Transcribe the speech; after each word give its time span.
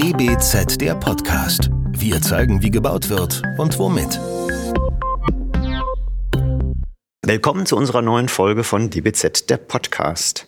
DBZ 0.00 0.80
der 0.80 0.94
Podcast. 0.94 1.70
Wir 1.90 2.22
zeigen, 2.22 2.62
wie 2.62 2.70
gebaut 2.70 3.08
wird 3.08 3.42
und 3.58 3.76
womit. 3.80 4.20
Willkommen 7.26 7.66
zu 7.66 7.76
unserer 7.76 8.00
neuen 8.00 8.28
Folge 8.28 8.62
von 8.62 8.90
DBZ 8.90 9.50
der 9.50 9.56
Podcast. 9.56 10.46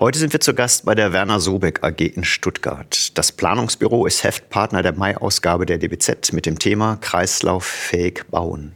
Heute 0.00 0.18
sind 0.18 0.32
wir 0.32 0.40
zu 0.40 0.54
Gast 0.54 0.84
bei 0.84 0.96
der 0.96 1.12
Werner 1.12 1.38
Sobeck 1.38 1.84
AG 1.84 2.00
in 2.00 2.24
Stuttgart. 2.24 3.16
Das 3.16 3.30
Planungsbüro 3.30 4.06
ist 4.06 4.24
Heftpartner 4.24 4.82
der 4.82 4.94
Mai-Ausgabe 4.94 5.64
der 5.64 5.78
DBZ 5.78 6.32
mit 6.32 6.44
dem 6.44 6.58
Thema 6.58 6.96
Kreislauffähig 6.96 8.24
bauen. 8.28 8.72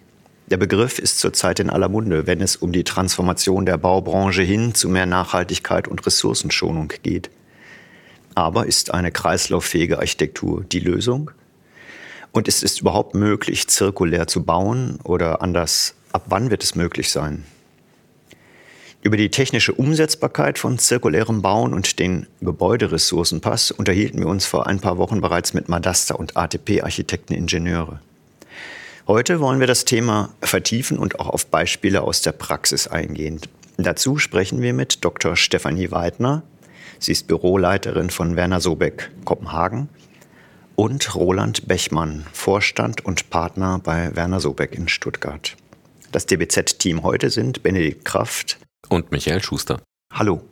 Der 0.46 0.58
Begriff 0.58 1.00
ist 1.00 1.18
zurzeit 1.18 1.58
in 1.58 1.70
aller 1.70 1.88
Munde, 1.88 2.28
wenn 2.28 2.40
es 2.40 2.54
um 2.54 2.70
die 2.70 2.84
Transformation 2.84 3.66
der 3.66 3.78
Baubranche 3.78 4.42
hin 4.42 4.74
zu 4.76 4.88
mehr 4.88 5.06
Nachhaltigkeit 5.06 5.88
und 5.88 6.06
Ressourcenschonung 6.06 6.92
geht. 7.02 7.30
Aber 8.36 8.66
ist 8.66 8.92
eine 8.92 9.10
kreislauffähige 9.10 9.98
Architektur 9.98 10.62
die 10.70 10.80
Lösung? 10.80 11.30
Und 12.32 12.48
ist 12.48 12.62
es 12.62 12.78
überhaupt 12.78 13.14
möglich, 13.14 13.66
zirkulär 13.66 14.26
zu 14.26 14.44
bauen 14.44 14.98
oder 15.04 15.40
anders, 15.40 15.94
ab 16.12 16.26
wann 16.26 16.50
wird 16.50 16.62
es 16.62 16.74
möglich 16.74 17.10
sein? 17.10 17.46
Über 19.00 19.16
die 19.16 19.30
technische 19.30 19.72
Umsetzbarkeit 19.72 20.58
von 20.58 20.78
zirkulärem 20.78 21.40
Bauen 21.40 21.72
und 21.72 21.98
den 21.98 22.26
Gebäuderessourcenpass 22.42 23.70
unterhielten 23.70 24.18
wir 24.20 24.26
uns 24.26 24.44
vor 24.44 24.66
ein 24.66 24.80
paar 24.80 24.98
Wochen 24.98 25.22
bereits 25.22 25.54
mit 25.54 25.70
Madasta 25.70 26.14
und 26.14 26.36
ATP-Architekten-Ingenieure. 26.36 28.00
Heute 29.06 29.40
wollen 29.40 29.60
wir 29.60 29.66
das 29.66 29.86
Thema 29.86 30.34
vertiefen 30.42 30.98
und 30.98 31.20
auch 31.20 31.28
auf 31.28 31.46
Beispiele 31.46 32.02
aus 32.02 32.20
der 32.20 32.32
Praxis 32.32 32.86
eingehen. 32.86 33.40
Dazu 33.78 34.18
sprechen 34.18 34.60
wir 34.60 34.74
mit 34.74 35.04
Dr. 35.04 35.36
Stefanie 35.36 35.90
Weidner. 35.90 36.42
Sie 36.98 37.12
ist 37.12 37.26
Büroleiterin 37.26 38.10
von 38.10 38.36
Werner 38.36 38.60
Sobeck 38.60 39.10
Kopenhagen 39.24 39.88
und 40.76 41.14
Roland 41.14 41.68
Bechmann, 41.68 42.26
Vorstand 42.32 43.04
und 43.04 43.30
Partner 43.30 43.80
bei 43.82 44.14
Werner 44.14 44.40
Sobeck 44.40 44.74
in 44.74 44.88
Stuttgart. 44.88 45.56
Das 46.12 46.26
DBZ-Team 46.26 47.02
heute 47.02 47.30
sind 47.30 47.62
Benedikt 47.62 48.04
Kraft 48.04 48.58
und 48.88 49.10
Michael 49.10 49.42
Schuster. 49.42 49.82
Hallo. 50.12 50.42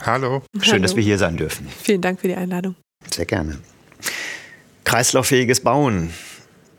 Hallo. 0.00 0.42
Schön, 0.60 0.72
Hallo. 0.72 0.82
dass 0.82 0.96
wir 0.96 1.02
hier 1.02 1.18
sein 1.18 1.36
dürfen. 1.36 1.68
Vielen 1.82 2.00
Dank 2.00 2.20
für 2.20 2.28
die 2.28 2.34
Einladung. 2.34 2.76
Sehr 3.10 3.26
gerne. 3.26 3.58
Kreislauffähiges 4.84 5.60
Bauen. 5.60 6.10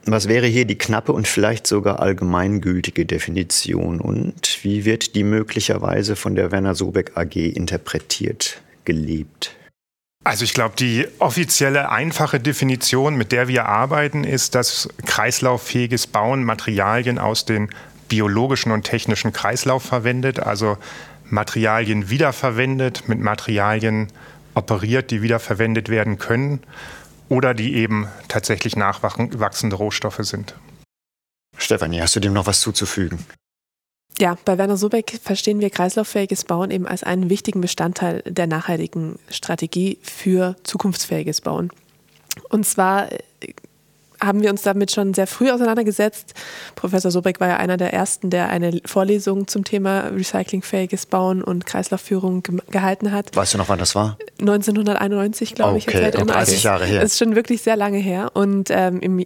Was 0.05 0.27
wäre 0.27 0.45
hier 0.45 0.65
die 0.65 0.77
knappe 0.77 1.11
und 1.11 1.27
vielleicht 1.27 1.65
sogar 1.65 1.99
allgemeingültige 1.99 3.05
Definition 3.05 3.99
und 3.99 4.59
wie 4.63 4.85
wird 4.85 5.15
die 5.15 5.23
möglicherweise 5.23 6.15
von 6.15 6.35
der 6.35 6.51
Werner 6.51 6.75
Sobeck 6.75 7.17
AG 7.17 7.35
interpretiert, 7.35 8.61
gelebt? 8.85 9.55
Also 10.23 10.43
ich 10.43 10.55
glaube, 10.55 10.75
die 10.75 11.07
offizielle 11.19 11.91
einfache 11.91 12.39
Definition, 12.39 13.15
mit 13.15 13.31
der 13.31 13.47
wir 13.47 13.67
arbeiten, 13.67 14.23
ist, 14.23 14.55
dass 14.55 14.89
kreislauffähiges 15.05 16.07
Bauen 16.07 16.43
Materialien 16.43 17.19
aus 17.19 17.45
dem 17.45 17.69
biologischen 18.09 18.71
und 18.71 18.83
technischen 18.83 19.33
Kreislauf 19.33 19.83
verwendet, 19.83 20.39
also 20.39 20.77
Materialien 21.25 22.09
wiederverwendet, 22.09 23.07
mit 23.07 23.19
Materialien 23.19 24.11
operiert, 24.55 25.11
die 25.11 25.21
wiederverwendet 25.21 25.89
werden 25.89 26.17
können 26.17 26.61
oder 27.29 27.53
die 27.53 27.75
eben 27.75 28.07
tatsächlich 28.27 28.75
nachwachsende 28.75 29.75
Rohstoffe 29.75 30.19
sind. 30.21 30.55
Stefanie, 31.57 32.01
hast 32.01 32.15
du 32.15 32.19
dem 32.19 32.33
noch 32.33 32.47
was 32.47 32.61
zuzufügen? 32.61 33.25
Ja, 34.19 34.37
bei 34.45 34.57
Werner 34.57 34.77
Sobeck 34.77 35.19
verstehen 35.21 35.59
wir 35.59 35.69
kreislauffähiges 35.69 36.45
Bauen 36.45 36.71
eben 36.71 36.87
als 36.87 37.03
einen 37.03 37.29
wichtigen 37.29 37.59
Bestandteil 37.59 38.21
der 38.25 38.47
nachhaltigen 38.47 39.19
Strategie 39.29 39.97
für 40.01 40.55
zukunftsfähiges 40.63 41.41
Bauen. 41.41 41.69
Und 42.49 42.65
zwar 42.65 43.11
äh, 43.11 43.19
haben 44.21 44.41
wir 44.41 44.49
uns 44.49 44.61
damit 44.61 44.91
schon 44.91 45.13
sehr 45.13 45.27
früh 45.27 45.51
auseinandergesetzt. 45.51 46.33
Professor 46.75 47.11
Sobeck 47.11 47.41
war 47.41 47.49
ja 47.49 47.57
einer 47.57 47.75
der 47.75 47.93
ersten, 47.93 48.29
der 48.29 48.49
eine 48.49 48.79
Vorlesung 48.85 49.47
zum 49.47 49.65
Thema 49.65 50.07
recyclingfähiges 50.07 51.05
Bauen 51.05 51.43
und 51.43 51.65
Kreislaufführung 51.65 52.41
ge 52.41 52.59
gehalten 52.71 53.11
hat. 53.11 53.35
Weißt 53.35 53.53
du 53.53 53.57
noch, 53.57 53.67
wann 53.67 53.79
das 53.79 53.95
war? 53.95 54.17
1991, 54.39 55.55
glaube 55.55 55.77
ich. 55.77 55.87
Okay, 55.87 56.01
jetzt 56.01 56.21
um 56.21 56.27
30 56.27 56.63
Jahre 56.63 56.85
her. 56.85 57.01
Das 57.01 57.11
ist 57.11 57.19
schon 57.19 57.35
wirklich 57.35 57.61
sehr 57.61 57.75
lange 57.75 57.97
her. 57.97 58.31
Und 58.33 58.69
ähm, 58.71 59.01
im, 59.01 59.25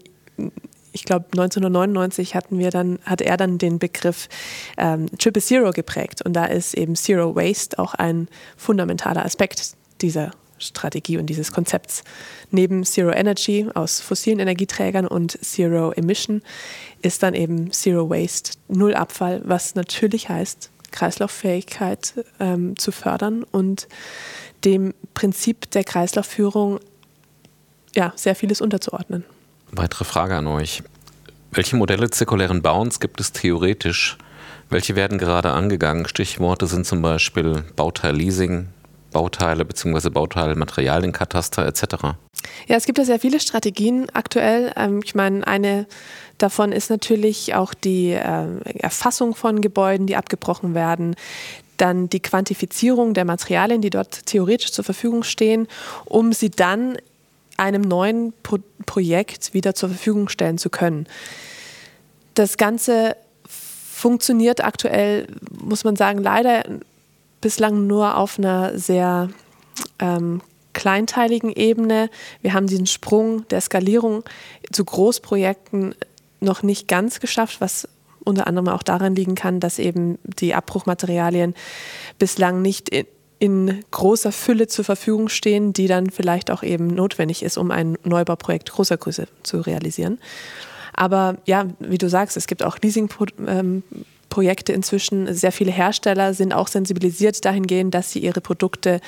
ich 0.92 1.04
glaube 1.04 1.26
1999 1.32 2.36
hatten 2.36 2.60
wir 2.60 2.72
dann, 2.72 3.00
hatte 3.04 3.26
er 3.26 3.38
dann 3.38 3.58
den 3.58 3.80
Begriff 3.80 4.28
ähm, 4.78 5.08
Triple 5.18 5.42
Zero 5.42 5.72
geprägt. 5.72 6.22
Und 6.22 6.34
da 6.34 6.46
ist 6.46 6.74
eben 6.74 6.96
Zero 6.96 7.36
Waste 7.36 7.78
auch 7.80 7.94
ein 7.94 8.28
fundamentaler 8.58 9.26
Aspekt 9.26 9.74
dieser 10.02 10.32
Strategie 10.58 11.18
und 11.18 11.28
dieses 11.28 11.52
Konzepts. 11.52 12.04
Neben 12.52 12.84
Zero 12.84 13.12
Energy 13.12 13.68
aus 13.74 14.02
fossilen 14.02 14.40
Energieträgern 14.40 15.08
und 15.08 15.38
Zero 15.44 15.92
Emission 15.92 16.42
ist 17.02 17.24
dann 17.24 17.34
eben 17.34 17.72
Zero 17.72 18.10
Waste, 18.10 18.52
Null 18.68 18.94
Abfall, 18.94 19.42
was 19.46 19.76
natürlich 19.76 20.30
heißt, 20.30 20.70
Kreislauffähigkeit 20.92 22.26
ähm, 22.40 22.78
zu 22.78 22.92
fördern 22.92 23.44
und 23.44 23.88
dem 24.66 24.94
Prinzip 25.14 25.70
der 25.72 25.84
Kreislaufführung 25.84 26.80
ja, 27.96 28.12
sehr 28.16 28.36
vieles 28.36 28.62
unterzuordnen. 28.62 29.24
Weitere 29.72 30.04
Frage 30.04 30.36
an 30.36 30.48
euch. 30.48 30.84
Welche 31.52 31.76
Modelle 31.76 32.10
zirkulären 32.10 32.62
Bauens 32.62 33.00
gibt 33.00 33.20
es 33.20 33.32
theoretisch? 33.32 34.18
Welche 34.70 34.96
werden 34.96 35.18
gerade 35.18 35.52
angegangen? 35.52 36.08
Stichworte 36.08 36.68
sind 36.68 36.86
zum 36.86 37.02
Beispiel 37.02 37.64
Bauteil-Leasing, 37.76 38.68
Bauteile 39.12 39.66
bzw. 39.66 40.10
Bauteilmaterialienkataster 40.10 41.66
etc. 41.66 41.84
Ja, 42.68 42.76
es 42.76 42.86
gibt 42.86 42.98
ja 42.98 43.06
sehr 43.06 43.20
viele 43.20 43.40
Strategien 43.40 44.08
aktuell. 44.14 44.72
Ähm, 44.76 45.02
ich 45.04 45.16
meine, 45.16 45.46
eine 45.46 45.88
davon 46.38 46.72
ist 46.72 46.90
natürlich 46.90 47.56
auch 47.56 47.74
die 47.74 48.12
äh, 48.12 48.80
Erfassung 48.80 49.36
von 49.36 49.62
Gebäuden, 49.62 50.08
die 50.08 50.16
abgebrochen 50.16 50.76
werden. 50.76 51.16
Dann 51.78 52.10
die 52.10 52.20
Quantifizierung 52.20 53.14
der 53.14 53.26
Materialien, 53.26 53.82
die 53.82 53.90
dort 53.90 54.26
theoretisch 54.26 54.72
zur 54.72 54.84
Verfügung 54.84 55.24
stehen, 55.24 55.68
um 56.06 56.34
sie 56.34 56.52
dann 56.52 56.98
einem 57.60 57.82
neuen 57.82 58.34
Pro 58.44 58.58
Projekt 58.86 59.54
wieder 59.54 59.76
zur 59.76 59.90
Verfügung 59.90 60.30
stellen 60.30 60.58
zu 60.58 60.72
können. 60.72 61.06
Das 62.34 62.58
Ganze 62.58 63.16
funktioniert 63.48 64.64
aktuell, 64.64 65.28
muss 65.62 65.84
man 65.84 65.96
sagen, 65.96 66.20
leider 66.20 66.64
bislang 67.42 67.86
nur 67.86 68.18
auf 68.18 68.40
einer 68.40 68.78
sehr 68.80 69.30
ähm, 70.00 70.42
kleinteiligen 70.74 71.52
Ebene. 71.52 72.10
Wir 72.42 72.54
haben 72.54 72.68
diesen 72.68 72.88
Sprung 72.88 73.48
der 73.50 73.62
Skalierung 73.62 74.24
zu 74.72 74.86
Großprojekten 74.86 75.94
noch 76.40 76.64
nicht 76.64 76.88
ganz 76.88 77.20
geschafft, 77.20 77.62
was 77.62 77.88
unter 78.24 78.48
anderem 78.48 78.70
auch 78.70 78.84
daran 78.84 79.16
liegen 79.16 79.36
kann, 79.36 79.60
dass 79.60 79.80
eben 79.80 80.18
die 80.24 80.54
Abbruchmaterialien 80.54 81.54
bislang 82.18 82.62
nicht 82.62 82.90
in, 83.40 83.84
großer 83.92 84.32
Fülle 84.32 84.68
zur 84.68 84.86
Verfügung 84.86 85.30
stehen, 85.30 85.74
die 85.74 85.88
dann 85.88 86.10
vielleicht 86.10 86.52
auch 86.52 86.62
eben 86.62 86.88
notwendig 86.88 87.42
ist, 87.44 87.58
um 87.58 87.72
ein 87.72 87.98
Neubauprojekt 88.04 88.72
großer 88.72 88.98
Größe 88.98 89.28
zu 89.44 89.62
realisieren. 89.62 90.20
Aber 90.94 91.38
ja, 91.46 91.66
wie 91.80 91.98
du 91.98 92.10
sagst, 92.10 92.36
es 92.36 92.48
gibt 92.48 92.64
auch 92.64 92.78
Leasingprojekte 94.30 94.74
inzwischen. 94.74 95.34
Sehr 95.34 95.52
viele 95.52 95.72
Hersteller 95.72 96.34
sind 96.34 96.54
auch 96.54 96.68
sensibilisiert 96.68 97.44
dahingehend, 97.44 97.94
dass 97.94 98.12
sie 98.12 98.20
ihre 98.20 98.42
Produkte 98.42 99.02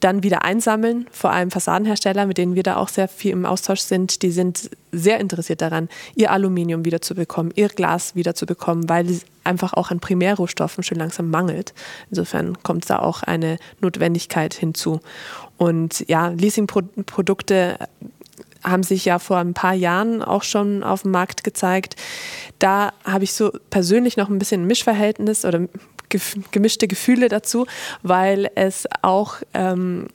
dann 0.00 0.22
wieder 0.22 0.42
einsammeln. 0.42 1.06
Vor 1.10 1.30
allem 1.30 1.50
Fassadenhersteller, 1.50 2.26
mit 2.26 2.38
denen 2.38 2.54
wir 2.54 2.62
da 2.62 2.76
auch 2.76 2.88
sehr 2.88 3.08
viel 3.08 3.32
im 3.32 3.46
Austausch 3.46 3.80
sind, 3.80 4.22
die 4.22 4.30
sind 4.30 4.70
sehr 4.92 5.20
interessiert 5.20 5.60
daran, 5.60 5.88
ihr 6.14 6.30
Aluminium 6.30 6.84
wiederzubekommen, 6.84 7.52
ihr 7.56 7.68
Glas 7.68 8.14
wiederzubekommen, 8.14 8.88
weil 8.88 9.10
es 9.10 9.24
einfach 9.42 9.74
auch 9.74 9.90
an 9.90 10.00
Primärrohstoffen 10.00 10.82
schon 10.82 10.98
langsam 10.98 11.30
mangelt. 11.30 11.74
Insofern 12.10 12.62
kommt 12.62 12.88
da 12.88 13.00
auch 13.00 13.22
eine 13.22 13.58
Notwendigkeit 13.80 14.54
hinzu. 14.54 15.00
Und 15.58 16.04
ja, 16.08 16.28
Leasingprodukte 16.28 17.78
haben 18.64 18.82
sich 18.82 19.04
ja 19.04 19.18
vor 19.18 19.38
ein 19.38 19.54
paar 19.54 19.74
Jahren 19.74 20.22
auch 20.22 20.42
schon 20.42 20.82
auf 20.82 21.02
dem 21.02 21.10
Markt 21.10 21.44
gezeigt. 21.44 21.96
Da 22.58 22.92
habe 23.04 23.24
ich 23.24 23.32
so 23.32 23.52
persönlich 23.70 24.16
noch 24.16 24.28
ein 24.28 24.38
bisschen 24.38 24.62
ein 24.62 24.66
Mischverhältnis 24.66 25.44
oder 25.44 25.68
gemischte 26.50 26.88
Gefühle 26.88 27.28
dazu, 27.28 27.66
weil 28.02 28.50
es 28.54 28.86
auch 29.02 29.36
ähm, 29.52 30.08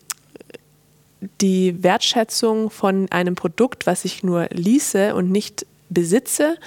die 1.42 1.84
Wertschätzung 1.84 2.70
von 2.70 3.12
einem 3.12 3.36
Produkt, 3.36 3.86
was 3.86 4.06
ich 4.06 4.24
nur 4.24 4.48
ließe 4.52 5.14
und 5.16 5.32
nicht 5.32 5.66
besitze 5.90 6.58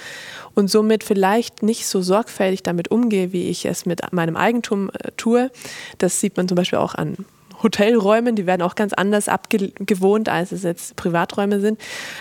und 0.55 0.69
somit 0.69 1.05
vielleicht 1.05 1.63
nicht 1.63 1.87
so 1.87 2.03
sorgfältig 2.03 2.63
damit 2.63 2.91
umgehe, 2.91 3.33
wie 3.33 3.49
ich 3.49 3.65
es 3.65 3.87
mit 3.87 4.01
meinem 4.13 4.37
Eigentum 4.37 4.91
äh, 4.91 5.13
tue. 5.17 5.51
Das 5.99 6.21
sieht 6.21 6.37
man 6.37 6.49
zum 6.49 6.57
Beispiel 6.57 6.79
auch 6.79 6.95
an 6.95 7.17
Hotelräumen, 7.63 8.37
die 8.37 8.47
werden 8.47 8.63
auch 8.63 8.75
ganz 8.75 8.93
anders 8.93 9.29
abgewohnt, 9.29 10.29
als 10.29 10.53
es 10.53 10.63
jetzt 10.63 10.97
Privaträume 10.97 11.61
sind. 11.61 11.81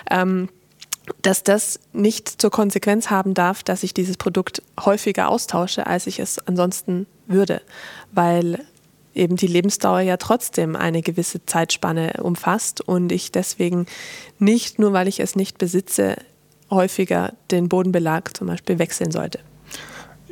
Ähm, 0.10 0.50
dass 1.22 1.44
das 1.44 1.80
nicht 1.94 2.30
zur 2.42 2.52
Konsequenz 2.52 3.10
haben 3.10 3.34
darf, 3.34 3.64
dass 3.64 3.84
ich 3.84 3.94
dieses 3.94 4.18
Produkt 4.18 4.62
häufiger 4.80 5.30
austausche, 5.30 5.88
als 5.88 6.08
ich 6.08 6.20
es 6.20 6.40
ansonsten 6.48 7.08
würde. 7.28 7.62
Weil 8.12 8.64
eben 9.14 9.36
die 9.36 9.48
Lebensdauer 9.48 10.02
ja 10.02 10.18
trotzdem 10.18 10.76
eine 10.76 11.02
gewisse 11.02 11.46
Zeitspanne 11.46 12.14
umfasst 12.22 12.82
und 12.82 13.12
ich 13.12 13.32
deswegen 13.32 13.88
nicht, 14.40 14.80
nur 14.80 14.94
weil 14.94 15.08
ich 15.08 15.20
es 15.20 15.36
nicht 15.36 15.58
besitze, 15.58 16.16
häufiger 16.70 17.34
den 17.50 17.68
Bodenbelag 17.68 18.36
zum 18.36 18.48
Beispiel 18.48 18.80
wechseln 18.80 19.12
sollte. 19.12 19.40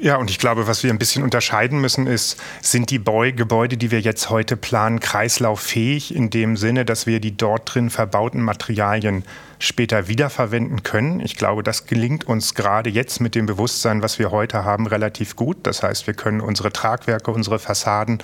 Ja, 0.02 0.16
und 0.16 0.30
ich 0.30 0.40
glaube, 0.40 0.66
was 0.66 0.82
wir 0.84 0.94
ein 0.94 0.98
bisschen 0.98 1.24
unterscheiden 1.24 1.82
müssen, 1.82 2.08
ist, 2.08 2.38
sind 2.62 2.90
die 2.90 3.00
Beu 3.00 3.34
Gebäude, 3.34 3.76
die 3.76 3.92
wir 3.92 4.00
jetzt 4.00 4.30
heute 4.30 4.56
planen, 4.56 5.02
kreislauffähig 5.02 6.16
in 6.16 6.30
dem 6.30 6.56
Sinne, 6.56 6.86
dass 6.86 7.06
wir 7.06 7.20
die 7.20 7.36
dort 7.36 7.76
drin 7.76 7.90
verbauten 7.90 8.42
Materialien 8.42 9.26
später 9.60 10.08
wiederverwenden 10.08 10.84
können. 10.84 11.20
Ich 11.20 11.36
glaube, 11.36 11.64
das 11.64 11.86
gelingt 11.86 12.26
uns 12.26 12.56
gerade 12.56 12.90
jetzt 12.90 13.20
mit 13.20 13.36
dem 13.36 13.46
Bewusstsein, 13.46 14.02
was 14.02 14.20
wir 14.20 14.32
heute 14.32 14.64
haben, 14.64 14.88
relativ 14.88 15.36
gut. 15.36 15.58
Das 15.64 15.84
heißt, 15.84 16.08
wir 16.08 16.14
können 16.14 16.40
unsere 16.40 16.72
Tragwerke, 16.72 17.32
unsere 17.32 17.60
Fassaden 17.60 18.20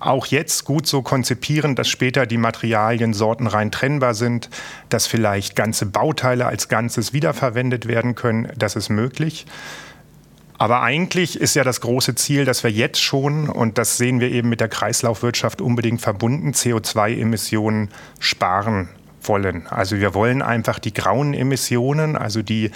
auch 0.00 0.26
jetzt 0.26 0.64
gut 0.64 0.88
so 0.88 1.02
konzipieren, 1.02 1.76
dass 1.76 1.88
später 1.88 2.26
die 2.26 2.38
Materialien 2.38 3.14
sortenrein 3.14 3.70
trennbar 3.70 4.14
sind, 4.14 4.48
dass 4.88 5.06
vielleicht 5.06 5.54
ganze 5.54 5.86
Bauteile 5.86 6.46
als 6.46 6.68
Ganzes 6.68 7.12
wiederverwendet 7.12 7.86
werden 7.86 8.16
können. 8.16 8.50
Das 8.56 8.74
ist 8.74 8.88
möglich. 8.88 9.46
Aber 10.60 10.82
eigentlich 10.82 11.40
ist 11.40 11.54
ja 11.54 11.64
das 11.64 11.80
große 11.80 12.16
Ziel, 12.16 12.44
dass 12.44 12.62
wir 12.64 12.70
jetzt 12.70 13.00
schon, 13.00 13.48
und 13.48 13.78
das 13.78 13.96
sehen 13.96 14.20
wir 14.20 14.30
eben 14.30 14.50
mit 14.50 14.60
der 14.60 14.68
Kreislaufwirtschaft 14.68 15.62
unbedingt 15.62 16.02
verbunden, 16.02 16.50
CO2-Emissionen 16.50 17.88
sparen 18.18 18.90
wollen. 19.22 19.66
Also 19.68 19.96
wir 19.96 20.12
wollen 20.12 20.42
einfach 20.42 20.78
die 20.78 20.92
grauen 20.92 21.32
Emissionen, 21.32 22.14
also 22.14 22.42
die 22.42 22.72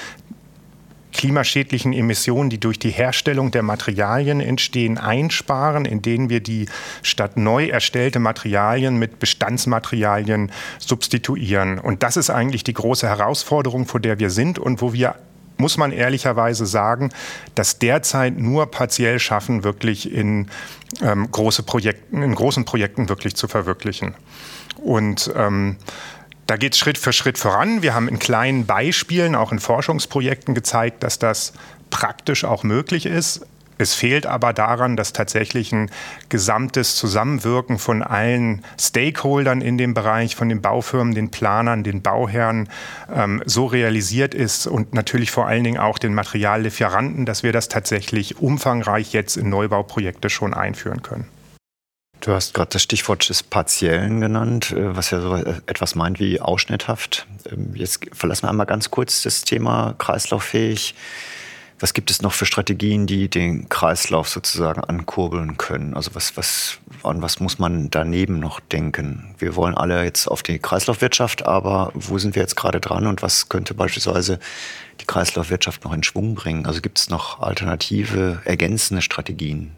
klimaschädlichen 1.13 1.93
Emissionen, 1.93 2.49
die 2.49 2.59
durch 2.59 2.79
die 2.79 2.89
Herstellung 2.89 3.51
der 3.51 3.63
Materialien 3.63 4.41
entstehen, 4.41 4.97
einsparen, 4.97 5.85
indem 5.85 6.31
wir 6.31 6.41
die 6.41 6.71
statt 7.03 7.37
neu 7.37 7.67
erstellte 7.67 8.19
Materialien 8.19 8.99
mit 8.99 9.19
Bestandsmaterialien 9.19 10.51
substituieren. 10.79 11.79
Und 11.79 12.03
das 12.03 12.17
ist 12.17 12.31
eigentlich 12.31 12.65
die 12.65 12.73
große 12.73 13.07
Herausforderung, 13.07 13.85
vor 13.85 14.01
der 14.01 14.19
wir 14.19 14.31
sind 14.31 14.59
und 14.59 14.81
wo 14.81 14.95
wir 14.95 15.17
muss 15.57 15.77
man 15.77 15.93
ehrlicherweise 15.93 16.67
sagen, 16.67 17.11
dass 17.55 17.79
derzeit 17.79 18.37
nur 18.39 18.67
partiell 18.71 19.19
schaffen, 19.19 19.65
wirklich 19.65 20.13
in, 20.13 20.49
ähm, 21.03 21.31
große 21.31 21.63
Projekten, 21.63 22.23
in 22.23 22.35
großen 22.35 22.65
Projekten 22.65 23.09
wirklich 23.09 23.37
zu 23.37 23.49
verwirklichen. 23.49 24.15
Und 24.77 25.33
ähm, 25.37 25.77
da 26.47 26.57
geht 26.57 26.75
es 26.75 26.79
Schritt 26.79 26.99
für 26.99 27.13
Schritt 27.13 27.39
voran. 27.39 27.83
Wir 27.83 27.95
haben 27.95 28.09
in 28.09 28.19
kleinen 28.19 28.67
Beispielen, 28.67 29.35
auch 29.35 29.53
in 29.53 29.59
Forschungsprojekten 29.59 30.55
gezeigt, 30.55 31.03
dass 31.03 31.19
das 31.19 31.53
praktisch 31.91 32.45
auch 32.45 32.65
möglich 32.65 33.07
ist. 33.07 33.47
Es 33.85 33.93
fehlt 33.93 34.25
aber 34.25 34.55
daran, 34.55 34.97
dass 34.97 35.13
tatsächlich 35.13 35.71
ein 35.71 35.91
gesamtes 36.31 36.97
Zusammenwirken 36.97 37.79
von 37.79 38.03
allen 38.03 38.65
Stakeholdern 38.81 39.61
in 39.61 39.77
dem 39.77 39.93
Bereich, 39.93 40.37
von 40.37 40.49
den 40.49 40.63
Baufirmen, 40.63 41.15
den 41.15 41.31
Planern, 41.31 41.85
den 41.85 42.01
Bauherren 42.01 42.71
ähm, 43.15 43.43
so 43.45 43.67
realisiert 43.67 44.33
ist 44.33 44.67
und 44.67 44.95
natürlich 44.95 45.31
vor 45.31 45.47
allen 45.47 45.65
Dingen 45.65 45.77
auch 45.77 45.99
den 45.99 46.15
Materiallieferanten, 46.15 47.27
dass 47.27 47.43
wir 47.43 47.53
das 47.53 47.69
tatsächlich 47.69 48.39
umfangreich 48.39 49.13
jetzt 49.13 49.37
in 49.37 49.51
Neubauprojekte 49.51 50.31
schon 50.31 50.55
einführen 50.55 51.03
können. 51.03 51.29
Du 52.23 52.33
hast 52.33 52.55
gerade 52.55 52.71
das 52.71 52.83
Stichwort 52.83 53.29
des 53.29 53.43
Partiellen 53.43 54.23
genannt, 54.23 54.71
äh, 54.71 54.97
was 54.97 55.11
ja 55.11 55.21
so 55.21 55.37
etwas 55.37 55.95
meint 55.95 56.21
wie 56.21 56.41
ausschnitthaft. 56.41 57.27
Ähm, 57.53 57.73
jetzt 57.75 58.01
verlassen 58.15 58.45
wir 58.45 58.49
einmal 58.49 58.65
ganz 58.65 58.91
kurz 58.91 59.21
das 59.21 59.43
Thema 59.43 59.95
kreislauffähig. 59.99 60.95
Was 61.85 61.93
gibt 61.93 62.11
es 62.11 62.23
noch 62.23 62.33
für 62.33 62.47
Strategien, 62.47 63.07
die 63.07 63.29
den 63.29 63.69
Kreislauf 63.69 64.31
sozusagen 64.31 64.81
ankurbeln 64.81 65.59
können? 65.59 65.93
Also 65.93 66.15
was, 66.15 66.35
was, 66.35 66.79
an 67.03 67.21
was 67.21 67.41
muss 67.41 67.59
man 67.59 67.91
daneben 67.91 68.41
noch 68.41 68.59
denken? 68.59 69.35
Wir 69.39 69.55
wollen 69.55 69.75
alle 69.75 70.03
jetzt 70.03 70.27
auf 70.27 70.43
die 70.43 70.59
Kreislaufwirtschaft, 70.59 71.45
aber 71.45 71.93
wo 71.93 72.17
sind 72.17 72.37
wir 72.37 72.41
jetzt 72.41 72.57
gerade 72.57 72.81
dran 72.81 73.07
und 73.07 73.21
was 73.21 73.51
könnte 73.51 73.75
beispielsweise 73.75 74.39
die 75.03 75.05
Kreislaufwirtschaft 75.05 75.85
noch 75.85 75.93
in 75.93 76.03
Schwung 76.03 76.35
bringen? 76.35 76.65
Also 76.65 76.81
gibt 76.81 76.99
es 76.99 77.11
noch 77.11 77.41
alternative, 77.41 78.41
ergänzende 78.47 79.03
Strategien? 79.03 79.77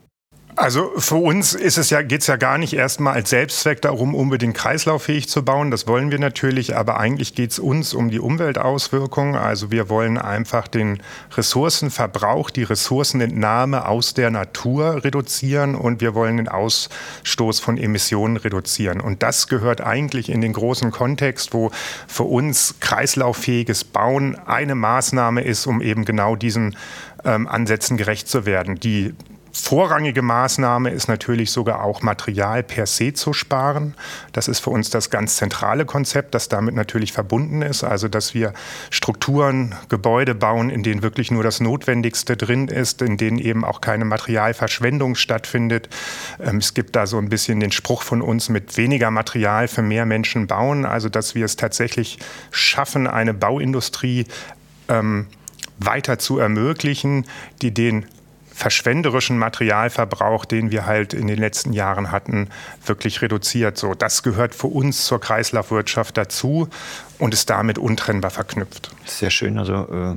Also 0.58 0.90
für 0.96 1.16
uns 1.16 1.52
ist 1.52 1.76
es 1.76 1.90
ja, 1.90 2.00
geht 2.00 2.22
es 2.22 2.28
ja 2.28 2.36
gar 2.36 2.56
nicht 2.56 2.72
erstmal 2.72 3.12
als 3.12 3.28
Selbstzweck 3.28 3.82
darum, 3.82 4.14
unbedingt 4.14 4.56
kreislauffähig 4.56 5.28
zu 5.28 5.44
bauen. 5.44 5.70
Das 5.70 5.86
wollen 5.86 6.10
wir 6.10 6.18
natürlich, 6.18 6.74
aber 6.74 6.98
eigentlich 6.98 7.34
geht 7.34 7.50
es 7.50 7.58
uns 7.58 7.92
um 7.92 8.10
die 8.10 8.20
Umweltauswirkungen. 8.20 9.34
Also 9.34 9.70
wir 9.70 9.90
wollen 9.90 10.16
einfach 10.16 10.66
den 10.66 11.02
Ressourcenverbrauch, 11.36 12.48
die 12.48 12.62
Ressourcenentnahme 12.62 13.86
aus 13.86 14.14
der 14.14 14.30
Natur 14.30 15.04
reduzieren 15.04 15.74
und 15.74 16.00
wir 16.00 16.14
wollen 16.14 16.38
den 16.38 16.48
Ausstoß 16.48 17.60
von 17.60 17.76
Emissionen 17.76 18.38
reduzieren. 18.38 19.02
Und 19.02 19.22
das 19.22 19.48
gehört 19.48 19.82
eigentlich 19.82 20.30
in 20.30 20.40
den 20.40 20.54
großen 20.54 20.90
Kontext, 20.90 21.52
wo 21.52 21.70
für 22.08 22.24
uns 22.24 22.76
kreislauffähiges 22.80 23.84
Bauen 23.84 24.38
eine 24.46 24.74
Maßnahme 24.74 25.42
ist, 25.42 25.66
um 25.66 25.82
eben 25.82 26.06
genau 26.06 26.34
diesen 26.34 26.78
ähm, 27.26 27.46
Ansätzen 27.46 27.98
gerecht 27.98 28.26
zu 28.26 28.46
werden. 28.46 28.80
Die 28.80 29.12
Vorrangige 29.62 30.22
Maßnahme 30.22 30.90
ist 30.90 31.08
natürlich 31.08 31.50
sogar 31.50 31.82
auch 31.82 32.02
Material 32.02 32.62
per 32.62 32.86
se 32.86 33.14
zu 33.14 33.32
sparen. 33.32 33.94
Das 34.32 34.48
ist 34.48 34.60
für 34.60 34.70
uns 34.70 34.90
das 34.90 35.08
ganz 35.08 35.36
zentrale 35.36 35.86
Konzept, 35.86 36.34
das 36.34 36.48
damit 36.48 36.74
natürlich 36.74 37.12
verbunden 37.12 37.62
ist. 37.62 37.82
Also, 37.82 38.06
dass 38.06 38.34
wir 38.34 38.52
Strukturen, 38.90 39.74
Gebäude 39.88 40.34
bauen, 40.34 40.68
in 40.68 40.82
denen 40.82 41.02
wirklich 41.02 41.30
nur 41.30 41.42
das 41.42 41.60
Notwendigste 41.60 42.36
drin 42.36 42.68
ist, 42.68 43.00
in 43.02 43.16
denen 43.16 43.38
eben 43.38 43.64
auch 43.64 43.80
keine 43.80 44.04
Materialverschwendung 44.04 45.14
stattfindet. 45.14 45.88
Ähm, 46.38 46.58
es 46.58 46.74
gibt 46.74 46.94
da 46.94 47.06
so 47.06 47.18
ein 47.18 47.30
bisschen 47.30 47.58
den 47.58 47.72
Spruch 47.72 48.02
von 48.02 48.22
uns 48.22 48.48
mit 48.50 48.76
weniger 48.76 49.10
Material 49.10 49.68
für 49.68 49.82
mehr 49.82 50.06
Menschen 50.06 50.46
bauen. 50.46 50.84
Also, 50.84 51.08
dass 51.08 51.34
wir 51.34 51.46
es 51.46 51.56
tatsächlich 51.56 52.18
schaffen, 52.50 53.06
eine 53.06 53.32
Bauindustrie 53.32 54.26
ähm, 54.88 55.26
weiter 55.78 56.18
zu 56.18 56.38
ermöglichen, 56.38 57.24
die 57.62 57.72
den 57.72 58.06
verschwenderischen 58.56 59.36
Materialverbrauch, 59.36 60.46
den 60.46 60.70
wir 60.70 60.86
halt 60.86 61.12
in 61.12 61.26
den 61.26 61.38
letzten 61.38 61.74
Jahren 61.74 62.10
hatten, 62.10 62.48
wirklich 62.86 63.20
reduziert. 63.20 63.76
So, 63.76 63.92
das 63.92 64.22
gehört 64.22 64.54
für 64.54 64.68
uns 64.68 65.04
zur 65.04 65.20
Kreislaufwirtschaft 65.20 66.16
dazu 66.16 66.68
und 67.18 67.34
ist 67.34 67.50
damit 67.50 67.76
untrennbar 67.76 68.30
verknüpft. 68.30 68.92
Sehr 69.04 69.28
schön. 69.28 69.58
Also 69.58 69.74
äh, 69.74 70.16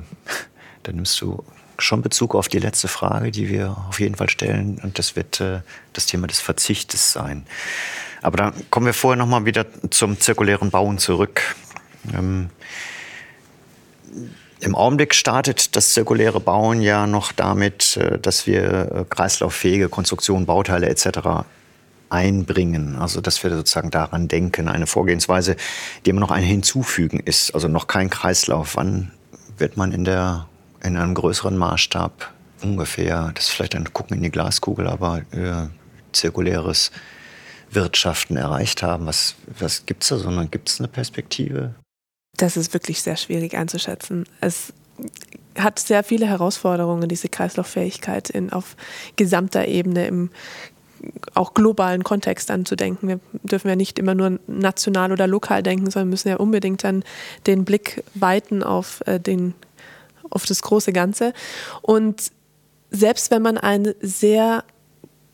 da 0.83 0.91
nimmst 0.94 1.19
du 1.19 1.44
schon 1.77 2.01
Bezug 2.01 2.33
auf 2.33 2.47
die 2.47 2.59
letzte 2.59 2.88
Frage, 2.88 3.31
die 3.31 3.50
wir 3.50 3.75
auf 3.89 4.00
jeden 4.00 4.15
Fall 4.15 4.30
stellen, 4.30 4.80
und 4.83 5.00
das 5.00 5.18
wird 5.18 5.41
äh, 5.41 5.59
das 5.91 6.06
Thema 6.06 6.27
des 6.27 6.39
Verzichtes 6.39 7.12
sein. 7.12 7.45
Aber 8.21 8.38
dann 8.38 8.53
kommen 8.69 8.86
wir 8.86 8.94
vorher 8.94 9.17
noch 9.17 9.27
mal 9.27 9.43
wieder 9.43 9.65
zum 9.89 10.17
zirkulären 10.17 10.72
Bauen 10.72 10.98
zurück. 10.98 11.41
Ähm, 12.13 12.50
im 14.62 14.75
Augenblick 14.75 15.16
startet 15.16 15.75
das 15.75 15.94
zirkuläre 15.94 16.39
Bauen 16.39 16.82
ja 16.82 17.08
noch 17.08 17.32
damit, 17.32 17.98
äh, 17.98 18.20
dass 18.20 18.46
wir 18.46 18.92
äh, 18.92 19.06
kreislauffähige 19.10 19.89
Konstruktionen, 19.89 20.46
Bauteile 20.46 20.89
etc. 20.89 21.46
einbringen. 22.10 22.98
Also 22.98 23.22
dass 23.22 23.42
wir 23.44 23.51
sozusagen 23.51 23.92
daran 23.92 24.28
denken. 24.28 24.68
Eine 24.68 24.88
Vorgehensweise, 24.88 25.56
die 26.06 26.10
immer 26.10 26.20
noch 26.20 26.32
ein 26.32 26.44
Hinzufügen 26.44 27.20
ist. 27.20 27.54
Also 27.56 27.68
noch 27.68 27.88
kein 27.88 28.10
Kreislauf. 28.10 28.75
Wann 28.75 29.12
wird 29.58 29.78
man 29.78 29.92
in, 29.94 30.04
der, 30.04 30.48
in 30.84 30.98
einem 30.98 31.13
größeren 31.13 31.58
Maßstab 31.58 32.34
ungefähr, 32.62 33.32
das 33.36 33.46
ist 33.46 33.51
vielleicht 33.51 33.75
ein 33.75 33.94
Gucken 33.94 34.18
in 34.18 34.24
die 34.24 34.32
Glaskugel, 34.32 34.88
aber 34.88 35.20
äh, 35.32 35.68
zirkuläres 36.12 36.92
Wirtschaften 37.72 38.36
erreicht 38.36 38.84
haben? 38.84 39.06
Was, 39.06 39.36
was 39.58 39.86
gibt 39.86 40.04
es 40.04 40.10
da 40.10 40.18
so? 40.18 40.30
Gibt 40.51 40.70
es 40.70 40.80
eine 40.80 40.89
Perspektive? 40.89 41.75
Das 42.39 42.55
ist 42.55 42.74
wirklich 42.74 43.01
sehr 43.01 43.17
schwierig 43.17 43.55
einzuschätzen. 43.55 44.25
Es 44.39 44.74
hat 45.58 45.77
sehr 45.77 46.03
viele 46.03 46.25
Herausforderungen, 46.25 47.10
diese 47.10 47.27
Kreislauffähigkeit 47.27 48.29
in, 48.29 48.51
auf 48.51 48.77
gesamter 49.17 49.67
Ebene 49.67 50.08
im 50.08 50.29
auch 51.34 51.53
globalen 51.53 52.03
Kontext 52.03 52.50
anzudenken. 52.50 53.08
Wir 53.08 53.19
dürfen 53.43 53.69
ja 53.69 53.75
nicht 53.75 54.00
immer 54.00 54.15
nur 54.15 54.39
national 54.48 55.12
oder 55.12 55.27
lokal 55.27 55.63
denken, 55.63 55.89
sondern 55.91 56.10
müssen 56.10 56.29
ja 56.29 56.38
unbedingt 56.38 56.84
dann 56.84 57.03
den 57.46 57.65
Blick 57.65 58.03
weiten 58.15 58.63
auf, 58.63 59.01
äh, 59.05 59.19
den, 59.19 59.53
auf 60.29 60.46
das 60.46 60.62
große 60.62 60.93
Ganze. 60.93 61.34
Und 61.81 62.31
selbst 62.91 63.31
wenn 63.31 63.41
man 63.41 63.58
ein 63.58 63.93
sehr 64.01 64.63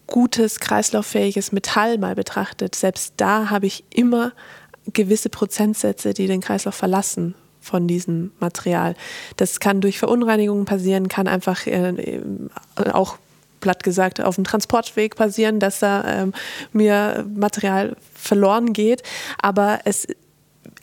gutes, 0.08 0.60
kreislauffähiges 0.60 1.52
Metall 1.52 1.98
mal 1.98 2.16
betrachtet, 2.16 2.76
selbst 2.76 3.14
da 3.18 3.50
habe 3.50 3.66
ich 3.66 3.84
immer 3.90 4.34
gewisse 4.94 5.30
Prozentsätze, 5.30 6.14
die 6.14 6.28
den 6.28 6.42
Kreislauf 6.42 6.76
verlassen 6.76 7.36
von 7.62 7.88
diesem 7.88 8.32
Material. 8.40 8.96
Das 9.38 9.60
kann 9.60 9.82
durch 9.82 9.98
Verunreinigungen 9.98 10.66
passieren, 10.66 11.08
kann 11.08 11.28
einfach 11.28 11.66
äh, 11.66 12.22
auch 12.92 13.18
platt 13.60 13.84
gesagt 13.84 14.22
auf 14.22 14.36
dem 14.36 14.44
Transportweg 14.44 15.16
passieren, 15.16 15.60
dass 15.60 15.80
da 15.80 16.04
ähm, 16.06 16.34
mir 16.72 17.26
Material 17.36 17.98
verloren 18.14 18.74
geht. 18.74 19.02
Aber 19.42 19.80
es, 19.86 20.08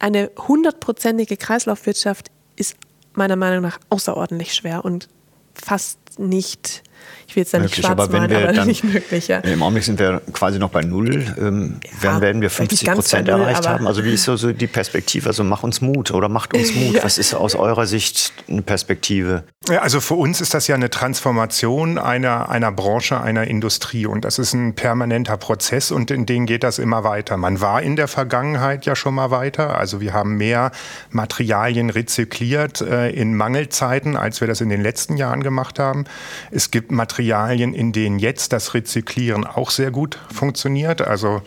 eine 0.00 0.30
hundertprozentige 0.48 1.36
Kreislaufwirtschaft 1.36 2.30
ist 2.56 2.76
meiner 3.14 3.36
Meinung 3.36 3.62
nach 3.62 3.78
außerordentlich 3.88 4.52
schwer 4.54 4.84
und 4.84 5.08
fast 5.54 5.98
nicht 6.18 6.82
ich 7.26 7.36
will 7.36 7.42
jetzt 7.42 7.54
da 7.54 7.58
nicht 7.58 7.70
möglich, 7.70 7.86
schwarz 7.86 7.92
aber 8.00 8.12
wenn 8.12 8.18
malen, 8.20 8.30
wir 8.30 8.38
aber 8.44 8.52
dann, 8.52 8.66
nicht 8.66 8.84
möglich. 8.84 9.28
Ja. 9.28 9.38
Im 9.38 9.62
Augenblick 9.62 9.84
sind 9.84 9.98
wir 9.98 10.20
quasi 10.32 10.58
noch 10.58 10.70
bei 10.70 10.82
Null. 10.82 11.24
Ähm, 11.38 11.80
Ja, 11.84 11.90
wann 12.02 12.20
werden 12.20 12.42
wir 12.42 12.50
vielleicht 12.50 12.72
nicht 12.72 12.80
50 12.80 12.86
ganz 12.86 12.96
Prozent 12.98 13.28
Null, 13.28 13.40
erreicht 13.40 13.66
haben? 13.68 13.86
Also 13.86 14.04
wie 14.04 14.12
ist 14.12 14.24
so, 14.24 14.36
so 14.36 14.52
die 14.52 14.66
Perspektive? 14.66 15.28
Also 15.28 15.42
mach 15.44 15.62
uns 15.62 15.80
Mut 15.80 16.10
oder 16.10 16.28
macht 16.28 16.54
uns 16.54 16.74
Mut. 16.74 16.94
Ja. 16.94 17.04
Was 17.04 17.18
ist 17.18 17.34
aus 17.34 17.54
eurer 17.54 17.86
Sicht 17.86 18.32
eine 18.48 18.62
Perspektive? 18.62 19.44
Ja, 19.68 19.80
Also 19.80 20.00
für 20.00 20.14
uns 20.14 20.40
ist 20.40 20.54
das 20.54 20.66
ja 20.66 20.74
eine 20.74 20.90
Transformation 20.90 21.98
einer, 21.98 22.48
einer 22.50 22.70
Branche, 22.72 23.20
einer 23.20 23.46
Industrie 23.46 24.06
und 24.06 24.24
das 24.24 24.38
ist 24.38 24.52
ein 24.52 24.74
permanenter 24.74 25.36
Prozess 25.36 25.90
und 25.90 26.10
in 26.10 26.26
den 26.26 26.46
geht 26.46 26.62
das 26.64 26.78
immer 26.78 27.04
weiter. 27.04 27.36
Man 27.36 27.60
war 27.60 27.82
in 27.82 27.96
der 27.96 28.08
Vergangenheit 28.08 28.86
ja 28.86 28.94
schon 28.96 29.14
mal 29.14 29.30
weiter, 29.30 29.76
also 29.78 30.00
wir 30.00 30.12
haben 30.12 30.36
mehr 30.36 30.70
Materialien 31.10 31.90
rezykliert 31.90 32.80
äh, 32.82 33.10
in 33.10 33.34
Mangelzeiten, 33.36 34.16
als 34.16 34.40
wir 34.40 34.48
das 34.48 34.60
in 34.60 34.68
den 34.68 34.80
letzten 34.82 35.16
Jahren 35.16 35.42
gemacht 35.42 35.78
haben. 35.78 36.04
Es 36.50 36.70
gibt 36.70 36.91
Materialien, 36.92 37.74
in 37.74 37.92
denen 37.92 38.18
jetzt 38.18 38.52
das 38.52 38.74
Rezyklieren 38.74 39.46
auch 39.46 39.70
sehr 39.70 39.90
gut 39.90 40.18
funktioniert, 40.32 41.02
also 41.02 41.42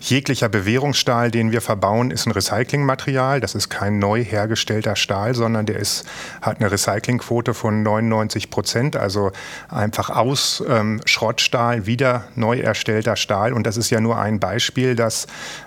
Jeglicher 0.00 0.48
Bewährungsstahl, 0.48 1.30
den 1.30 1.52
wir 1.52 1.60
verbauen, 1.60 2.10
ist 2.10 2.26
ein 2.26 2.32
Recyclingmaterial. 2.32 3.40
Das 3.40 3.54
ist 3.54 3.68
kein 3.68 3.98
neu 3.98 4.22
hergestellter 4.22 4.96
Stahl, 4.96 5.34
sondern 5.34 5.66
der 5.66 5.78
ist, 5.78 6.04
hat 6.40 6.60
eine 6.60 6.70
Recyclingquote 6.70 7.54
von 7.54 7.82
99 7.82 8.50
Prozent. 8.50 8.96
Also 8.96 9.32
einfach 9.68 10.10
aus 10.10 10.62
ähm, 10.68 11.00
Schrottstahl 11.06 11.86
wieder 11.86 12.24
neu 12.34 12.58
erstellter 12.58 13.16
Stahl. 13.16 13.52
Und 13.52 13.66
das 13.66 13.76
ist 13.76 13.90
ja 13.90 14.00
nur 14.00 14.18
ein 14.18 14.38
Beispiel, 14.38 14.94
dass 14.94 15.26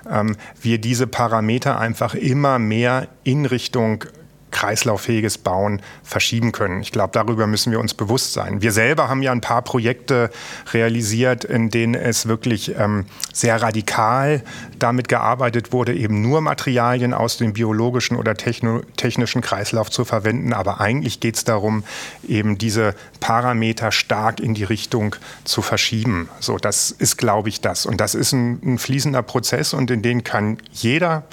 ähm, 0.09 0.35
wir 0.61 0.79
diese 0.79 1.07
Parameter 1.07 1.79
einfach 1.79 2.13
immer 2.13 2.59
mehr 2.59 3.07
in 3.23 3.45
Richtung 3.45 4.05
kreislauffähiges 4.51 5.37
Bauen 5.37 5.81
verschieben 6.03 6.51
können. 6.51 6.81
Ich 6.81 6.91
glaube, 6.91 7.11
darüber 7.13 7.47
müssen 7.47 7.71
wir 7.71 7.79
uns 7.79 7.93
bewusst 7.93 8.33
sein. 8.33 8.61
Wir 8.61 8.71
selber 8.71 9.09
haben 9.09 9.21
ja 9.21 9.31
ein 9.31 9.41
paar 9.41 9.61
Projekte 9.61 10.29
realisiert, 10.73 11.43
in 11.43 11.69
denen 11.69 11.95
es 11.95 12.27
wirklich 12.27 12.75
ähm, 12.77 13.05
sehr 13.33 13.61
radikal 13.61 14.43
damit 14.77 15.07
gearbeitet 15.07 15.71
wurde, 15.71 15.93
eben 15.93 16.21
nur 16.21 16.41
Materialien 16.41 17.13
aus 17.13 17.37
dem 17.37 17.53
biologischen 17.53 18.17
oder 18.17 18.35
technischen 18.35 19.41
Kreislauf 19.41 19.89
zu 19.89 20.05
verwenden. 20.05 20.53
Aber 20.53 20.81
eigentlich 20.81 21.19
geht 21.19 21.35
es 21.35 21.43
darum, 21.43 21.83
eben 22.27 22.57
diese 22.57 22.95
Parameter 23.19 23.91
stark 23.91 24.39
in 24.39 24.53
die 24.53 24.63
Richtung 24.63 25.15
zu 25.43 25.61
verschieben. 25.61 26.29
So, 26.39 26.57
das 26.57 26.91
ist, 26.91 27.17
glaube 27.17 27.49
ich, 27.49 27.61
das. 27.61 27.85
Und 27.85 28.01
das 28.01 28.15
ist 28.15 28.31
ein, 28.31 28.59
ein 28.63 28.77
fließender 28.77 29.21
Prozess 29.21 29.73
und 29.73 29.91
in 29.91 30.01
den 30.01 30.23
kann 30.23 30.57
jeder 30.71 31.23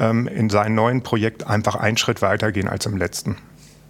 ähm, 0.00 0.26
in 0.26 0.50
seinem 0.50 0.74
neuen 0.74 1.02
Projekt 1.02 1.46
einfach 1.46 1.76
einen 1.76 1.96
Schritt 1.96 2.22
weiter 2.22 2.50
gehen 2.50 2.68
als 2.68 2.86
im 2.86 2.96
letzten. 2.96 3.36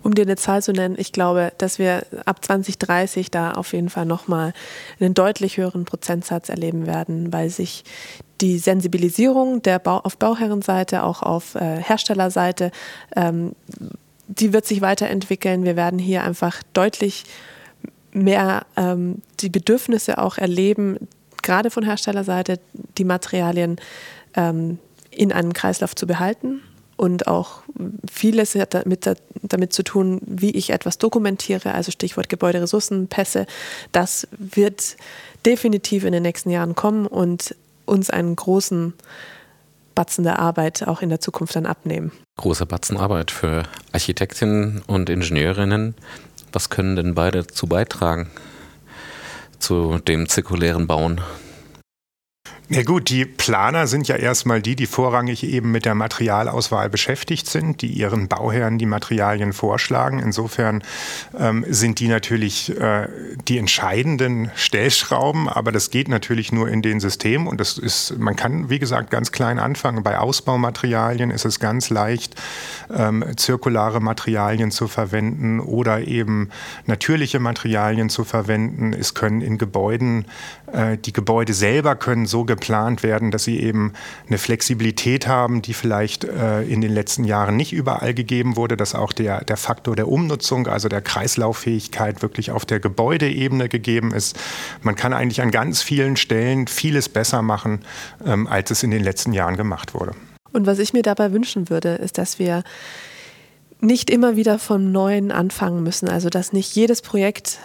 Um 0.02 0.14
dir 0.14 0.22
eine 0.22 0.36
Zahl 0.36 0.62
zu 0.62 0.72
nennen, 0.72 0.94
ich 0.98 1.12
glaube, 1.12 1.52
dass 1.58 1.78
wir 1.78 2.06
ab 2.24 2.42
2030 2.44 3.30
da 3.30 3.52
auf 3.52 3.74
jeden 3.74 3.90
Fall 3.90 4.06
nochmal 4.06 4.54
einen 4.98 5.12
deutlich 5.12 5.58
höheren 5.58 5.84
Prozentsatz 5.84 6.48
erleben 6.48 6.86
werden, 6.86 7.32
weil 7.32 7.50
sich 7.50 7.84
die 8.40 8.58
Sensibilisierung 8.58 9.60
der 9.60 9.78
Bau 9.78 9.98
auf 9.98 10.16
Bauherrenseite, 10.16 11.02
auch 11.02 11.22
auf 11.22 11.54
äh, 11.54 11.76
Herstellerseite, 11.82 12.70
ähm, 13.14 13.52
die 14.26 14.52
wird 14.54 14.64
sich 14.64 14.80
weiterentwickeln. 14.80 15.64
Wir 15.64 15.76
werden 15.76 15.98
hier 15.98 16.24
einfach 16.24 16.62
deutlich 16.72 17.24
mehr 18.12 18.64
ähm, 18.76 19.20
die 19.40 19.50
Bedürfnisse 19.50 20.18
auch 20.18 20.38
erleben, 20.38 20.96
gerade 21.42 21.70
von 21.70 21.84
Herstellerseite, 21.84 22.58
die 22.96 23.04
Materialien 23.04 23.76
ähm, 24.34 24.78
in 25.10 25.32
einem 25.32 25.52
Kreislauf 25.52 25.94
zu 25.94 26.06
behalten. 26.06 26.62
Und 26.96 27.28
auch 27.28 27.62
vieles 28.10 28.54
hat 28.56 28.74
damit, 28.74 29.08
damit 29.42 29.72
zu 29.72 29.82
tun, 29.82 30.20
wie 30.26 30.50
ich 30.50 30.68
etwas 30.68 30.98
dokumentiere, 30.98 31.72
also 31.72 31.90
Stichwort 31.90 32.28
Gebäuderessourcenpässe. 32.28 33.46
Das 33.90 34.28
wird 34.36 34.96
definitiv 35.46 36.04
in 36.04 36.12
den 36.12 36.22
nächsten 36.22 36.50
Jahren 36.50 36.74
kommen 36.74 37.06
und 37.06 37.56
uns 37.86 38.10
einen 38.10 38.36
großen 38.36 38.92
Batzen 39.94 40.24
der 40.24 40.38
Arbeit 40.38 40.86
auch 40.86 41.02
in 41.02 41.08
der 41.08 41.20
Zukunft 41.20 41.56
dann 41.56 41.66
abnehmen. 41.66 42.12
Großer 42.36 42.66
Batzen 42.66 42.96
Arbeit 42.96 43.30
für 43.30 43.64
Architektinnen 43.92 44.82
und 44.86 45.08
Ingenieurinnen. 45.08 45.94
Was 46.52 46.70
können 46.70 46.96
denn 46.96 47.14
beide 47.14 47.44
dazu 47.44 47.66
beitragen 47.66 48.30
zu 49.58 49.98
dem 49.98 50.28
zirkulären 50.28 50.86
Bauen? 50.86 51.20
Ja 52.72 52.84
gut, 52.84 53.08
die 53.08 53.24
Planer 53.24 53.88
sind 53.88 54.06
ja 54.06 54.14
erstmal 54.14 54.62
die, 54.62 54.76
die 54.76 54.86
vorrangig 54.86 55.42
eben 55.42 55.72
mit 55.72 55.84
der 55.84 55.96
Materialauswahl 55.96 56.88
beschäftigt 56.88 57.48
sind, 57.48 57.82
die 57.82 57.88
ihren 57.88 58.28
Bauherren 58.28 58.78
die 58.78 58.86
Materialien 58.86 59.52
vorschlagen. 59.52 60.20
Insofern 60.20 60.84
ähm, 61.36 61.64
sind 61.68 61.98
die 61.98 62.06
natürlich 62.06 62.78
äh, 62.78 63.08
die 63.48 63.58
entscheidenden 63.58 64.52
Stellschrauben, 64.54 65.48
aber 65.48 65.72
das 65.72 65.90
geht 65.90 66.08
natürlich 66.08 66.52
nur 66.52 66.68
in 66.68 66.80
den 66.80 67.00
Systemen 67.00 67.48
und 67.48 67.58
das 67.58 67.76
ist, 67.76 68.16
man 68.20 68.36
kann 68.36 68.70
wie 68.70 68.78
gesagt 68.78 69.10
ganz 69.10 69.32
klein 69.32 69.58
anfangen. 69.58 70.04
Bei 70.04 70.18
Ausbaumaterialien 70.18 71.32
ist 71.32 71.44
es 71.44 71.58
ganz 71.58 71.90
leicht, 71.90 72.40
ähm, 72.94 73.24
zirkulare 73.36 73.98
Materialien 73.98 74.70
zu 74.70 74.86
verwenden 74.86 75.58
oder 75.58 76.06
eben 76.06 76.50
natürliche 76.86 77.40
Materialien 77.40 78.10
zu 78.10 78.22
verwenden. 78.22 78.92
Es 78.92 79.14
können 79.14 79.40
in 79.40 79.58
Gebäuden, 79.58 80.26
äh, 80.72 80.96
die 80.98 81.12
Gebäude 81.12 81.52
selber 81.52 81.96
können 81.96 82.26
so 82.26 82.44
geplant 82.60 83.02
werden, 83.02 83.30
dass 83.30 83.44
sie 83.44 83.58
eben 83.58 83.94
eine 84.28 84.38
Flexibilität 84.38 85.26
haben, 85.26 85.62
die 85.62 85.74
vielleicht 85.74 86.24
äh, 86.24 86.62
in 86.62 86.80
den 86.80 86.92
letzten 86.92 87.24
Jahren 87.24 87.56
nicht 87.56 87.72
überall 87.72 88.14
gegeben 88.14 88.56
wurde, 88.56 88.76
dass 88.76 88.94
auch 88.94 89.12
der, 89.12 89.44
der 89.44 89.56
Faktor 89.56 89.96
der 89.96 90.08
Umnutzung, 90.08 90.66
also 90.66 90.88
der 90.88 91.00
Kreislauffähigkeit 91.00 92.22
wirklich 92.22 92.50
auf 92.50 92.66
der 92.66 92.78
Gebäudeebene 92.78 93.68
gegeben 93.68 94.12
ist. 94.12 94.38
Man 94.82 94.94
kann 94.94 95.12
eigentlich 95.12 95.40
an 95.40 95.50
ganz 95.50 95.82
vielen 95.82 96.16
Stellen 96.16 96.66
vieles 96.66 97.08
besser 97.08 97.42
machen, 97.42 97.80
ähm, 98.24 98.46
als 98.46 98.70
es 98.70 98.82
in 98.82 98.90
den 98.90 99.02
letzten 99.02 99.32
Jahren 99.32 99.56
gemacht 99.56 99.94
wurde. 99.94 100.12
Und 100.52 100.66
was 100.66 100.78
ich 100.78 100.92
mir 100.92 101.02
dabei 101.02 101.32
wünschen 101.32 101.70
würde, 101.70 101.94
ist, 101.94 102.18
dass 102.18 102.38
wir 102.38 102.62
nicht 103.80 104.10
immer 104.10 104.36
wieder 104.36 104.58
vom 104.58 104.92
Neuen 104.92 105.32
anfangen 105.32 105.82
müssen. 105.82 106.08
Also 106.08 106.28
dass 106.28 106.52
nicht 106.52 106.74
jedes 106.76 107.00
Projekt 107.00 107.58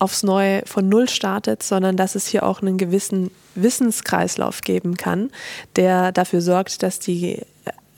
aufs 0.00 0.22
Neue 0.22 0.62
von 0.66 0.88
Null 0.88 1.08
startet, 1.08 1.62
sondern 1.62 1.96
dass 1.96 2.14
es 2.14 2.26
hier 2.26 2.42
auch 2.42 2.62
einen 2.62 2.78
gewissen 2.78 3.30
Wissenskreislauf 3.54 4.60
geben 4.62 4.96
kann, 4.96 5.30
der 5.76 6.12
dafür 6.12 6.40
sorgt, 6.40 6.82
dass 6.82 6.98
die 6.98 7.40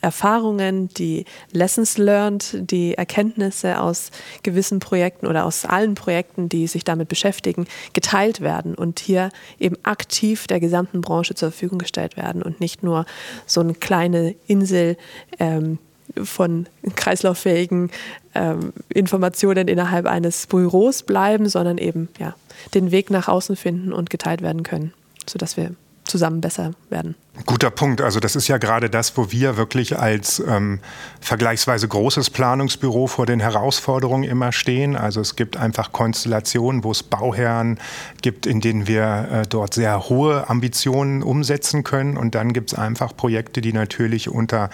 Erfahrungen, 0.03 0.89
die 0.89 1.25
Lessons 1.53 1.97
learned, 1.97 2.69
die 2.69 2.95
Erkenntnisse 2.95 3.79
aus 3.79 4.11
gewissen 4.43 4.79
Projekten 4.79 5.27
oder 5.27 5.45
aus 5.45 5.63
allen 5.63 5.95
Projekten, 5.95 6.49
die 6.49 6.67
sich 6.67 6.83
damit 6.83 7.07
beschäftigen, 7.07 7.67
geteilt 7.93 8.41
werden 8.41 8.75
und 8.75 8.99
hier 8.99 9.29
eben 9.59 9.77
aktiv 9.83 10.45
der 10.47 10.59
gesamten 10.59 10.99
Branche 10.99 11.35
zur 11.35 11.51
Verfügung 11.51 11.79
gestellt 11.79 12.17
werden 12.17 12.43
und 12.43 12.59
nicht 12.59 12.83
nur 12.83 13.05
so 13.45 13.61
eine 13.61 13.73
kleine 13.73 14.35
Insel 14.45 14.97
ähm, 15.39 15.79
von 16.21 16.67
kreislauffähigen 16.95 17.89
ähm, 18.35 18.73
Informationen 18.89 19.69
innerhalb 19.69 20.05
eines 20.05 20.47
Büros 20.47 21.03
bleiben, 21.03 21.47
sondern 21.47 21.77
eben 21.77 22.09
ja, 22.19 22.35
den 22.73 22.91
Weg 22.91 23.09
nach 23.09 23.29
außen 23.29 23.55
finden 23.55 23.93
und 23.93 24.09
geteilt 24.09 24.41
werden 24.41 24.63
können, 24.63 24.93
sodass 25.27 25.57
wir 25.57 25.75
zusammen 26.05 26.41
besser 26.41 26.71
werden. 26.89 27.15
Guter 27.45 27.71
Punkt. 27.71 28.01
Also 28.01 28.19
das 28.19 28.35
ist 28.35 28.47
ja 28.47 28.57
gerade 28.57 28.89
das, 28.89 29.17
wo 29.17 29.31
wir 29.31 29.57
wirklich 29.57 29.97
als 29.97 30.39
ähm, 30.39 30.79
vergleichsweise 31.21 31.87
großes 31.87 32.29
Planungsbüro 32.29 33.07
vor 33.07 33.25
den 33.25 33.39
Herausforderungen 33.39 34.23
immer 34.23 34.51
stehen. 34.51 34.95
Also 34.95 35.21
es 35.21 35.35
gibt 35.35 35.57
einfach 35.57 35.91
Konstellationen, 35.91 36.83
wo 36.83 36.91
es 36.91 37.03
Bauherren 37.03 37.79
gibt, 38.21 38.45
in 38.45 38.61
denen 38.61 38.87
wir 38.87 39.29
äh, 39.31 39.47
dort 39.47 39.73
sehr 39.73 40.09
hohe 40.09 40.49
Ambitionen 40.49 41.23
umsetzen 41.23 41.83
können. 41.83 42.17
Und 42.17 42.35
dann 42.35 42.53
gibt 42.53 42.73
es 42.73 42.77
einfach 42.77 43.15
Projekte, 43.15 43.61
die 43.61 43.73
natürlich 43.73 44.29
unter 44.29 44.69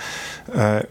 äh, 0.53 0.83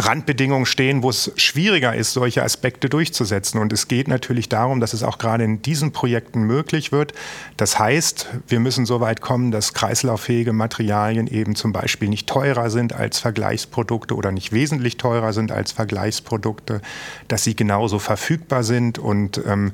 Randbedingungen 0.00 0.66
stehen, 0.66 1.02
wo 1.02 1.10
es 1.10 1.32
schwieriger 1.36 1.94
ist, 1.94 2.12
solche 2.12 2.42
Aspekte 2.42 2.88
durchzusetzen. 2.88 3.60
Und 3.60 3.72
es 3.72 3.88
geht 3.88 4.08
natürlich 4.08 4.48
darum, 4.48 4.80
dass 4.80 4.92
es 4.92 5.02
auch 5.02 5.18
gerade 5.18 5.44
in 5.44 5.62
diesen 5.62 5.92
Projekten 5.92 6.42
möglich 6.42 6.92
wird. 6.92 7.12
Das 7.56 7.78
heißt, 7.78 8.28
wir 8.48 8.60
müssen 8.60 8.86
so 8.86 9.00
weit 9.00 9.20
kommen, 9.20 9.50
dass 9.50 9.74
kreislauffähige 9.74 10.52
Materialien 10.52 11.26
eben 11.26 11.54
zum 11.54 11.72
Beispiel 11.72 12.08
nicht 12.08 12.28
teurer 12.28 12.70
sind 12.70 12.92
als 12.92 13.18
Vergleichsprodukte 13.18 14.14
oder 14.14 14.32
nicht 14.32 14.52
wesentlich 14.52 14.96
teurer 14.96 15.32
sind 15.32 15.52
als 15.52 15.72
Vergleichsprodukte, 15.72 16.80
dass 17.28 17.44
sie 17.44 17.54
genauso 17.54 17.98
verfügbar 17.98 18.64
sind 18.64 18.98
und 18.98 19.40
ähm, 19.46 19.72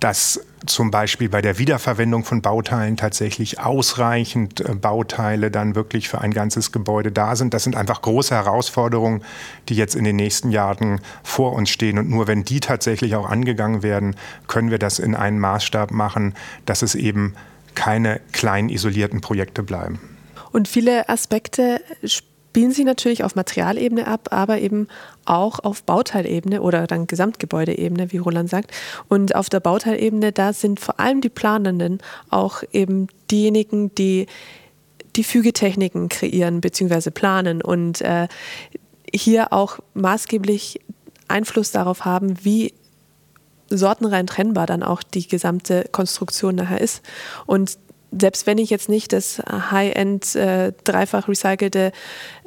dass 0.00 0.40
zum 0.66 0.90
Beispiel 0.90 1.28
bei 1.28 1.42
der 1.42 1.58
Wiederverwendung 1.58 2.24
von 2.24 2.40
Bauteilen 2.42 2.96
tatsächlich 2.96 3.60
ausreichend 3.60 4.60
äh, 4.60 4.74
Bauteile 4.74 5.50
dann 5.50 5.74
wirklich 5.74 6.08
für 6.08 6.20
ein 6.20 6.32
ganzes 6.32 6.72
Gebäude 6.72 7.10
da 7.10 7.36
sind. 7.36 7.52
Das 7.54 7.64
sind 7.64 7.76
einfach 7.76 8.02
große 8.02 8.34
Herausforderungen, 8.34 9.24
die 9.68 9.74
jetzt 9.74 9.96
in 9.96 10.04
den 10.04 10.16
nächsten 10.16 10.50
Jahren 10.50 11.00
vor 11.22 11.52
uns 11.52 11.70
stehen. 11.70 11.98
Und 11.98 12.10
nur 12.10 12.26
wenn 12.26 12.44
die 12.44 12.60
tatsächlich 12.60 13.16
auch 13.16 13.28
angegangen 13.28 13.82
werden, 13.82 14.16
können 14.46 14.70
wir 14.70 14.78
das 14.78 14.98
in 14.98 15.14
einen 15.14 15.38
Maßstab 15.38 15.90
machen, 15.90 16.34
dass 16.64 16.82
es 16.82 16.94
eben 16.94 17.34
keine 17.74 18.20
kleinen 18.32 18.68
isolierten 18.68 19.20
Projekte 19.20 19.62
bleiben. 19.62 20.00
Und 20.52 20.68
viele 20.68 21.08
Aspekte 21.08 21.80
spielen 22.04 22.31
sich 22.54 22.84
natürlich 22.84 23.24
auf 23.24 23.34
Materialebene 23.34 24.06
ab, 24.06 24.28
aber 24.30 24.58
eben 24.60 24.88
auch 25.24 25.58
auf 25.60 25.82
Bauteilebene 25.84 26.62
oder 26.62 26.86
dann 26.86 27.06
Gesamtgebäudeebene, 27.06 28.12
wie 28.12 28.18
Roland 28.18 28.50
sagt. 28.50 28.72
Und 29.08 29.34
auf 29.34 29.48
der 29.48 29.60
Bauteilebene, 29.60 30.32
da 30.32 30.52
sind 30.52 30.80
vor 30.80 31.00
allem 31.00 31.20
die 31.20 31.28
Planenden 31.28 31.98
auch 32.30 32.62
eben 32.72 33.08
diejenigen, 33.30 33.94
die 33.94 34.26
die 35.16 35.24
Fügetechniken 35.24 36.08
kreieren 36.08 36.60
bzw. 36.60 37.10
planen 37.10 37.62
und 37.62 38.00
äh, 38.00 38.28
hier 39.14 39.52
auch 39.52 39.78
maßgeblich 39.94 40.80
Einfluss 41.28 41.70
darauf 41.70 42.04
haben, 42.04 42.42
wie 42.44 42.72
sortenrein 43.68 44.26
trennbar 44.26 44.66
dann 44.66 44.82
auch 44.82 45.02
die 45.02 45.26
gesamte 45.26 45.88
Konstruktion 45.92 46.54
nachher 46.54 46.80
ist. 46.80 47.02
Und 47.46 47.78
selbst 48.16 48.46
wenn 48.46 48.58
ich 48.58 48.70
jetzt 48.70 48.88
nicht 48.88 49.12
das 49.12 49.38
High-End 49.38 50.34
äh, 50.36 50.72
dreifach 50.84 51.28
recycelte 51.28 51.92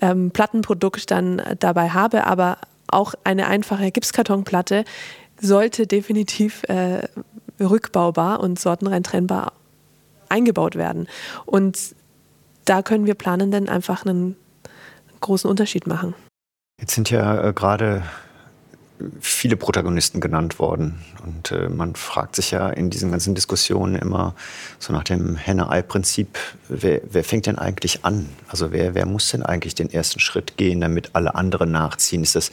ähm, 0.01 0.31
Plattenprodukt 0.31 1.12
dann 1.12 1.41
dabei 1.60 1.89
habe, 1.89 2.25
aber 2.25 2.57
auch 2.88 3.15
eine 3.24 3.48
einfache 3.48 3.91
Gipskartonplatte 3.91 4.86
sollte 5.41 5.88
definitiv 5.88 6.63
äh, 6.63 7.07
rückbaubar 7.60 8.39
und 8.39 8.60
sortenrein 8.60 9.03
trennbar 9.03 9.53
eingebaut 10.29 10.75
werden. 10.75 11.07
Und 11.45 11.95
da 12.65 12.81
können 12.81 13.05
wir 13.05 13.15
Planenden 13.15 13.69
einfach 13.69 14.05
einen 14.05 14.36
großen 15.22 15.50
Unterschied 15.50 15.88
machen. 15.88 16.13
Jetzt 16.79 16.95
sind 16.95 17.10
ja 17.10 17.50
äh, 17.50 17.53
gerade 17.53 18.03
viele 19.20 19.58
Protagonisten 19.58 20.22
genannt 20.22 20.58
worden. 20.58 21.00
Und 21.25 21.52
äh, 21.52 21.68
man 21.68 21.96
fragt 21.96 22.36
sich 22.36 22.52
ja 22.52 22.70
in 22.70 22.90
diesen 22.90 23.12
ganzen 23.12 23.36
Diskussionen 23.36 23.96
immer 23.96 24.36
so 24.80 24.94
nach 24.94 25.04
dem 25.04 25.36
Henne-Ei-Prinzip, 25.36 26.38
wer, 26.70 27.02
wer, 27.10 27.24
fängt 27.24 27.46
denn 27.46 27.58
eigentlich 27.58 28.06
an? 28.06 28.30
Also 28.48 28.72
wer, 28.72 28.96
wer 28.96 29.06
muss 29.06 29.32
denn 29.32 29.44
eigentlich 29.44 29.75
den 29.75 29.92
ersten 29.92 30.20
Schritt 30.20 30.56
gehen, 30.56 30.80
damit 30.80 31.10
alle 31.14 31.36
anderen 31.36 31.72
nachziehen? 31.72 32.24
Ist 32.24 32.36
das 32.36 32.52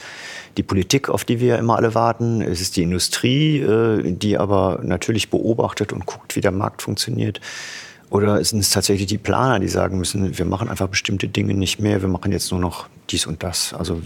die 0.57 0.63
Politik, 0.63 1.09
auf 1.09 1.23
die 1.23 1.39
wir 1.39 1.57
immer 1.57 1.77
alle 1.77 1.95
warten? 1.95 2.41
Ist 2.41 2.61
es 2.61 2.71
die 2.71 2.83
Industrie, 2.83 3.59
äh, 3.59 4.11
die 4.11 4.37
aber 4.37 4.81
natürlich 4.83 5.29
beobachtet 5.29 5.93
und 5.93 6.05
guckt, 6.05 6.35
wie 6.35 6.41
der 6.41 6.51
Markt 6.51 6.81
funktioniert? 6.81 7.39
Oder 8.09 8.43
sind 8.43 8.59
es 8.59 8.69
tatsächlich 8.69 9.07
die 9.07 9.17
Planer, 9.17 9.59
die 9.59 9.69
sagen 9.69 9.97
müssen, 9.97 10.37
wir 10.37 10.45
machen 10.45 10.69
einfach 10.69 10.87
bestimmte 10.87 11.27
Dinge 11.27 11.53
nicht 11.53 11.79
mehr, 11.79 12.01
wir 12.01 12.09
machen 12.09 12.31
jetzt 12.31 12.51
nur 12.51 12.59
noch 12.59 12.87
dies 13.09 13.25
und 13.25 13.41
das? 13.41 13.73
Also 13.73 14.01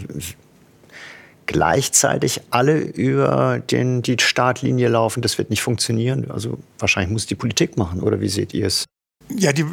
gleichzeitig 1.48 2.42
alle 2.52 2.78
über 2.78 3.60
den, 3.60 4.02
die 4.02 4.18
Startlinie 4.20 4.90
laufen, 4.90 5.22
das 5.22 5.38
wird 5.38 5.50
nicht 5.50 5.62
funktionieren. 5.62 6.30
Also 6.30 6.60
wahrscheinlich 6.78 7.12
muss 7.12 7.26
die 7.26 7.36
Politik 7.36 7.78
machen, 7.78 8.02
oder 8.02 8.22
wie 8.22 8.30
seht 8.30 8.54
ihr 8.54 8.68
es? 8.68 8.86
Ja, 9.30 9.52
die, 9.52 9.66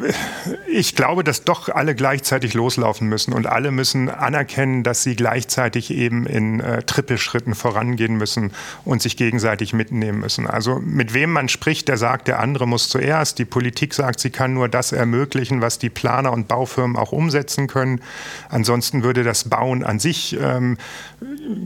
ich 0.67 0.97
glaube, 0.97 1.23
dass 1.23 1.45
doch 1.45 1.69
alle 1.69 1.95
gleichzeitig 1.95 2.55
loslaufen 2.55 3.09
müssen 3.09 3.33
und 3.33 3.47
alle 3.47 3.71
müssen 3.71 4.11
anerkennen, 4.11 4.83
dass 4.83 5.05
sie 5.05 5.15
gleichzeitig 5.15 5.93
eben 5.93 6.27
in 6.27 6.59
äh, 6.59 6.83
Trippelschritten 6.83 7.55
vorangehen 7.55 8.17
müssen 8.17 8.51
und 8.85 9.01
sich 9.01 9.17
gegenseitig 9.17 9.73
mitnehmen 9.73 10.19
müssen. 10.19 10.49
Also 10.49 10.81
mit 10.81 11.15
wem 11.15 11.31
man 11.31 11.49
spricht, 11.49 11.87
der 11.87 11.99
sagt, 11.99 12.27
der 12.27 12.41
andere 12.41 12.67
muss 12.67 12.89
zuerst. 12.89 13.39
Die 13.39 13.45
Politik 13.45 13.95
sagt, 13.95 14.19
sie 14.19 14.31
kann 14.31 14.55
nur 14.55 14.69
das 14.69 14.91
ermöglichen, 14.91 15.61
was 15.61 15.79
die 15.79 15.91
Planer 15.91 16.33
und 16.33 16.49
Baufirmen 16.49 16.97
auch 16.97 17.13
umsetzen 17.13 17.69
können. 17.69 18.01
Ansonsten 18.49 19.05
würde 19.05 19.23
das 19.23 19.49
Bauen 19.49 19.85
an 19.85 20.01
sich 20.01 20.37
ähm, 20.41 20.79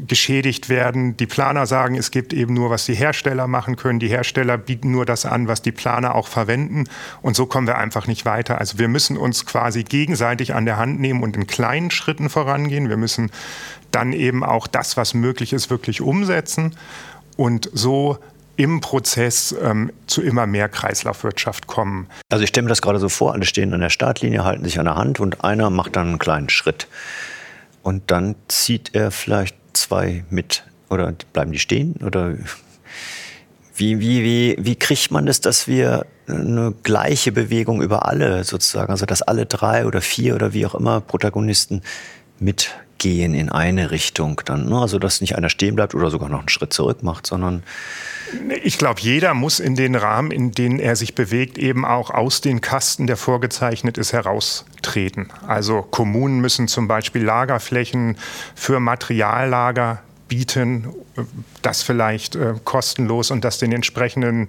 geschädigt 0.06 0.68
werden. 0.68 1.16
Die 1.16 1.26
Planer 1.26 1.66
sagen, 1.66 1.94
es 1.94 2.10
gibt 2.10 2.34
eben 2.34 2.52
nur, 2.52 2.68
was 2.68 2.84
die 2.84 2.94
Hersteller 2.94 3.46
machen 3.46 3.76
können. 3.76 3.98
Die 3.98 4.08
Hersteller 4.08 4.58
bieten 4.58 4.90
nur 4.90 5.06
das 5.06 5.24
an, 5.24 5.48
was 5.48 5.62
die 5.62 5.72
Planer 5.72 6.14
auch 6.14 6.28
verwenden. 6.28 6.84
Und 7.22 7.34
so 7.34 7.46
kommen 7.46 7.66
wir 7.66 7.77
einfach 7.78 8.06
nicht 8.06 8.24
weiter. 8.24 8.58
Also 8.58 8.78
wir 8.78 8.88
müssen 8.88 9.16
uns 9.16 9.46
quasi 9.46 9.84
gegenseitig 9.84 10.54
an 10.54 10.66
der 10.66 10.76
Hand 10.76 11.00
nehmen 11.00 11.22
und 11.22 11.36
in 11.36 11.46
kleinen 11.46 11.90
Schritten 11.90 12.28
vorangehen. 12.28 12.88
Wir 12.88 12.96
müssen 12.96 13.30
dann 13.90 14.12
eben 14.12 14.44
auch 14.44 14.66
das, 14.66 14.96
was 14.96 15.14
möglich 15.14 15.52
ist, 15.52 15.70
wirklich 15.70 16.00
umsetzen 16.00 16.76
und 17.36 17.70
so 17.72 18.18
im 18.56 18.80
Prozess 18.80 19.54
ähm, 19.62 19.92
zu 20.08 20.20
immer 20.20 20.46
mehr 20.46 20.68
Kreislaufwirtschaft 20.68 21.68
kommen. 21.68 22.08
Also 22.28 22.42
ich 22.42 22.48
stelle 22.48 22.64
mir 22.64 22.70
das 22.70 22.82
gerade 22.82 22.98
so 22.98 23.08
vor, 23.08 23.32
alle 23.32 23.44
stehen 23.44 23.72
an 23.72 23.80
der 23.80 23.88
Startlinie, 23.88 24.44
halten 24.44 24.64
sich 24.64 24.80
an 24.80 24.86
der 24.86 24.96
Hand 24.96 25.20
und 25.20 25.44
einer 25.44 25.70
macht 25.70 25.94
dann 25.94 26.08
einen 26.08 26.18
kleinen 26.18 26.48
Schritt. 26.48 26.88
Und 27.82 28.10
dann 28.10 28.34
zieht 28.48 28.94
er 28.94 29.12
vielleicht 29.12 29.56
zwei 29.74 30.24
mit. 30.28 30.64
Oder 30.90 31.14
bleiben 31.32 31.52
die 31.52 31.60
stehen? 31.60 32.00
Oder 32.04 32.34
wie, 33.76 34.00
wie, 34.00 34.24
wie, 34.24 34.56
wie 34.58 34.76
kriegt 34.76 35.12
man 35.12 35.26
das, 35.26 35.40
dass 35.40 35.68
wir 35.68 36.04
eine 36.28 36.74
gleiche 36.82 37.32
Bewegung 37.32 37.82
über 37.82 38.06
alle 38.06 38.44
sozusagen, 38.44 38.90
also 38.90 39.06
dass 39.06 39.22
alle 39.22 39.46
drei 39.46 39.86
oder 39.86 40.00
vier 40.00 40.34
oder 40.34 40.52
wie 40.52 40.66
auch 40.66 40.74
immer 40.74 41.00
Protagonisten 41.00 41.82
mitgehen 42.38 43.34
in 43.34 43.48
eine 43.50 43.90
Richtung 43.90 44.40
dann, 44.44 44.68
ne? 44.68 44.78
also 44.78 44.98
dass 44.98 45.20
nicht 45.20 45.36
einer 45.36 45.48
stehen 45.48 45.74
bleibt 45.74 45.94
oder 45.94 46.10
sogar 46.10 46.28
noch 46.28 46.40
einen 46.40 46.48
Schritt 46.48 46.72
zurück 46.72 47.02
macht, 47.02 47.26
sondern 47.26 47.62
ich 48.62 48.76
glaube, 48.78 49.00
jeder 49.00 49.32
muss 49.34 49.58
in 49.58 49.74
den 49.74 49.94
Rahmen, 49.94 50.30
in 50.30 50.52
denen 50.52 50.78
er 50.78 50.96
sich 50.96 51.14
bewegt, 51.14 51.56
eben 51.56 51.84
auch 51.84 52.10
aus 52.10 52.40
den 52.40 52.60
Kasten, 52.60 53.06
der 53.06 53.16
vorgezeichnet 53.16 53.96
ist, 53.96 54.12
heraustreten. 54.12 55.28
Also 55.46 55.82
Kommunen 55.82 56.40
müssen 56.40 56.68
zum 56.68 56.88
Beispiel 56.88 57.24
Lagerflächen 57.24 58.16
für 58.54 58.80
Materiallager 58.80 60.02
bieten, 60.28 60.88
das 61.62 61.82
vielleicht 61.82 62.36
äh, 62.36 62.54
kostenlos 62.64 63.30
und 63.30 63.44
das 63.44 63.58
den 63.58 63.72
entsprechenden 63.72 64.48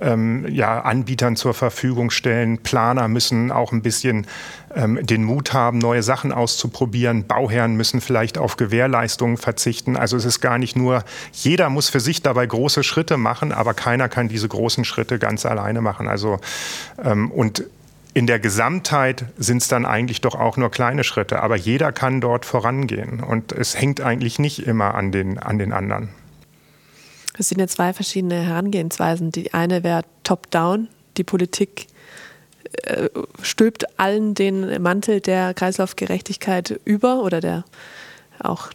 ähm, 0.00 0.46
ja, 0.48 0.80
Anbietern 0.80 1.36
zur 1.36 1.54
Verfügung 1.54 2.10
stellen. 2.10 2.58
Planer 2.58 3.08
müssen 3.08 3.50
auch 3.50 3.72
ein 3.72 3.82
bisschen 3.82 4.26
ähm, 4.74 5.04
den 5.04 5.24
Mut 5.24 5.52
haben, 5.52 5.78
neue 5.78 6.02
Sachen 6.02 6.32
auszuprobieren. 6.32 7.26
Bauherren 7.26 7.74
müssen 7.74 8.00
vielleicht 8.00 8.38
auf 8.38 8.56
Gewährleistungen 8.56 9.36
verzichten. 9.36 9.96
Also 9.96 10.16
es 10.16 10.24
ist 10.24 10.40
gar 10.40 10.58
nicht 10.58 10.76
nur, 10.76 11.04
jeder 11.32 11.70
muss 11.70 11.88
für 11.88 12.00
sich 12.00 12.22
dabei 12.22 12.46
große 12.46 12.82
Schritte 12.82 13.16
machen, 13.16 13.52
aber 13.52 13.74
keiner 13.74 14.08
kann 14.08 14.28
diese 14.28 14.48
großen 14.48 14.84
Schritte 14.84 15.18
ganz 15.18 15.46
alleine 15.46 15.80
machen. 15.80 16.08
Also 16.08 16.38
ähm, 17.02 17.30
und 17.30 17.64
in 18.12 18.26
der 18.26 18.40
Gesamtheit 18.40 19.24
sind 19.38 19.62
es 19.62 19.68
dann 19.68 19.86
eigentlich 19.86 20.20
doch 20.20 20.34
auch 20.34 20.56
nur 20.56 20.70
kleine 20.70 21.04
Schritte, 21.04 21.42
aber 21.42 21.56
jeder 21.56 21.92
kann 21.92 22.20
dort 22.20 22.44
vorangehen 22.44 23.20
und 23.20 23.52
es 23.52 23.80
hängt 23.80 24.00
eigentlich 24.00 24.38
nicht 24.38 24.66
immer 24.66 24.94
an 24.94 25.12
den, 25.12 25.38
an 25.38 25.58
den 25.58 25.72
anderen. 25.72 26.08
Es 27.38 27.48
sind 27.48 27.60
ja 27.60 27.68
zwei 27.68 27.92
verschiedene 27.92 28.42
Herangehensweisen. 28.42 29.30
Die 29.30 29.54
eine 29.54 29.82
wäre 29.84 30.02
top-down, 30.24 30.88
die 31.16 31.24
Politik 31.24 31.86
äh, 32.82 33.08
stülpt 33.42 33.98
allen 33.98 34.34
den 34.34 34.82
Mantel 34.82 35.20
der 35.20 35.54
Kreislaufgerechtigkeit 35.54 36.80
über 36.84 37.22
oder 37.22 37.40
der 37.40 37.64
auch 38.40 38.70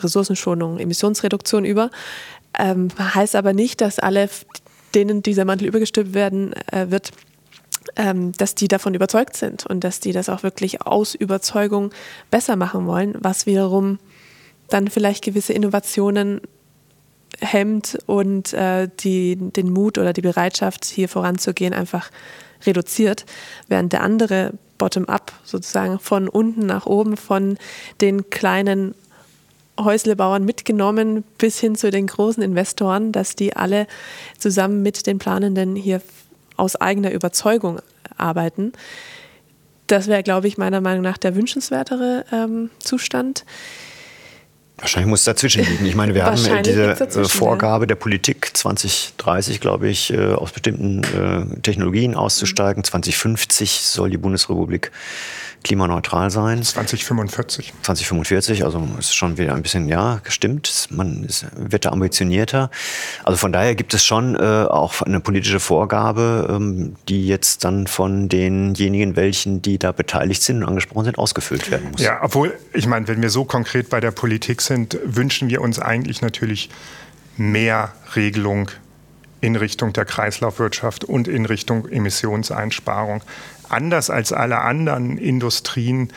Ressourcenschonung, 0.00 0.78
Emissionsreduktion 0.78 1.64
über. 1.64 1.90
Ähm, 2.58 2.88
heißt 2.98 3.36
aber 3.36 3.52
nicht, 3.52 3.80
dass 3.80 3.98
alle, 3.98 4.28
denen 4.94 5.22
dieser 5.22 5.44
Mantel 5.44 5.68
übergestülpt 5.68 6.14
werden 6.14 6.52
äh, 6.72 6.90
wird, 6.90 7.12
ähm, 7.96 8.32
dass 8.32 8.54
die 8.54 8.68
davon 8.68 8.94
überzeugt 8.94 9.36
sind 9.36 9.66
und 9.66 9.84
dass 9.84 10.00
die 10.00 10.12
das 10.12 10.28
auch 10.28 10.42
wirklich 10.42 10.82
aus 10.82 11.14
Überzeugung 11.14 11.90
besser 12.30 12.56
machen 12.56 12.86
wollen, 12.86 13.14
was 13.18 13.46
wiederum 13.46 13.98
dann 14.68 14.88
vielleicht 14.88 15.24
gewisse 15.24 15.52
Innovationen 15.52 16.40
hemmt 17.40 17.98
und 18.06 18.52
äh, 18.52 18.88
die, 19.00 19.36
den 19.36 19.72
Mut 19.72 19.98
oder 19.98 20.12
die 20.12 20.20
Bereitschaft, 20.20 20.84
hier 20.84 21.08
voranzugehen, 21.08 21.72
einfach 21.72 22.10
reduziert, 22.66 23.24
während 23.68 23.92
der 23.92 24.02
andere 24.02 24.52
bottom-up 24.78 25.32
sozusagen 25.44 25.98
von 25.98 26.28
unten 26.28 26.66
nach 26.66 26.86
oben, 26.86 27.16
von 27.16 27.58
den 28.00 28.30
kleinen 28.30 28.94
Häuslebauern 29.78 30.44
mitgenommen 30.44 31.24
bis 31.38 31.58
hin 31.58 31.74
zu 31.74 31.90
den 31.90 32.06
großen 32.06 32.42
Investoren, 32.42 33.12
dass 33.12 33.34
die 33.34 33.56
alle 33.56 33.86
zusammen 34.38 34.82
mit 34.82 35.06
den 35.06 35.18
Planenden 35.18 35.76
hier 35.76 36.02
aus 36.60 36.76
eigener 36.76 37.10
Überzeugung 37.12 37.80
arbeiten. 38.16 38.72
Das 39.86 40.06
wäre, 40.06 40.22
glaube 40.22 40.46
ich, 40.46 40.58
meiner 40.58 40.80
Meinung 40.80 41.02
nach 41.02 41.18
der 41.18 41.34
wünschenswertere 41.34 42.24
ähm, 42.30 42.70
Zustand. 42.78 43.44
Wahrscheinlich 44.80 45.08
muss 45.08 45.20
es 45.20 45.24
dazwischen 45.24 45.64
liegen. 45.64 45.86
Ich 45.86 45.94
meine, 45.94 46.14
wir 46.14 46.24
haben 46.24 46.40
diese 46.64 46.92
äh, 46.92 47.24
Vorgabe 47.28 47.86
der 47.86 47.96
Politik 47.96 48.50
2030, 48.54 49.60
glaube 49.60 49.88
ich, 49.88 50.12
äh, 50.12 50.32
aus 50.32 50.52
bestimmten 50.52 51.02
äh, 51.04 51.60
Technologien 51.60 52.14
auszusteigen. 52.14 52.82
2050 52.82 53.80
soll 53.82 54.10
die 54.10 54.16
Bundesrepublik 54.16 54.90
klimaneutral 55.62 56.30
sein. 56.30 56.62
2045. 56.62 57.72
2045, 57.82 58.64
also 58.64 58.88
ist 58.98 59.14
schon 59.14 59.38
wieder 59.38 59.54
ein 59.54 59.62
bisschen, 59.62 59.88
ja, 59.88 60.20
gestimmt. 60.22 60.88
Man 60.90 61.24
ist, 61.24 61.46
wird 61.56 61.84
da 61.84 61.90
ambitionierter. 61.90 62.70
Also 63.24 63.36
von 63.36 63.52
daher 63.52 63.74
gibt 63.74 63.92
es 63.94 64.04
schon 64.04 64.36
äh, 64.36 64.38
auch 64.38 65.02
eine 65.02 65.20
politische 65.20 65.60
Vorgabe, 65.60 66.48
ähm, 66.50 66.96
die 67.08 67.26
jetzt 67.26 67.64
dann 67.64 67.86
von 67.86 68.28
denjenigen, 68.28 69.16
welchen, 69.16 69.60
die 69.62 69.78
da 69.78 69.92
beteiligt 69.92 70.42
sind 70.42 70.62
und 70.62 70.68
angesprochen 70.68 71.04
sind, 71.04 71.18
ausgefüllt 71.18 71.70
werden 71.70 71.90
muss. 71.90 72.00
Ja, 72.00 72.20
obwohl, 72.22 72.56
ich 72.72 72.86
meine, 72.86 73.06
wenn 73.08 73.20
wir 73.20 73.30
so 73.30 73.44
konkret 73.44 73.90
bei 73.90 74.00
der 74.00 74.12
Politik 74.12 74.62
sind, 74.62 74.69
wünschen 74.70 75.48
wir 75.48 75.60
uns 75.60 75.78
eigentlich 75.78 76.22
natürlich 76.22 76.70
mehr 77.36 77.92
Regelung 78.14 78.70
in 79.40 79.56
Richtung 79.56 79.92
der 79.92 80.04
Kreislaufwirtschaft 80.04 81.04
und 81.04 81.28
in 81.28 81.46
Richtung 81.46 81.88
Emissionseinsparung. 81.88 83.22
Anders 83.68 84.10
als 84.10 84.32
alle 84.32 84.60
anderen 84.60 85.16
Industrien 85.18 86.12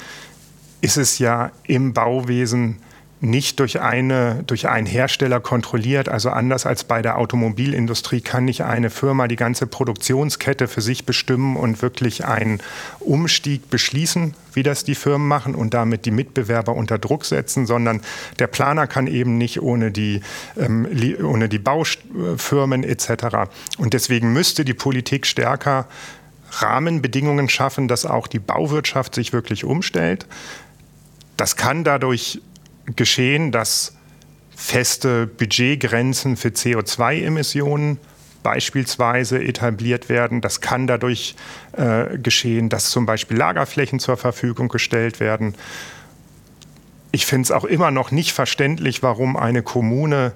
ist 0.82 0.98
es 0.98 1.20
ja 1.20 1.52
im 1.64 1.94
Bauwesen 1.94 2.80
nicht 3.24 3.62
durch, 3.62 3.80
eine, 3.80 4.44
durch 4.48 4.68
einen 4.68 4.86
Hersteller 4.86 5.40
kontrolliert. 5.40 6.10
Also 6.10 6.30
anders 6.30 6.66
als 6.66 6.84
bei 6.84 7.02
der 7.02 7.18
Automobilindustrie 7.18 8.20
kann 8.20 8.44
nicht 8.44 8.66
eine 8.66 8.90
Firma 8.90 9.30
die 9.30 9.38
ganze 9.38 9.66
Produktionskette 9.66 10.68
für 10.68 10.82
sich 10.82 11.06
bestimmen 11.06 11.56
und 11.56 11.82
wirklich 11.82 12.26
einen 12.26 12.60
Umstieg 13.00 13.70
beschließen, 13.70 14.34
wie 14.54 14.64
das 14.64 14.84
die 14.84 14.96
Firmen 14.96 15.26
machen 15.26 15.56
und 15.56 15.74
damit 15.74 16.06
die 16.06 16.12
Mitbewerber 16.12 16.76
unter 16.76 17.00
Druck 17.00 17.24
setzen, 17.24 17.66
sondern 17.66 18.02
der 18.40 18.48
Planer 18.48 18.88
kann 18.88 19.08
eben 19.08 19.38
nicht 19.38 19.62
ohne 19.62 19.92
die, 19.92 20.20
ähm, 20.60 20.86
ohne 21.24 21.48
die 21.48 21.60
Baufirmen 21.60 22.84
etc. 22.84 23.50
Und 23.78 23.94
deswegen 23.94 24.34
müsste 24.34 24.66
die 24.66 24.74
Politik 24.74 25.26
stärker 25.26 25.88
Rahmenbedingungen 26.52 27.48
schaffen, 27.48 27.88
dass 27.88 28.06
auch 28.06 28.28
die 28.28 28.40
Bauwirtschaft 28.40 29.16
sich 29.16 29.32
wirklich 29.32 29.64
umstellt. 29.64 30.26
Das 31.38 31.56
kann 31.56 31.86
dadurch 31.86 32.42
geschehen, 32.86 33.52
dass 33.52 33.96
feste 34.56 35.28
Budgetgrenzen 35.28 36.38
für 36.38 36.50
CO2-Emissionen 36.50 38.00
beispielsweise 38.44 39.42
etabliert 39.42 40.10
werden. 40.10 40.42
Das 40.42 40.62
kann 40.62 40.86
dadurch 40.86 41.36
äh, 41.72 42.18
geschehen, 42.18 42.70
dass 42.70 42.90
zum 42.90 43.06
Beispiel 43.06 43.38
Lagerflächen 43.38 44.00
zur 44.00 44.18
Verfügung 44.18 44.68
gestellt 44.68 45.20
werden. 45.20 45.56
Ich 47.12 47.26
finde 47.26 47.44
es 47.44 47.52
auch 47.52 47.64
immer 47.64 47.92
noch 47.92 48.12
nicht 48.12 48.34
verständlich, 48.34 49.02
warum 49.02 49.38
eine 49.38 49.64
Kommune 49.64 50.34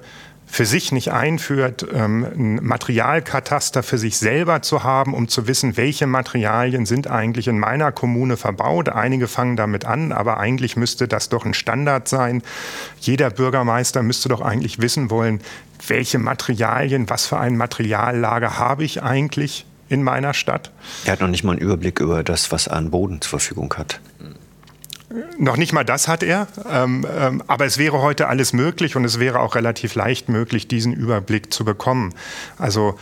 für 0.50 0.66
sich 0.66 0.92
nicht 0.92 1.12
einführt, 1.12 1.86
ähm, 1.94 2.24
ein 2.24 2.56
Materialkataster 2.66 3.84
für 3.84 3.98
sich 3.98 4.18
selber 4.18 4.62
zu 4.62 4.84
haben, 4.84 5.14
um 5.14 5.28
zu 5.28 5.46
wissen, 5.46 5.78
welche 5.78 6.08
Materialien 6.08 6.86
sind 6.86 7.08
eigentlich 7.08 7.48
in 7.48 7.60
meiner 7.60 7.92
Kommune 7.92 8.38
verbaut. 8.38 8.90
Einige 8.90 9.28
fangen 9.28 9.58
damit 9.58 9.86
an, 9.86 10.12
aber 10.12 10.40
eigentlich 10.40 10.78
müsste 10.78 11.08
das 11.08 11.30
doch 11.30 11.46
ein 11.46 11.54
Standard 11.54 12.08
sein. 12.08 12.42
Jeder 13.00 13.30
Bürgermeister 13.30 14.02
müsste 14.02 14.30
doch 14.30 14.42
eigentlich 14.42 14.82
wissen 14.82 15.12
wollen, 15.12 15.42
welche 15.86 16.18
Materialien, 16.18 17.10
was 17.10 17.28
für 17.28 17.38
ein 17.38 17.58
Materiallager 17.58 18.58
habe 18.58 18.86
ich 18.86 19.04
eigentlich 19.04 19.66
in 19.90 20.02
meiner 20.02 20.34
Stadt. 20.34 20.72
Er 21.06 21.14
hat 21.14 21.22
noch 21.22 21.28
nicht 21.28 21.44
mal 21.44 21.52
einen 21.52 21.62
Überblick 21.62 22.00
über 22.00 22.24
das, 22.24 22.52
was 22.52 22.68
er 22.68 22.78
an 22.78 22.90
Boden 22.90 23.22
zur 23.22 23.40
Verfügung 23.40 23.74
hat. 23.78 24.00
Noch 25.38 25.56
nicht 25.56 25.72
mal 25.72 25.86
das 25.86 26.10
hat 26.10 26.22
er, 26.22 26.48
ähm, 26.70 27.06
ähm, 27.17 27.41
aber 27.48 27.65
es 27.65 27.78
wäre 27.78 28.02
heute 28.02 28.28
alles 28.28 28.52
möglich 28.52 28.98
und 28.98 29.06
es 29.06 29.20
wäre 29.20 29.39
auch 29.39 29.56
relativ 29.56 29.96
leicht 29.96 30.28
möglich, 30.28 30.67
diesen 30.67 30.91
Überblick 30.91 31.54
zu 31.54 31.63
bekommen. 31.63 32.13
Also 32.58 32.98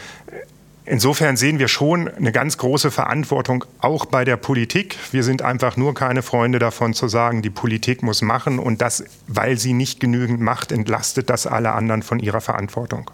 Insofern 0.88 1.36
sehen 1.36 1.58
wir 1.58 1.68
schon 1.68 2.08
eine 2.08 2.32
ganz 2.32 2.60
große 2.60 2.92
Verantwortung 2.92 3.66
auch 3.80 4.06
bei 4.06 4.24
der 4.24 4.38
Politik. 4.38 4.98
Wir 5.12 5.24
sind 5.24 5.42
einfach 5.42 5.78
nur 5.78 5.96
keine 5.96 6.22
Freunde 6.22 6.60
davon 6.60 6.94
zu 6.94 7.08
sagen, 7.08 7.42
die 7.42 7.50
Politik 7.50 8.04
muss 8.04 8.22
machen 8.22 8.60
und 8.60 8.82
das, 8.82 9.04
weil 9.26 9.58
sie 9.58 9.74
nicht 9.74 10.00
genügend 10.00 10.42
macht, 10.42 10.72
entlastet 10.72 11.32
das 11.32 11.48
alle 11.48 11.72
anderen 11.72 12.04
von 12.04 12.20
ihrer 12.20 12.40
Verantwortung. 12.40 13.10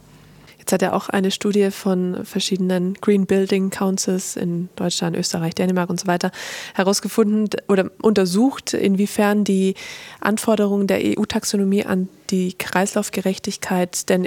Jetzt 0.72 0.84
hat 0.84 0.90
er 0.90 0.96
auch 0.96 1.10
eine 1.10 1.32
Studie 1.32 1.70
von 1.70 2.24
verschiedenen 2.24 2.94
Green 2.94 3.26
Building 3.26 3.72
Councils 3.72 4.38
in 4.38 4.70
Deutschland, 4.78 5.18
Österreich, 5.18 5.54
Dänemark 5.54 5.90
und 5.90 6.00
so 6.00 6.08
weiter 6.08 6.32
herausgefunden 6.76 7.50
oder 7.68 7.92
untersucht, 8.02 8.74
inwiefern 8.74 9.44
die 9.44 9.76
Anforderungen 10.22 10.88
der 10.88 11.02
EU-Taxonomie 11.02 11.86
an 11.86 12.08
die 12.30 12.54
Kreislaufgerechtigkeit 12.54 14.08
denn 14.08 14.26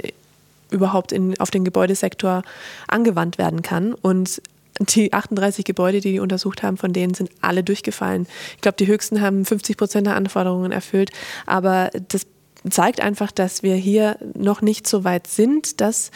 überhaupt 0.69 1.11
in, 1.11 1.33
auf 1.39 1.49
den 1.49 1.63
Gebäudesektor 1.63 2.43
angewandt 2.87 3.39
werden 3.39 3.63
kann. 3.63 3.95
Und 3.95 4.39
die 4.79 5.13
38 5.13 5.65
Gebäude, 5.65 5.99
die 5.99 6.11
die 6.11 6.19
untersucht 6.19 6.61
haben, 6.61 6.77
von 6.77 6.93
denen 6.93 7.15
sind 7.15 7.31
alle 7.41 7.63
durchgefallen. 7.63 8.27
Ich 8.53 8.61
glaube, 8.61 8.77
die 8.77 8.85
höchsten 8.85 9.19
haben 9.19 9.45
50 9.45 9.77
Prozent 9.77 10.05
der 10.05 10.15
Anforderungen 10.15 10.71
erfüllt. 10.71 11.09
Aber 11.47 11.89
das 12.09 12.27
zeigt 12.69 13.01
einfach, 13.01 13.31
dass 13.31 13.63
wir 13.63 13.75
hier 13.75 14.17
noch 14.33 14.61
nicht 14.61 14.87
so 14.87 15.03
weit 15.03 15.27
sind, 15.27 15.81
dass 15.81 16.11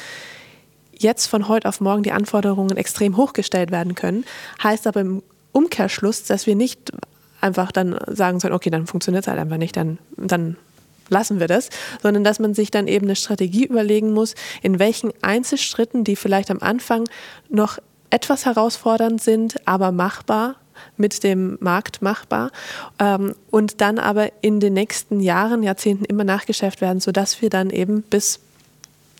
jetzt 0.97 1.27
von 1.27 1.47
heute 1.47 1.67
auf 1.67 1.81
morgen 1.81 2.03
die 2.03 2.11
Anforderungen 2.11 2.77
extrem 2.77 3.17
hochgestellt 3.17 3.71
werden 3.71 3.95
können. 3.95 4.25
Heißt 4.61 4.85
aber 4.87 5.01
im 5.01 5.23
Umkehrschluss, 5.51 6.23
dass 6.23 6.45
wir 6.45 6.55
nicht 6.55 6.91
einfach 7.41 7.71
dann 7.71 7.97
sagen 8.07 8.39
sollen, 8.39 8.53
okay, 8.53 8.69
dann 8.69 8.87
funktioniert 8.87 9.23
es 9.23 9.27
halt 9.27 9.39
einfach 9.39 9.57
nicht, 9.57 9.77
dann, 9.77 9.97
dann 10.17 10.57
lassen 11.09 11.39
wir 11.39 11.47
das, 11.47 11.69
sondern 12.01 12.23
dass 12.23 12.39
man 12.39 12.53
sich 12.53 12.69
dann 12.69 12.87
eben 12.87 13.05
eine 13.05 13.15
Strategie 13.15 13.65
überlegen 13.65 14.13
muss, 14.13 14.35
in 14.61 14.79
welchen 14.79 15.11
Einzelschritten, 15.21 16.03
die 16.03 16.15
vielleicht 16.15 16.51
am 16.51 16.59
Anfang 16.59 17.05
noch 17.49 17.79
etwas 18.09 18.45
herausfordernd 18.45 19.21
sind, 19.21 19.67
aber 19.67 19.91
machbar, 19.91 20.55
mit 20.97 21.23
dem 21.23 21.57
Markt 21.61 22.01
machbar 22.01 22.51
ähm, 22.99 23.35
und 23.49 23.81
dann 23.81 23.99
aber 23.99 24.31
in 24.41 24.59
den 24.59 24.73
nächsten 24.73 25.19
Jahren, 25.19 25.63
Jahrzehnten 25.63 26.05
immer 26.05 26.23
nachgeschärft 26.23 26.81
werden, 26.81 26.99
sodass 26.99 27.41
wir 27.41 27.49
dann 27.49 27.69
eben 27.69 28.01
bis 28.03 28.39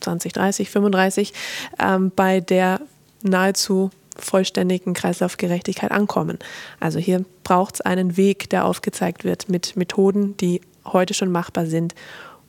2030, 0.02 0.70
35 0.70 1.34
ähm, 1.80 2.12
bei 2.16 2.40
der 2.40 2.82
nahezu 3.22 3.92
vollständigen 4.18 4.94
Kreislaufgerechtigkeit 4.94 5.92
ankommen. 5.92 6.40
Also 6.80 7.00
hier 7.00 7.24
braucht 7.44 7.76
es 7.76 7.82
einen 7.82 8.18
Weg, 8.18 8.50
der 8.50 8.66
aufgezeigt 8.66 9.24
wird 9.24 9.50
mit 9.50 9.76
Methoden, 9.76 10.36
die 10.38 10.62
heute 10.86 11.14
schon 11.14 11.32
machbar 11.32 11.66
sind 11.66 11.96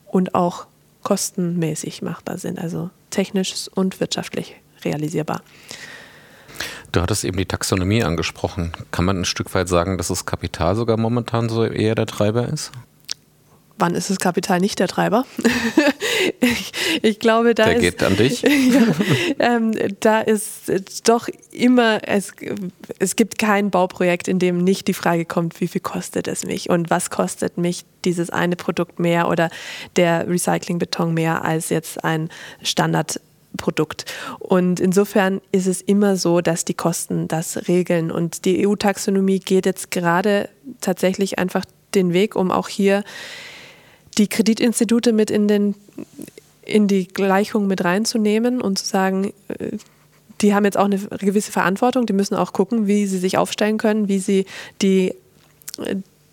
und 0.05 0.35
auch 0.35 0.67
kostenmäßig 1.03 2.01
machbar 2.01 2.37
sind, 2.37 2.59
also 2.59 2.89
technisch 3.09 3.67
und 3.73 3.99
wirtschaftlich 3.99 4.55
realisierbar. 4.83 5.41
Du 6.91 7.01
hattest 7.01 7.23
eben 7.23 7.37
die 7.37 7.45
Taxonomie 7.45 8.03
angesprochen. 8.03 8.73
Kann 8.91 9.05
man 9.05 9.21
ein 9.21 9.25
Stück 9.25 9.53
weit 9.53 9.69
sagen, 9.69 9.97
dass 9.97 10.09
das 10.09 10.25
Kapital 10.25 10.75
sogar 10.75 10.97
momentan 10.97 11.47
so 11.47 11.63
eher 11.63 11.95
der 11.95 12.05
Treiber 12.05 12.49
ist? 12.49 12.71
Wann 13.77 13.95
ist 13.95 14.11
das 14.11 14.19
Kapital 14.19 14.59
nicht 14.59 14.77
der 14.77 14.87
Treiber? 14.87 15.25
ich, 16.39 16.71
ich, 17.01 17.19
glaube, 17.19 17.55
da 17.55 17.65
der 17.65 17.77
ist, 17.77 17.81
geht 17.81 18.03
an 18.03 18.15
dich. 18.15 18.41
ja, 18.43 18.83
ähm, 19.39 19.71
da 20.01 20.19
ist 20.19 20.69
doch 21.05 21.27
immer, 21.51 22.07
es, 22.07 22.33
es 22.99 23.15
gibt 23.15 23.39
kein 23.39 23.71
Bauprojekt, 23.71 24.27
in 24.27 24.37
dem 24.37 24.59
nicht 24.59 24.87
die 24.87 24.93
Frage 24.93 25.25
kommt, 25.25 25.59
wie 25.61 25.67
viel 25.67 25.81
kostet 25.81 26.27
es 26.27 26.45
mich 26.45 26.69
und 26.69 26.91
was 26.91 27.09
kostet 27.09 27.57
mich 27.57 27.85
dieses 28.05 28.29
eine 28.29 28.55
Produkt 28.55 28.99
mehr 28.99 29.29
oder 29.29 29.49
der 29.95 30.27
Recyclingbeton 30.29 31.13
mehr 31.13 31.43
als 31.43 31.69
jetzt 31.69 32.03
ein 32.03 32.29
Standard 32.61 33.19
Produkt. 33.57 34.05
Und 34.39 34.79
insofern 34.79 35.41
ist 35.51 35.67
es 35.67 35.81
immer 35.81 36.15
so, 36.15 36.41
dass 36.41 36.65
die 36.65 36.73
Kosten 36.73 37.27
das 37.27 37.67
regeln. 37.67 38.11
Und 38.11 38.45
die 38.45 38.65
EU-Taxonomie 38.65 39.39
geht 39.39 39.65
jetzt 39.65 39.91
gerade 39.91 40.49
tatsächlich 40.79 41.39
einfach 41.39 41.65
den 41.93 42.13
Weg, 42.13 42.35
um 42.35 42.51
auch 42.51 42.67
hier 42.67 43.03
die 44.17 44.27
Kreditinstitute 44.27 45.13
mit 45.13 45.31
in, 45.31 45.47
den, 45.47 45.75
in 46.63 46.87
die 46.87 47.07
Gleichung 47.07 47.67
mit 47.67 47.83
reinzunehmen 47.83 48.61
und 48.61 48.79
zu 48.79 48.85
sagen, 48.85 49.33
äh, 49.47 49.77
die 50.41 50.55
haben 50.55 50.65
jetzt 50.65 50.77
auch 50.77 50.85
eine 50.85 50.97
gewisse 50.97 51.51
Verantwortung, 51.51 52.05
die 52.05 52.13
müssen 52.13 52.35
auch 52.35 52.51
gucken, 52.51 52.87
wie 52.87 53.05
sie 53.05 53.19
sich 53.19 53.37
aufstellen 53.37 53.77
können, 53.77 54.07
wie 54.07 54.17
sie 54.17 54.45
die, 54.81 55.13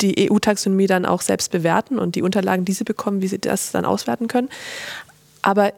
die 0.00 0.30
EU-Taxonomie 0.30 0.86
dann 0.86 1.04
auch 1.04 1.20
selbst 1.20 1.50
bewerten 1.50 1.98
und 1.98 2.14
die 2.14 2.22
Unterlagen, 2.22 2.64
die 2.64 2.72
sie 2.72 2.84
bekommen, 2.84 3.20
wie 3.20 3.28
sie 3.28 3.38
das 3.38 3.70
dann 3.70 3.84
auswerten 3.84 4.26
können. 4.26 4.48
Aber 5.42 5.72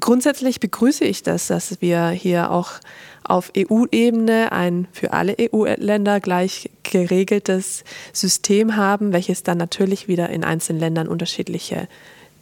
grundsätzlich 0.00 0.60
begrüße 0.60 1.04
ich 1.04 1.22
das, 1.22 1.48
dass 1.48 1.80
wir 1.80 2.08
hier 2.08 2.50
auch 2.50 2.72
auf 3.24 3.52
EU-Ebene 3.56 4.52
ein 4.52 4.88
für 4.92 5.12
alle 5.12 5.36
EU-Länder 5.38 6.20
gleich 6.20 6.70
geregeltes 6.82 7.84
System 8.12 8.76
haben, 8.76 9.12
welches 9.12 9.42
dann 9.42 9.58
natürlich 9.58 10.08
wieder 10.08 10.30
in 10.30 10.44
einzelnen 10.44 10.80
Ländern 10.80 11.08
unterschiedliche 11.08 11.88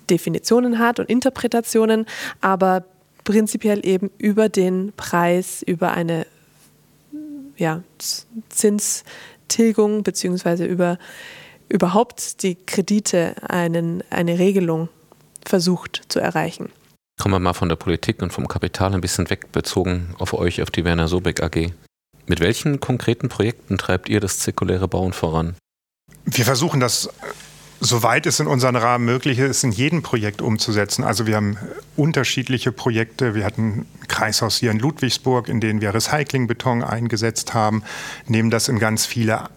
Definitionen 0.08 0.78
hat 0.78 0.98
und 1.00 1.10
Interpretationen, 1.10 2.06
aber 2.40 2.84
prinzipiell 3.24 3.84
eben 3.86 4.10
über 4.18 4.48
den 4.48 4.92
Preis, 4.96 5.62
über 5.62 5.92
eine 5.92 6.26
ja, 7.56 7.82
Zinstilgung 8.48 10.02
beziehungsweise 10.02 10.64
über 10.64 10.98
überhaupt 11.68 12.42
die 12.42 12.54
Kredite 12.54 13.34
einen, 13.46 14.02
eine 14.08 14.38
Regelung 14.38 14.88
versucht 15.44 16.02
zu 16.08 16.18
erreichen. 16.18 16.70
Kommen 17.18 17.34
wir 17.34 17.40
mal 17.40 17.52
von 17.52 17.68
der 17.68 17.76
Politik 17.76 18.22
und 18.22 18.32
vom 18.32 18.46
Kapital 18.46 18.94
ein 18.94 19.00
bisschen 19.00 19.28
weg, 19.28 19.50
bezogen 19.50 20.14
auf 20.18 20.32
euch, 20.34 20.62
auf 20.62 20.70
die 20.70 20.84
Werner 20.84 21.08
Sobeck 21.08 21.42
AG. 21.42 21.72
Mit 22.28 22.40
welchen 22.40 22.78
konkreten 22.78 23.28
Projekten 23.28 23.76
treibt 23.76 24.08
ihr 24.08 24.20
das 24.20 24.38
zirkuläre 24.38 24.86
Bauen 24.86 25.12
voran? 25.12 25.56
Wir 26.24 26.44
versuchen 26.44 26.78
das, 26.78 27.08
soweit 27.80 28.26
es 28.26 28.38
in 28.38 28.46
unserem 28.46 28.76
Rahmen 28.76 29.04
möglich 29.04 29.40
ist, 29.40 29.64
in 29.64 29.72
jedem 29.72 30.02
Projekt 30.02 30.42
umzusetzen. 30.42 31.02
Also 31.02 31.26
wir 31.26 31.34
haben 31.34 31.58
unterschiedliche 31.96 32.70
Projekte. 32.70 33.34
Wir 33.34 33.44
hatten 33.44 33.86
ein 34.00 34.08
Kreishaus 34.08 34.56
hier 34.56 34.70
in 34.70 34.78
Ludwigsburg, 34.78 35.48
in 35.48 35.60
dem 35.60 35.80
wir 35.80 35.94
Recyclingbeton 35.94 36.84
eingesetzt 36.84 37.52
haben, 37.52 37.82
nehmen 38.26 38.50
das 38.50 38.68
in 38.68 38.78
ganz 38.78 39.06
viele 39.06 39.48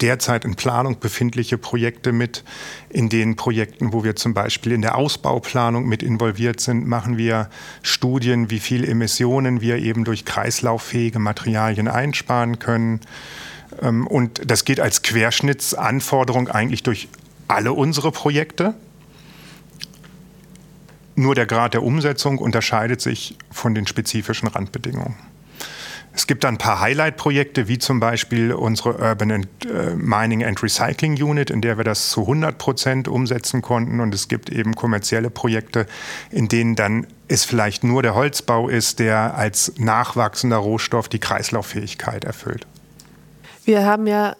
derzeit 0.00 0.44
in 0.44 0.54
Planung 0.54 0.98
befindliche 1.00 1.58
Projekte 1.58 2.12
mit. 2.12 2.44
In 2.88 3.08
den 3.08 3.36
Projekten, 3.36 3.92
wo 3.92 4.04
wir 4.04 4.16
zum 4.16 4.34
Beispiel 4.34 4.72
in 4.72 4.82
der 4.82 4.96
Ausbauplanung 4.96 5.86
mit 5.86 6.02
involviert 6.02 6.60
sind, 6.60 6.86
machen 6.86 7.18
wir 7.18 7.50
Studien, 7.82 8.50
wie 8.50 8.60
viel 8.60 8.88
Emissionen 8.88 9.60
wir 9.60 9.76
eben 9.76 10.04
durch 10.04 10.24
kreislauffähige 10.24 11.18
Materialien 11.18 11.88
einsparen 11.88 12.58
können. 12.58 13.00
Ähm, 13.82 14.06
und 14.06 14.50
das 14.50 14.64
geht 14.64 14.80
als 14.80 15.02
Querschnittsanforderung 15.02 16.48
eigentlich 16.48 16.82
durch 16.82 17.08
alle 17.46 17.72
unsere 17.72 18.12
Projekte. 18.12 18.74
Nur 21.14 21.34
der 21.34 21.46
Grad 21.46 21.74
der 21.74 21.82
Umsetzung 21.82 22.38
unterscheidet 22.38 23.00
sich 23.00 23.36
von 23.50 23.74
den 23.74 23.86
spezifischen 23.86 24.48
Randbedingungen. 24.48 25.16
Es 26.18 26.26
gibt 26.26 26.44
ein 26.44 26.58
paar 26.58 26.80
Highlight-Projekte, 26.80 27.68
wie 27.68 27.78
zum 27.78 28.00
Beispiel 28.00 28.52
unsere 28.52 28.98
Urban 28.98 29.30
and, 29.30 29.48
äh, 29.64 29.94
Mining 29.94 30.42
and 30.42 30.60
Recycling 30.60 31.12
Unit, 31.22 31.48
in 31.48 31.60
der 31.60 31.76
wir 31.76 31.84
das 31.84 32.10
zu 32.10 32.22
100 32.22 32.58
Prozent 32.58 33.06
umsetzen 33.06 33.62
konnten. 33.62 34.00
Und 34.00 34.12
es 34.12 34.26
gibt 34.26 34.50
eben 34.50 34.74
kommerzielle 34.74 35.30
Projekte, 35.30 35.86
in 36.32 36.48
denen 36.48 36.74
dann 36.74 37.06
es 37.28 37.44
vielleicht 37.44 37.84
nur 37.84 38.02
der 38.02 38.16
Holzbau 38.16 38.68
ist, 38.68 38.98
der 38.98 39.36
als 39.36 39.74
nachwachsender 39.78 40.56
Rohstoff 40.56 41.08
die 41.08 41.20
Kreislauffähigkeit 41.20 42.24
erfüllt. 42.24 42.66
Wir 43.64 43.86
haben 43.86 44.08
ja 44.08 44.34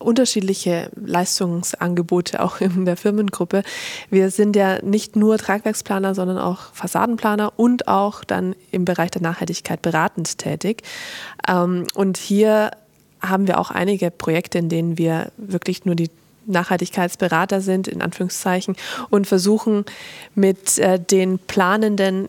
unterschiedliche 0.00 0.90
Leistungsangebote 0.96 2.42
auch 2.42 2.60
in 2.60 2.84
der 2.84 2.96
Firmengruppe. 2.96 3.62
Wir 4.10 4.30
sind 4.30 4.56
ja 4.56 4.82
nicht 4.82 5.16
nur 5.16 5.38
Tragwerksplaner, 5.38 6.14
sondern 6.14 6.38
auch 6.38 6.72
Fassadenplaner 6.72 7.52
und 7.56 7.88
auch 7.88 8.24
dann 8.24 8.56
im 8.70 8.84
Bereich 8.84 9.10
der 9.10 9.22
Nachhaltigkeit 9.22 9.82
beratend 9.82 10.38
tätig. 10.38 10.82
Ähm, 11.46 11.86
und 11.94 12.16
hier 12.16 12.70
haben 13.20 13.46
wir 13.46 13.58
auch 13.58 13.70
einige 13.70 14.10
Projekte, 14.10 14.58
in 14.58 14.68
denen 14.68 14.98
wir 14.98 15.30
wirklich 15.36 15.84
nur 15.84 15.94
die 15.94 16.10
Nachhaltigkeitsberater 16.46 17.60
sind, 17.60 17.86
in 17.86 18.02
Anführungszeichen, 18.02 18.76
und 19.10 19.26
versuchen 19.26 19.84
mit 20.34 20.78
äh, 20.78 20.98
den 20.98 21.38
Planenden 21.38 22.28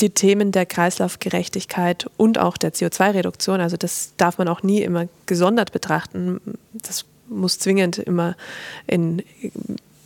die 0.00 0.10
Themen 0.10 0.52
der 0.52 0.66
Kreislaufgerechtigkeit 0.66 2.06
und 2.16 2.38
auch 2.38 2.56
der 2.56 2.72
CO2-Reduktion, 2.72 3.60
also 3.60 3.76
das 3.76 4.12
darf 4.16 4.38
man 4.38 4.48
auch 4.48 4.62
nie 4.62 4.82
immer 4.82 5.08
gesondert 5.26 5.72
betrachten. 5.72 6.40
Das 6.72 7.04
muss 7.28 7.58
zwingend 7.58 7.98
immer 7.98 8.36
in 8.86 9.22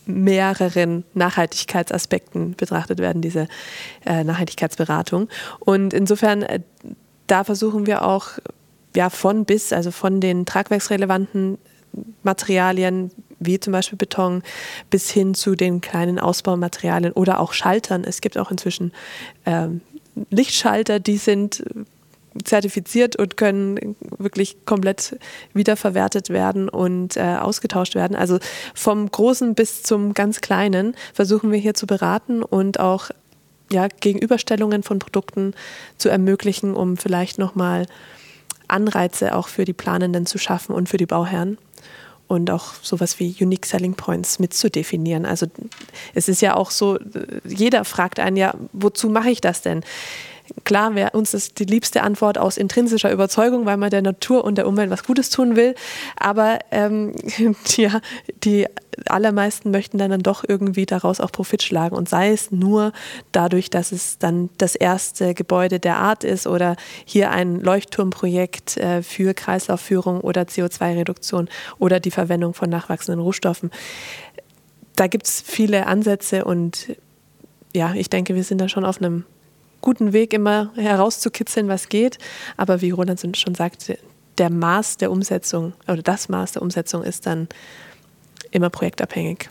mehreren 0.05 1.03
Nachhaltigkeitsaspekten 1.13 2.55
betrachtet 2.55 2.99
werden, 2.99 3.21
diese 3.21 3.47
äh, 4.05 4.23
Nachhaltigkeitsberatung. 4.23 5.29
Und 5.59 5.93
insofern, 5.93 6.41
äh, 6.41 6.59
da 7.27 7.43
versuchen 7.43 7.85
wir 7.85 8.03
auch 8.03 8.29
ja, 8.95 9.09
von 9.09 9.45
bis, 9.45 9.71
also 9.71 9.91
von 9.91 10.19
den 10.19 10.45
tragwerksrelevanten 10.45 11.57
Materialien 12.23 13.11
wie 13.41 13.59
zum 13.59 13.73
Beispiel 13.73 13.97
Beton 13.97 14.43
bis 14.89 15.09
hin 15.09 15.33
zu 15.33 15.55
den 15.55 15.81
kleinen 15.81 16.19
Ausbaumaterialien 16.19 17.11
oder 17.13 17.39
auch 17.39 17.53
Schaltern. 17.53 18.03
Es 18.05 18.21
gibt 18.21 18.37
auch 18.37 18.51
inzwischen 18.51 18.93
ähm, 19.45 19.81
Lichtschalter, 20.29 20.99
die 20.99 21.17
sind 21.17 21.63
zertifiziert 22.43 23.17
und 23.17 23.35
können 23.35 23.95
wirklich 24.17 24.65
komplett 24.65 25.17
wiederverwertet 25.53 26.29
werden 26.29 26.69
und 26.69 27.17
äh, 27.17 27.37
ausgetauscht 27.39 27.95
werden. 27.95 28.15
Also 28.15 28.39
vom 28.73 29.11
Großen 29.11 29.53
bis 29.53 29.83
zum 29.83 30.13
ganz 30.13 30.39
Kleinen 30.39 30.95
versuchen 31.13 31.51
wir 31.51 31.59
hier 31.59 31.73
zu 31.73 31.87
beraten 31.87 32.41
und 32.41 32.79
auch 32.79 33.09
ja, 33.71 33.87
Gegenüberstellungen 33.87 34.83
von 34.83 34.99
Produkten 34.99 35.53
zu 35.97 36.09
ermöglichen, 36.09 36.73
um 36.73 36.97
vielleicht 36.97 37.37
nochmal 37.37 37.85
Anreize 38.67 39.35
auch 39.35 39.49
für 39.49 39.65
die 39.65 39.73
Planenden 39.73 40.25
zu 40.25 40.37
schaffen 40.37 40.73
und 40.73 40.87
für 40.87 40.97
die 40.97 41.05
Bauherren 41.05 41.57
und 42.31 42.49
auch 42.49 42.75
sowas 42.81 43.19
wie 43.19 43.35
Unique 43.41 43.65
Selling 43.65 43.95
Points 43.95 44.39
mitzudefinieren. 44.39 45.25
Also 45.25 45.47
es 46.13 46.29
ist 46.29 46.41
ja 46.41 46.55
auch 46.55 46.71
so, 46.71 46.97
jeder 47.45 47.83
fragt 47.83 48.19
einen 48.19 48.37
ja, 48.37 48.53
wozu 48.71 49.09
mache 49.09 49.29
ich 49.29 49.41
das 49.41 49.61
denn? 49.61 49.83
Klar 50.71 50.95
wäre 50.95 51.11
uns 51.11 51.31
das 51.31 51.53
die 51.53 51.65
liebste 51.65 52.01
Antwort 52.01 52.37
aus 52.37 52.55
intrinsischer 52.55 53.11
Überzeugung, 53.11 53.65
weil 53.65 53.75
man 53.75 53.89
der 53.89 54.01
Natur 54.01 54.45
und 54.45 54.57
der 54.57 54.65
Umwelt 54.65 54.89
was 54.89 55.03
Gutes 55.03 55.29
tun 55.29 55.57
will. 55.57 55.75
Aber 56.15 56.59
ähm, 56.71 57.13
ja, 57.75 57.99
die 58.45 58.67
allermeisten 59.07 59.71
möchten 59.71 59.97
dann, 59.97 60.11
dann 60.11 60.23
doch 60.23 60.45
irgendwie 60.47 60.85
daraus 60.85 61.19
auch 61.19 61.33
Profit 61.33 61.61
schlagen. 61.61 61.93
Und 61.93 62.07
sei 62.07 62.31
es 62.31 62.51
nur 62.51 62.93
dadurch, 63.33 63.69
dass 63.69 63.91
es 63.91 64.17
dann 64.17 64.49
das 64.59 64.75
erste 64.75 65.33
Gebäude 65.33 65.81
der 65.81 65.97
Art 65.97 66.23
ist 66.23 66.47
oder 66.47 66.77
hier 67.03 67.31
ein 67.31 67.59
Leuchtturmprojekt 67.59 68.77
äh, 68.77 69.03
für 69.03 69.33
Kreislaufführung 69.33 70.21
oder 70.21 70.43
CO2-Reduktion 70.43 71.49
oder 71.79 71.99
die 71.99 72.11
Verwendung 72.11 72.53
von 72.53 72.69
nachwachsenden 72.69 73.21
Rohstoffen. 73.21 73.71
Da 74.95 75.07
gibt 75.07 75.27
es 75.27 75.41
viele 75.41 75.85
Ansätze 75.87 76.45
und 76.45 76.95
ja, 77.73 77.93
ich 77.93 78.09
denke, 78.09 78.35
wir 78.35 78.45
sind 78.45 78.61
da 78.61 78.69
schon 78.69 78.85
auf 78.85 79.01
einem 79.01 79.25
guten 79.81 80.13
Weg, 80.13 80.33
immer 80.33 80.71
herauszukitzeln, 80.75 81.67
was 81.67 81.89
geht. 81.89 82.17
Aber 82.57 82.81
wie 82.81 82.91
Roland 82.91 83.37
schon 83.37 83.55
sagte, 83.55 83.97
der 84.37 84.49
Maß 84.49 84.97
der 84.97 85.11
Umsetzung 85.11 85.73
oder 85.87 86.01
das 86.01 86.29
Maß 86.29 86.53
der 86.53 86.61
Umsetzung 86.61 87.03
ist 87.03 87.25
dann 87.25 87.47
immer 88.51 88.69
projektabhängig. 88.69 89.49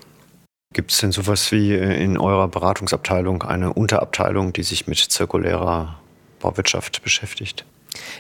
Gibt 0.73 0.93
es 0.93 0.99
denn 0.99 1.11
sowas 1.11 1.51
wie 1.51 1.73
äh, 1.73 2.03
in 2.03 2.17
eurer 2.17 2.49
Beratungsabteilung 2.49 3.43
eine 3.43 3.73
Unterabteilung, 3.73 4.53
die 4.53 4.63
sich 4.63 4.87
mit 4.87 4.99
zirkulärer 4.99 5.99
Bauwirtschaft 6.39 7.03
beschäftigt? 7.03 7.65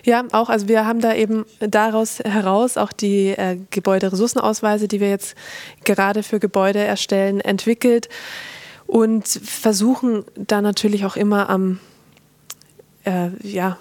Ja, 0.02 0.24
auch. 0.32 0.48
Also 0.48 0.66
wir 0.66 0.84
haben 0.84 1.00
da 1.00 1.14
eben 1.14 1.44
daraus 1.60 2.18
heraus 2.18 2.76
auch 2.76 2.92
die 2.92 3.28
äh, 3.28 3.58
Gebäuderessourcenausweise, 3.70 4.88
die 4.88 5.00
wir 5.00 5.10
jetzt 5.10 5.36
gerade 5.84 6.24
für 6.24 6.40
Gebäude 6.40 6.80
erstellen, 6.80 7.40
entwickelt 7.40 8.08
und 8.88 9.28
versuchen 9.28 10.24
da 10.34 10.60
natürlich 10.60 11.04
auch 11.04 11.16
immer 11.16 11.48
am 11.48 11.78
äh, 13.04 13.28
ja, 13.42 13.78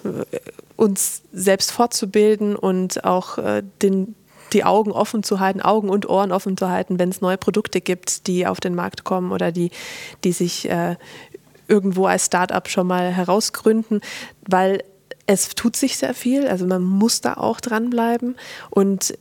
uns 0.76 1.22
selbst 1.32 1.72
fortzubilden 1.72 2.56
und 2.56 3.04
auch 3.04 3.38
äh, 3.38 3.62
den, 3.82 4.14
die 4.52 4.64
Augen 4.64 4.92
offen 4.92 5.22
zu 5.22 5.40
halten, 5.40 5.60
Augen 5.60 5.90
und 5.90 6.08
Ohren 6.08 6.32
offen 6.32 6.56
zu 6.56 6.68
halten, 6.68 6.98
wenn 6.98 7.10
es 7.10 7.20
neue 7.20 7.38
Produkte 7.38 7.80
gibt, 7.80 8.26
die 8.26 8.46
auf 8.46 8.60
den 8.60 8.74
Markt 8.74 9.04
kommen 9.04 9.32
oder 9.32 9.52
die, 9.52 9.70
die 10.24 10.32
sich 10.32 10.68
äh, 10.68 10.96
irgendwo 11.68 12.06
als 12.06 12.26
Start-up 12.26 12.68
schon 12.68 12.86
mal 12.86 13.12
herausgründen, 13.12 14.00
weil 14.48 14.82
es 15.26 15.50
tut 15.50 15.76
sich 15.76 15.96
sehr 15.96 16.14
viel, 16.14 16.48
also 16.48 16.66
man 16.66 16.82
muss 16.82 17.20
da 17.20 17.34
auch 17.34 17.60
dranbleiben. 17.60 18.36
Und 18.70 19.16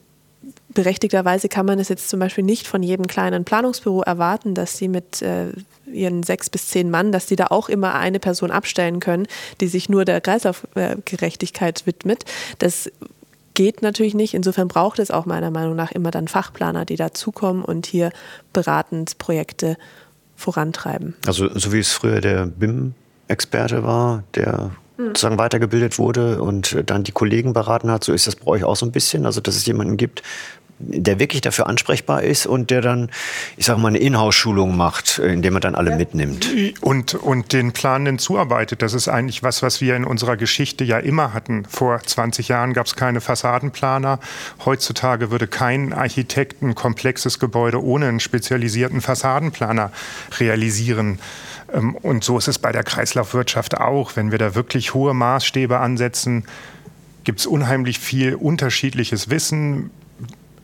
berechtigterweise 0.79 1.49
kann 1.49 1.65
man 1.65 1.77
es 1.77 1.89
jetzt 1.89 2.07
zum 2.07 2.21
Beispiel 2.21 2.45
nicht 2.45 2.65
von 2.65 2.81
jedem 2.81 3.05
kleinen 3.05 3.43
Planungsbüro 3.43 4.01
erwarten, 4.01 4.55
dass 4.55 4.77
sie 4.77 4.87
mit 4.87 5.21
äh, 5.21 5.47
ihren 5.91 6.23
sechs 6.23 6.49
bis 6.49 6.69
zehn 6.69 6.89
Mann, 6.89 7.11
dass 7.11 7.25
die 7.25 7.35
da 7.35 7.47
auch 7.47 7.67
immer 7.67 7.95
eine 7.95 8.17
Person 8.17 8.49
abstellen 8.49 9.01
können, 9.01 9.27
die 9.59 9.67
sich 9.67 9.89
nur 9.89 10.05
der 10.05 10.21
Kreislaufgerechtigkeit 10.21 11.85
widmet. 11.85 12.23
Das 12.59 12.89
geht 13.55 13.81
natürlich 13.81 14.13
nicht. 14.13 14.33
Insofern 14.33 14.69
braucht 14.69 14.99
es 14.99 15.11
auch 15.11 15.25
meiner 15.25 15.51
Meinung 15.51 15.75
nach 15.75 15.91
immer 15.91 16.11
dann 16.11 16.29
Fachplaner, 16.29 16.85
die 16.85 16.95
dazukommen 16.95 17.61
und 17.61 17.85
hier 17.85 18.13
beratend 18.53 19.17
Projekte 19.17 19.75
vorantreiben. 20.37 21.13
Also 21.27 21.49
so 21.59 21.73
wie 21.73 21.79
es 21.79 21.91
früher 21.91 22.21
der 22.21 22.45
BIM-Experte 22.45 23.83
war, 23.83 24.23
der 24.33 24.71
hm. 24.95 25.07
sozusagen 25.07 25.37
weitergebildet 25.37 25.99
wurde 25.99 26.41
und 26.41 26.83
dann 26.85 27.03
die 27.03 27.11
Kollegen 27.11 27.51
beraten 27.51 27.91
hat. 27.91 28.05
So 28.05 28.13
ist 28.13 28.27
das 28.27 28.37
bei 28.37 28.47
euch 28.47 28.63
auch 28.63 28.77
so 28.77 28.85
ein 28.85 28.93
bisschen. 28.93 29.25
Also, 29.25 29.41
dass 29.41 29.57
es 29.57 29.65
jemanden 29.65 29.97
gibt, 29.97 30.23
der 30.79 31.19
wirklich 31.19 31.41
dafür 31.41 31.67
ansprechbar 31.67 32.23
ist 32.23 32.45
und 32.45 32.71
der 32.71 32.81
dann, 32.81 33.09
ich 33.57 33.65
sage 33.65 33.79
mal, 33.79 33.89
eine 33.89 33.97
Inhouse-Schulung 33.97 34.77
macht, 34.77 35.19
indem 35.19 35.55
er 35.55 35.59
dann 35.59 35.75
alle 35.75 35.91
ja. 35.91 35.97
mitnimmt. 35.97 36.49
Und, 36.81 37.15
und 37.15 37.51
den 37.51 37.73
Planenden 37.73 38.17
zuarbeitet. 38.17 38.81
Das 38.81 38.93
ist 38.93 39.09
eigentlich 39.09 39.43
was, 39.43 39.61
was 39.61 39.81
wir 39.81 39.95
in 39.95 40.05
unserer 40.05 40.37
Geschichte 40.37 40.85
ja 40.85 40.97
immer 40.97 41.33
hatten. 41.33 41.65
Vor 41.65 41.99
20 42.01 42.47
Jahren 42.47 42.73
gab 42.73 42.85
es 42.85 42.95
keine 42.95 43.19
Fassadenplaner. 43.19 44.19
Heutzutage 44.65 45.31
würde 45.31 45.47
kein 45.47 45.91
Architekt 45.91 46.61
ein 46.61 46.75
komplexes 46.75 47.39
Gebäude 47.39 47.83
ohne 47.83 48.07
einen 48.07 48.21
spezialisierten 48.21 49.01
Fassadenplaner 49.01 49.91
realisieren. 50.39 51.19
Ähm, 51.73 51.95
und 51.95 52.23
so 52.23 52.37
ist 52.37 52.47
es 52.47 52.57
bei 52.57 52.71
der 52.71 52.83
Kreislaufwirtschaft 52.83 53.77
auch. 53.77 54.15
Wenn 54.15 54.31
wir 54.31 54.37
da 54.37 54.55
wirklich 54.55 54.93
hohe 54.93 55.13
Maßstäbe 55.13 55.77
ansetzen, 55.79 56.45
gibt 57.23 57.39
es 57.39 57.45
unheimlich 57.45 57.99
viel 57.99 58.35
unterschiedliches 58.35 59.29
Wissen. 59.29 59.91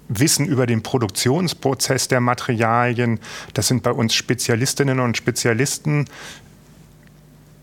Wissen 0.08 0.46
über 0.46 0.66
den 0.66 0.84
Produktionsprozess 0.84 2.08
der 2.08 2.22
Materialien. 2.22 3.20
Das 3.54 3.68
sind 3.68 3.84
bei 3.84 3.92
uns 3.92 4.14
Spezialistinnen 4.14 5.00
und 5.00 5.18
Spezialisten. 5.18 6.06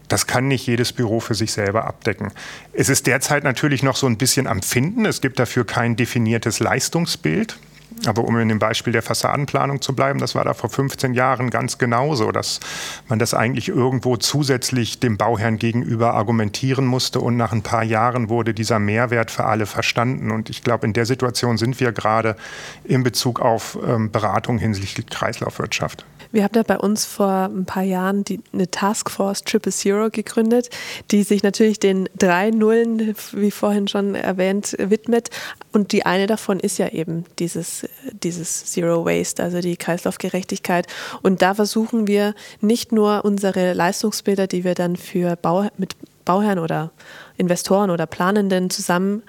Das 0.08 0.26
kann 0.26 0.48
nicht 0.48 0.66
jedes 0.66 0.92
Büro 0.92 1.20
für 1.20 1.34
sich 1.34 1.52
selber 1.52 1.86
abdecken. 1.86 2.32
Es 2.72 2.88
ist 2.88 3.06
derzeit 3.06 3.44
natürlich 3.44 3.82
noch 3.82 3.96
so 3.96 4.06
ein 4.06 4.18
bisschen 4.18 4.46
am 4.46 4.62
Finden. 4.62 5.06
Es 5.06 5.20
gibt 5.20 5.38
dafür 5.38 5.64
kein 5.64 5.96
definiertes 5.96 6.60
Leistungsbild. 6.60 7.58
Aber 8.06 8.24
um 8.24 8.36
in 8.38 8.48
dem 8.48 8.58
Beispiel 8.58 8.92
der 8.92 9.02
Fassadenplanung 9.02 9.80
zu 9.80 9.94
bleiben, 9.94 10.18
das 10.18 10.34
war 10.34 10.44
da 10.44 10.54
vor 10.54 10.70
15 10.70 11.14
Jahren 11.14 11.50
ganz 11.50 11.78
genauso, 11.78 12.32
dass 12.32 12.60
man 13.08 13.18
das 13.18 13.34
eigentlich 13.34 13.68
irgendwo 13.68 14.16
zusätzlich 14.16 15.00
dem 15.00 15.16
Bauherrn 15.16 15.58
gegenüber 15.58 16.14
argumentieren 16.14 16.86
musste 16.86 17.20
und 17.20 17.36
nach 17.36 17.52
ein 17.52 17.62
paar 17.62 17.84
Jahren 17.84 18.28
wurde 18.28 18.54
dieser 18.54 18.78
Mehrwert 18.78 19.30
für 19.30 19.44
alle 19.44 19.66
verstanden. 19.66 20.30
Und 20.30 20.50
ich 20.50 20.62
glaube, 20.62 20.86
in 20.86 20.92
der 20.92 21.06
Situation 21.06 21.58
sind 21.58 21.78
wir 21.80 21.92
gerade 21.92 22.36
in 22.84 23.02
Bezug 23.02 23.40
auf 23.40 23.78
ähm, 23.86 24.10
Beratung 24.10 24.58
hinsichtlich 24.58 25.06
Kreislaufwirtschaft. 25.06 26.04
Wir 26.32 26.44
haben 26.44 26.54
da 26.54 26.62
bei 26.62 26.78
uns 26.78 27.04
vor 27.04 27.50
ein 27.52 27.66
paar 27.66 27.82
Jahren 27.82 28.24
die, 28.24 28.40
eine 28.54 28.70
Taskforce 28.70 29.44
Triple 29.44 29.70
Zero 29.70 30.08
gegründet, 30.10 30.70
die 31.10 31.22
sich 31.24 31.42
natürlich 31.42 31.78
den 31.78 32.08
drei 32.16 32.50
Nullen, 32.50 33.14
wie 33.32 33.50
vorhin 33.50 33.86
schon 33.86 34.14
erwähnt, 34.14 34.74
widmet. 34.78 35.28
Und 35.72 35.92
die 35.92 36.06
eine 36.06 36.26
davon 36.26 36.58
ist 36.58 36.78
ja 36.78 36.88
eben 36.88 37.24
dieses, 37.38 37.86
dieses 38.12 38.64
Zero 38.64 39.04
Waste, 39.04 39.42
also 39.42 39.60
die 39.60 39.76
Kreislaufgerechtigkeit. 39.76 40.86
Und 41.20 41.42
da 41.42 41.52
versuchen 41.54 42.06
wir 42.06 42.34
nicht 42.62 42.92
nur 42.92 43.26
unsere 43.26 43.74
Leistungsbilder, 43.74 44.46
die 44.46 44.64
wir 44.64 44.74
dann 44.74 44.96
für 44.96 45.36
Bau, 45.36 45.68
mit 45.76 45.96
Bauherren 46.24 46.58
oder 46.58 46.92
Investoren 47.36 47.90
oder 47.90 48.06
Planenden 48.06 48.70
zusammen 48.70 49.22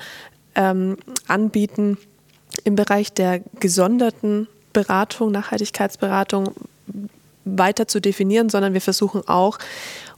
ähm, 0.55 0.97
anbieten, 1.27 1.97
im 2.63 2.75
Bereich 2.75 3.11
der 3.11 3.41
gesonderten 3.59 4.47
Beratung, 4.71 5.31
Nachhaltigkeitsberatung 5.31 6.53
weiter 7.45 7.87
zu 7.87 7.99
definieren, 7.99 8.49
sondern 8.49 8.73
wir 8.73 8.81
versuchen 8.81 9.27
auch, 9.27 9.59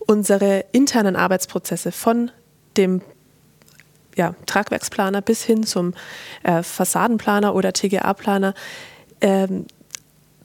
unsere 0.08 0.66
internen 0.72 1.16
Arbeitsprozesse 1.16 1.92
von 1.92 2.32
dem 2.78 3.02
ja, 4.16 4.36
Tragwerksplaner 4.46 5.22
bis 5.22 5.44
hin 5.44 5.64
zum 5.64 5.94
äh, 6.44 6.64
Fassadenplaner 6.64 7.56
oder 7.56 7.74
TGA-Planer 7.74 8.54
ähm, 9.22 9.66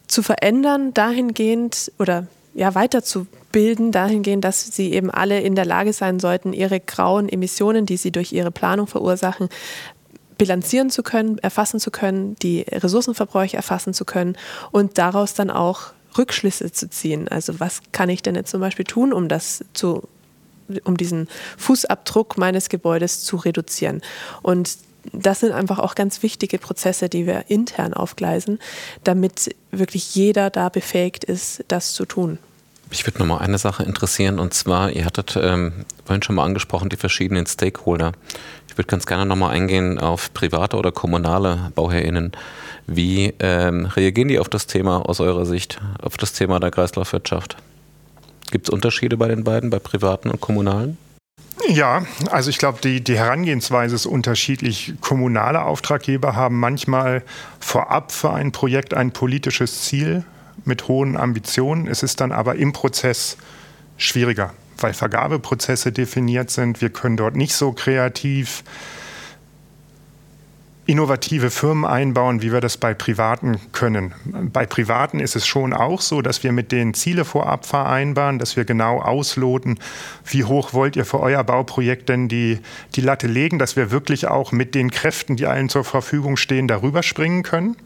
zu 0.09 0.23
verändern, 0.23 0.93
dahingehend 0.93 1.93
oder 1.99 2.27
ja, 2.53 2.75
weiterzubilden, 2.75 3.93
dahingehend, 3.93 4.45
dass 4.45 4.75
sie 4.75 4.93
eben 4.93 5.11
alle 5.11 5.41
in 5.41 5.55
der 5.55 5.65
Lage 5.65 5.93
sein 5.93 6.19
sollten, 6.19 6.53
ihre 6.53 6.81
grauen 6.81 7.29
Emissionen, 7.29 7.87
die 7.87 7.97
sie 7.97 8.11
durch 8.11 8.33
ihre 8.33 8.51
Planung 8.51 8.89
verursachen, 8.89 9.49
bilanzieren 10.37 10.91
zu 10.91 11.03
können, 11.03 11.39
erfassen 11.39 11.79
zu 11.79 11.91
können, 11.91 12.35
die 12.37 12.63
Ressourcenverbräuche 12.63 13.57
erfassen 13.57 13.95
zu 13.95 14.05
können 14.05 14.37
und 14.73 14.99
daraus 14.99 15.35
dann 15.35 15.51
auch 15.51 15.93
Rückschlüsse 16.17 16.73
zu 16.73 16.89
ziehen. 16.91 17.29
Also 17.29 17.61
was 17.61 17.81
kann 17.93 18.09
ich 18.09 18.23
denn 18.23 18.35
jetzt 18.35 18.51
zum 18.51 18.61
Beispiel 18.61 18.85
tun, 18.85 19.13
um 19.13 19.29
das 19.29 19.65
zu, 19.75 20.09
um 20.85 20.97
diesen 20.97 21.29
Fußabdruck 21.59 22.39
meines 22.39 22.69
Gebäudes 22.69 23.23
zu 23.23 23.37
reduzieren? 23.37 24.03
Und 24.43 24.79
das 25.13 25.41
sind 25.41 25.53
einfach 25.53 25.79
auch 25.79 25.95
ganz 25.95 26.23
wichtige 26.23 26.59
Prozesse, 26.59 27.09
die 27.09 27.27
wir 27.27 27.45
intern 27.49 27.95
aufgleisen, 27.95 28.59
damit 29.05 29.55
wirklich 29.71 30.15
jeder 30.15 30.51
da 30.51 30.69
befähigt 30.69 31.25
ist, 31.25 31.65
das 31.69 31.93
zu 31.95 32.05
tun. 32.05 32.39
Mich 32.91 33.07
würde 33.07 33.21
noch 33.21 33.27
mal 33.27 33.39
eine 33.39 33.57
Sache 33.59 33.85
interessieren 33.85 34.41
und 34.41 34.53
zwar, 34.53 34.91
ihr 34.91 35.05
hattet 35.05 35.39
ähm, 35.41 35.85
vorhin 36.05 36.23
schon 36.23 36.35
mal 36.35 36.45
angesprochen, 36.45 36.89
die 36.89 36.97
verschiedenen 36.97 37.47
Stakeholder. 37.47 38.13
Ich 38.71 38.79
würde 38.79 38.87
ganz 38.87 39.05
gerne 39.05 39.27
nochmal 39.27 39.51
eingehen 39.51 39.99
auf 39.99 40.33
private 40.33 40.77
oder 40.77 40.93
kommunale 40.93 41.73
BauherrInnen. 41.75 42.31
Wie 42.87 43.35
ähm, 43.41 43.87
reagieren 43.87 44.29
die 44.29 44.39
auf 44.39 44.49
das 44.49 44.69
Thema 44.69 45.09
aus 45.09 45.19
eurer 45.19 45.45
Sicht, 45.45 45.81
auf 46.01 46.17
das 46.17 46.35
Thema 46.35 46.61
der 46.61 46.71
Kreislaufwirtschaft? 46.71 47.57
Gibt 48.53 48.69
es 48.69 48.71
Unterschiede 48.73 49.17
bei 49.17 49.27
den 49.27 49.43
beiden, 49.43 49.71
bei 49.71 49.81
privaten 49.81 50.31
und 50.31 50.41
kommunalen? 50.41 50.99
Ja, 51.67 52.07
also 52.31 52.49
ich 52.49 52.59
glaube, 52.59 52.79
die, 52.81 53.03
die 53.03 53.19
Herangehensweise 53.19 53.97
ist 53.97 54.07
unterschiedlich. 54.07 54.95
Kommunale 55.01 55.63
Auftraggeber 55.63 56.37
haben 56.37 56.61
manchmal 56.61 57.25
vorab 57.59 58.13
für 58.13 58.33
ein 58.33 58.53
Projekt 58.53 58.95
ein 58.95 59.11
politisches 59.11 59.83
Ziel 59.83 60.23
mit 60.65 60.87
hohen 60.87 61.17
Ambitionen. 61.17 61.89
Es 61.89 62.05
ist 62.05 62.21
dann 62.21 62.31
aber 62.31 62.55
im 62.55 62.73
Prozess 62.73 63.37
schwieriger 63.97 64.55
weil 64.83 64.95
Vergabeprozesse 64.95 65.93
definiert 65.93 66.51
sind. 66.51 66.81
Wir 66.81 66.91
können 66.91 67.17
dort 67.17 67.37
nicht 67.37 67.55
so 67.55 67.73
kreativ 67.73 68.65
innovative 70.91 71.51
Firmen 71.51 71.85
einbauen, 71.85 72.43
wie 72.43 72.53
wir 72.53 72.61
das 72.61 72.77
bei 72.77 72.95
Privaten 72.95 73.61
können. 73.71 74.13
Bei 74.53 74.67
Privaten 74.67 75.21
ist 75.21 75.37
es 75.37 75.47
schon 75.47 75.73
auch 75.73 76.01
so, 76.01 76.21
dass 76.21 76.43
wir 76.43 76.51
mit 76.51 76.73
denen 76.73 76.95
Ziele 76.95 77.25
vorab 77.25 77.65
vereinbaren, 77.65 78.41
dass 78.41 78.57
wir 78.57 78.65
genau 78.65 79.01
ausloten, 79.01 79.79
wie 80.25 80.43
hoch 80.43 80.73
wollt 80.73 80.97
ihr 80.97 81.05
für 81.05 81.21
euer 81.21 81.45
Bauprojekt 81.45 82.09
denn 82.09 82.27
die, 82.27 82.59
die 82.97 83.03
Latte 83.03 83.29
legen, 83.29 83.61
dass 83.61 83.77
wir 83.77 83.93
wirklich 83.93 84.27
auch 84.27 84.51
mit 84.51 84.75
den 84.75 84.91
Kräften, 84.91 85.37
die 85.37 85.47
allen 85.47 85.69
zur 85.69 85.85
Verfügung 85.85 86.37
stehen, 86.37 86.67
darüber 86.67 87.05
springen 87.05 87.45
können. 87.45 87.77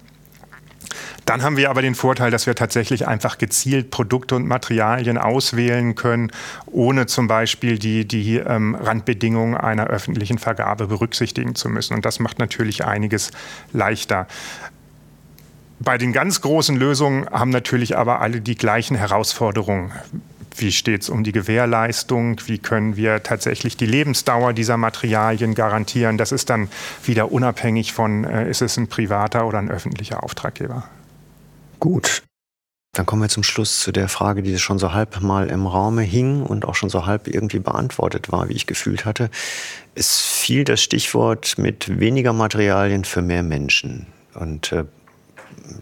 Dann 1.27 1.43
haben 1.43 1.57
wir 1.57 1.71
aber 1.71 1.81
den 1.81 1.95
Vorteil, 1.95 2.31
dass 2.31 2.47
wir 2.47 2.55
tatsächlich 2.55 3.07
einfach 3.09 3.39
gezielt 3.39 3.91
Produkte 3.91 4.37
und 4.37 4.47
Materialien 4.47 5.17
auswählen 5.17 5.95
können, 5.95 6.31
ohne 6.67 7.07
zum 7.07 7.29
Beispiel 7.29 7.79
die, 7.79 8.07
die 8.07 8.37
ähm, 8.37 8.75
Randbedingungen 8.75 9.57
einer 9.57 9.87
öffentlichen 9.87 10.39
Vergabe 10.39 10.87
berücksichtigen 10.87 11.55
zu 11.55 11.69
müssen. 11.69 11.95
Und 11.95 12.05
das 12.05 12.21
macht 12.21 12.39
natürlich 12.39 12.85
einiges 12.85 13.31
leichter. 13.73 14.27
Bei 15.81 15.99
den 15.99 16.13
ganz 16.13 16.41
großen 16.41 16.77
Lösungen 16.77 17.29
haben 17.31 17.51
natürlich 17.51 17.97
aber 17.97 18.21
alle 18.21 18.41
die 18.41 18.55
gleichen 18.55 18.97
Herausforderungen. 18.97 19.93
Wie 20.57 20.71
steht 20.71 21.03
es 21.03 21.09
um 21.09 21.25
die 21.25 21.33
Gewährleistung? 21.33 22.41
Wie 22.47 22.59
können 22.59 22.97
wir 22.97 23.23
tatsächlich 23.23 23.77
die 23.77 23.87
Lebensdauer 23.87 24.53
dieser 24.53 24.77
Materialien 24.77 25.55
garantieren? 25.55 26.17
Das 26.17 26.33
ist 26.33 26.49
dann 26.49 26.69
wieder 27.05 27.33
unabhängig 27.33 27.93
von, 27.93 28.25
äh, 28.25 28.49
ist 28.49 28.63
es 28.63 28.77
ein 28.77 28.87
privater 28.87 29.47
oder 29.47 29.59
ein 29.59 29.71
öffentlicher 29.71 30.23
Auftraggeber. 30.23 30.85
Gut. 31.85 32.23
Dann 32.95 33.05
kommen 33.05 33.21
wir 33.21 33.29
zum 33.29 33.43
Schluss 33.43 33.81
zu 33.81 33.93
der 33.93 34.09
Frage, 34.09 34.43
die 34.43 34.59
schon 34.59 34.79
so 34.79 34.95
halb 34.95 35.21
mal 35.21 35.51
im 35.51 35.67
Raume 35.67 36.01
hing 36.01 36.43
und 36.43 36.65
auch 36.65 36.77
schon 36.77 36.89
so 36.89 37.05
halb 37.05 37.29
irgendwie 37.29 37.59
beantwortet 37.59 38.33
war, 38.33 38.49
wie 38.49 38.55
ich 38.55 38.67
gefühlt 38.67 39.05
hatte. 39.05 39.29
Es 39.95 40.23
fiel 40.23 40.65
das 40.65 40.81
Stichwort 40.81 41.59
mit 41.59 42.01
weniger 42.01 42.33
Materialien 42.33 43.05
für 43.05 43.21
mehr 43.21 43.43
Menschen. 43.43 44.07
Und 44.33 44.73
äh, 44.73 44.85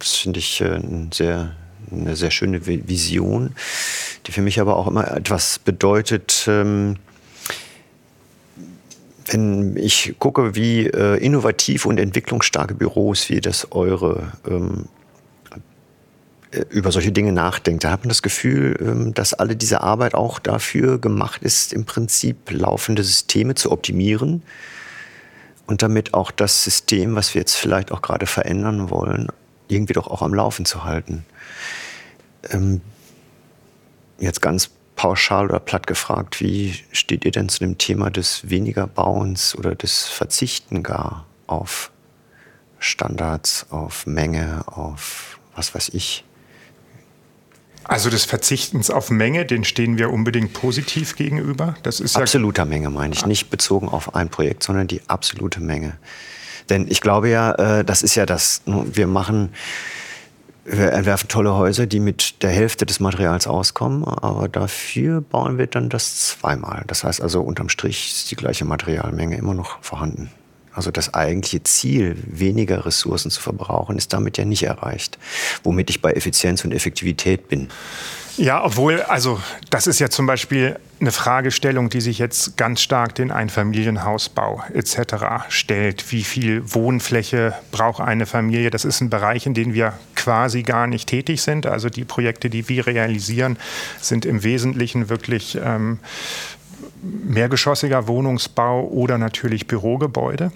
das 0.00 0.16
finde 0.16 0.40
ich 0.40 0.60
äh, 0.60 0.74
ein 0.74 1.10
sehr, 1.12 1.54
eine 1.92 2.16
sehr 2.16 2.32
schöne 2.32 2.66
Vision, 2.66 3.54
die 4.26 4.32
für 4.32 4.42
mich 4.42 4.60
aber 4.60 4.76
auch 4.76 4.88
immer 4.88 5.08
etwas 5.08 5.60
bedeutet. 5.60 6.46
Ähm, 6.48 6.96
wenn 9.26 9.76
ich 9.76 10.16
gucke, 10.18 10.56
wie 10.56 10.88
äh, 10.88 11.24
innovativ 11.24 11.86
und 11.86 12.00
entwicklungsstarke 12.00 12.74
Büros 12.74 13.28
wie 13.28 13.40
das 13.40 13.70
eure 13.70 14.32
ähm, 14.48 14.86
äh, 14.86 15.01
über 16.70 16.92
solche 16.92 17.12
Dinge 17.12 17.32
nachdenkt. 17.32 17.84
Da 17.84 17.90
hat 17.90 18.00
man 18.00 18.10
das 18.10 18.22
Gefühl, 18.22 18.76
ähm, 18.80 19.14
dass 19.14 19.34
alle 19.34 19.56
diese 19.56 19.80
Arbeit 19.80 20.14
auch 20.14 20.38
dafür 20.38 20.98
gemacht 20.98 21.42
ist, 21.42 21.72
im 21.72 21.84
Prinzip 21.84 22.50
laufende 22.50 23.02
Systeme 23.02 23.54
zu 23.54 23.72
optimieren 23.72 24.42
und 25.66 25.82
damit 25.82 26.14
auch 26.14 26.30
das 26.30 26.64
System, 26.64 27.14
was 27.14 27.34
wir 27.34 27.40
jetzt 27.40 27.54
vielleicht 27.54 27.92
auch 27.92 28.02
gerade 28.02 28.26
verändern 28.26 28.90
wollen, 28.90 29.28
irgendwie 29.68 29.94
doch 29.94 30.06
auch 30.06 30.22
am 30.22 30.34
Laufen 30.34 30.66
zu 30.66 30.84
halten. 30.84 31.24
Ähm, 32.50 32.82
jetzt 34.18 34.42
ganz 34.42 34.70
pauschal 34.96 35.46
oder 35.46 35.58
platt 35.58 35.86
gefragt, 35.86 36.40
wie 36.40 36.74
steht 36.92 37.24
ihr 37.24 37.30
denn 37.30 37.48
zu 37.48 37.60
dem 37.60 37.78
Thema 37.78 38.10
des 38.10 38.50
weniger 38.50 38.86
Bauens 38.86 39.56
oder 39.56 39.74
des 39.74 40.04
Verzichten 40.04 40.82
gar 40.82 41.26
auf 41.46 41.90
Standards, 42.78 43.66
auf 43.70 44.06
Menge, 44.06 44.64
auf 44.66 45.38
was 45.54 45.74
weiß 45.74 45.90
ich? 45.94 46.24
Also 47.84 48.10
des 48.10 48.24
Verzichtens 48.24 48.90
auf 48.90 49.10
Menge, 49.10 49.44
den 49.44 49.64
stehen 49.64 49.98
wir 49.98 50.10
unbedingt 50.10 50.52
positiv 50.52 51.16
gegenüber. 51.16 51.74
Das 51.82 52.00
ist 52.00 52.16
absoluter 52.16 52.62
ja 52.62 52.68
Menge 52.68 52.90
meine 52.90 53.14
ich, 53.14 53.26
nicht 53.26 53.50
bezogen 53.50 53.88
auf 53.88 54.14
ein 54.14 54.28
Projekt, 54.28 54.62
sondern 54.62 54.86
die 54.86 55.02
absolute 55.08 55.60
Menge. 55.60 55.94
Denn 56.70 56.86
ich 56.88 57.00
glaube 57.00 57.28
ja, 57.28 57.52
äh, 57.52 57.84
das 57.84 58.02
ist 58.02 58.14
ja 58.14 58.26
das. 58.26 58.62
Wir 58.66 59.06
machen, 59.06 59.52
wir 60.64 60.92
entwerfen 60.92 61.28
tolle 61.28 61.54
Häuser, 61.54 61.86
die 61.86 62.00
mit 62.00 62.42
der 62.42 62.50
Hälfte 62.50 62.86
des 62.86 63.00
Materials 63.00 63.46
auskommen, 63.46 64.04
aber 64.04 64.48
dafür 64.48 65.20
bauen 65.20 65.58
wir 65.58 65.66
dann 65.66 65.88
das 65.88 66.28
zweimal. 66.28 66.84
Das 66.86 67.04
heißt 67.04 67.20
also 67.20 67.42
unterm 67.42 67.68
Strich 67.68 68.12
ist 68.14 68.30
die 68.30 68.36
gleiche 68.36 68.64
Materialmenge 68.64 69.36
immer 69.36 69.54
noch 69.54 69.82
vorhanden. 69.82 70.30
Also 70.74 70.90
das 70.90 71.14
eigentliche 71.14 71.62
Ziel, 71.62 72.16
weniger 72.26 72.86
Ressourcen 72.86 73.30
zu 73.30 73.40
verbrauchen, 73.40 73.98
ist 73.98 74.12
damit 74.12 74.38
ja 74.38 74.44
nicht 74.44 74.62
erreicht, 74.62 75.18
womit 75.62 75.90
ich 75.90 76.00
bei 76.00 76.12
Effizienz 76.12 76.64
und 76.64 76.72
Effektivität 76.72 77.48
bin. 77.48 77.68
Ja, 78.38 78.64
obwohl, 78.64 79.02
also 79.02 79.40
das 79.68 79.86
ist 79.86 79.98
ja 79.98 80.08
zum 80.08 80.26
Beispiel 80.26 80.78
eine 81.00 81.12
Fragestellung, 81.12 81.90
die 81.90 82.00
sich 82.00 82.18
jetzt 82.18 82.56
ganz 82.56 82.80
stark 82.80 83.14
den 83.14 83.30
Einfamilienhausbau 83.30 84.62
etc. 84.72 85.48
stellt. 85.48 86.10
Wie 86.12 86.22
viel 86.22 86.62
Wohnfläche 86.72 87.54
braucht 87.72 88.00
eine 88.00 88.24
Familie? 88.24 88.70
Das 88.70 88.86
ist 88.86 89.02
ein 89.02 89.10
Bereich, 89.10 89.44
in 89.44 89.52
dem 89.52 89.74
wir 89.74 89.92
quasi 90.16 90.62
gar 90.62 90.86
nicht 90.86 91.08
tätig 91.08 91.42
sind. 91.42 91.66
Also 91.66 91.90
die 91.90 92.04
Projekte, 92.04 92.48
die 92.48 92.68
wir 92.70 92.86
realisieren, 92.86 93.58
sind 94.00 94.24
im 94.24 94.42
Wesentlichen 94.42 95.10
wirklich 95.10 95.58
ähm, 95.62 95.98
mehrgeschossiger 97.02 98.06
Wohnungsbau 98.06 98.84
oder 98.84 99.18
natürlich 99.18 99.66
Bürogebäude. 99.66 100.52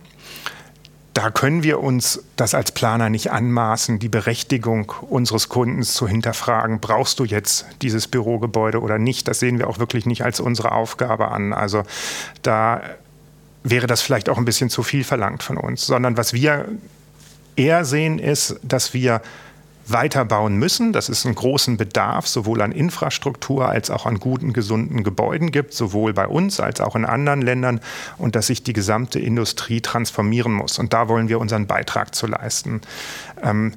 Da 1.12 1.30
können 1.30 1.62
wir 1.62 1.80
uns 1.80 2.22
das 2.36 2.54
als 2.54 2.72
Planer 2.72 3.08
nicht 3.08 3.32
anmaßen, 3.32 3.98
die 3.98 4.10
Berechtigung 4.10 4.92
unseres 5.08 5.48
Kundens 5.48 5.94
zu 5.94 6.06
hinterfragen, 6.06 6.78
brauchst 6.78 7.18
du 7.18 7.24
jetzt 7.24 7.64
dieses 7.80 8.06
Bürogebäude 8.06 8.80
oder 8.82 8.98
nicht? 8.98 9.26
Das 9.26 9.40
sehen 9.40 9.58
wir 9.58 9.68
auch 9.68 9.78
wirklich 9.78 10.04
nicht 10.04 10.24
als 10.24 10.40
unsere 10.40 10.72
Aufgabe 10.72 11.28
an. 11.28 11.54
Also 11.54 11.84
da 12.42 12.82
wäre 13.64 13.86
das 13.86 14.02
vielleicht 14.02 14.28
auch 14.28 14.36
ein 14.36 14.44
bisschen 14.44 14.68
zu 14.68 14.82
viel 14.82 15.04
verlangt 15.04 15.42
von 15.42 15.56
uns, 15.56 15.86
sondern 15.86 16.18
was 16.18 16.34
wir 16.34 16.66
eher 17.56 17.86
sehen 17.86 18.18
ist, 18.18 18.60
dass 18.62 18.92
wir 18.92 19.22
weiterbauen 19.88 20.56
müssen, 20.56 20.92
dass 20.92 21.08
es 21.08 21.24
einen 21.24 21.34
großen 21.34 21.76
Bedarf 21.76 22.26
sowohl 22.26 22.60
an 22.62 22.72
Infrastruktur 22.72 23.68
als 23.68 23.90
auch 23.90 24.06
an 24.06 24.18
guten, 24.18 24.52
gesunden 24.52 25.04
Gebäuden 25.04 25.50
gibt, 25.50 25.74
sowohl 25.74 26.12
bei 26.12 26.26
uns 26.26 26.60
als 26.60 26.80
auch 26.80 26.96
in 26.96 27.04
anderen 27.04 27.42
Ländern 27.42 27.80
und 28.18 28.36
dass 28.36 28.48
sich 28.48 28.62
die 28.62 28.72
gesamte 28.72 29.18
Industrie 29.18 29.80
transformieren 29.80 30.52
muss. 30.52 30.78
Und 30.78 30.92
da 30.92 31.08
wollen 31.08 31.28
wir 31.28 31.38
unseren 31.38 31.66
Beitrag 31.66 32.14
zu 32.14 32.26
leisten. 32.26 32.80
Ähm, 33.42 33.74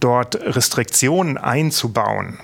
dort 0.00 0.36
Restriktionen 0.36 1.38
einzubauen, 1.38 2.38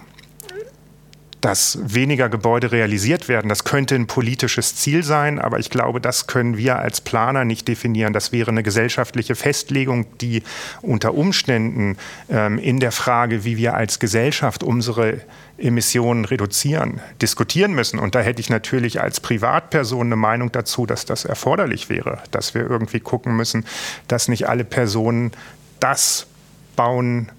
dass 1.43 1.76
weniger 1.82 2.28
Gebäude 2.28 2.70
realisiert 2.70 3.28
werden. 3.28 3.49
Das 3.49 3.64
könnte 3.64 3.97
ein 3.97 4.07
politisches 4.07 4.76
Ziel 4.76 5.03
sein, 5.03 5.40
aber 5.40 5.59
ich 5.59 5.70
glaube, 5.70 6.01
das 6.01 6.28
können 6.28 6.57
wir 6.57 6.78
als 6.78 7.01
Planer 7.01 7.45
nicht 7.45 7.66
definieren. 7.66 8.12
Das 8.12 8.30
wäre 8.30 8.53
eine 8.53 8.62
gesellschaftliche 8.62 9.34
Festlegung, 9.34 10.07
die 10.18 10.45
unter 10.82 11.14
Umständen 11.14 11.97
ähm, 12.30 12.59
in 12.59 12.78
der 12.78 12.93
Frage, 12.93 13.45
wie 13.45 13.57
wir 13.57 13.74
als 13.74 13.99
Gesellschaft 13.99 14.62
unsere 14.62 15.20
Emissionen 15.59 16.24
reduzieren, 16.24 17.01
diskutieren 17.20 17.72
müssen. 17.72 17.99
Und 17.99 18.14
da 18.14 18.20
hätte 18.20 18.40
ich 18.40 18.49
natürlich 18.49 19.01
als 19.01 19.18
Privatperson 19.18 20.07
eine 20.07 20.16
Meinung 20.16 20.53
dazu, 20.53 20.86
dass 20.86 21.07
das 21.07 21.24
erforderlich 21.24 21.88
wäre, 21.88 22.22
dass 22.30 22.55
wir 22.55 22.62
irgendwie 22.62 23.01
gucken 23.01 23.36
müssen, 23.36 23.64
dass 24.07 24.28
nicht 24.28 24.49
alle 24.49 24.64
Personen 24.64 25.32
das 25.80 26.28
bauen, 26.76 27.32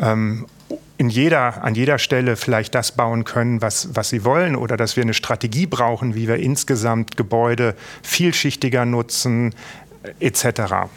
ähm, 0.00 0.46
in 0.98 1.08
jeder, 1.08 1.62
an 1.62 1.74
jeder 1.74 1.98
Stelle 1.98 2.36
vielleicht 2.36 2.74
das 2.74 2.92
bauen 2.92 3.24
können, 3.24 3.60
was, 3.60 3.94
was 3.94 4.08
sie 4.08 4.24
wollen 4.24 4.56
oder 4.56 4.76
dass 4.76 4.96
wir 4.96 5.02
eine 5.02 5.14
Strategie 5.14 5.66
brauchen, 5.66 6.14
wie 6.14 6.28
wir 6.28 6.36
insgesamt 6.36 7.16
Gebäude 7.16 7.74
vielschichtiger 8.02 8.86
nutzen 8.86 9.54
etc. 10.20 10.88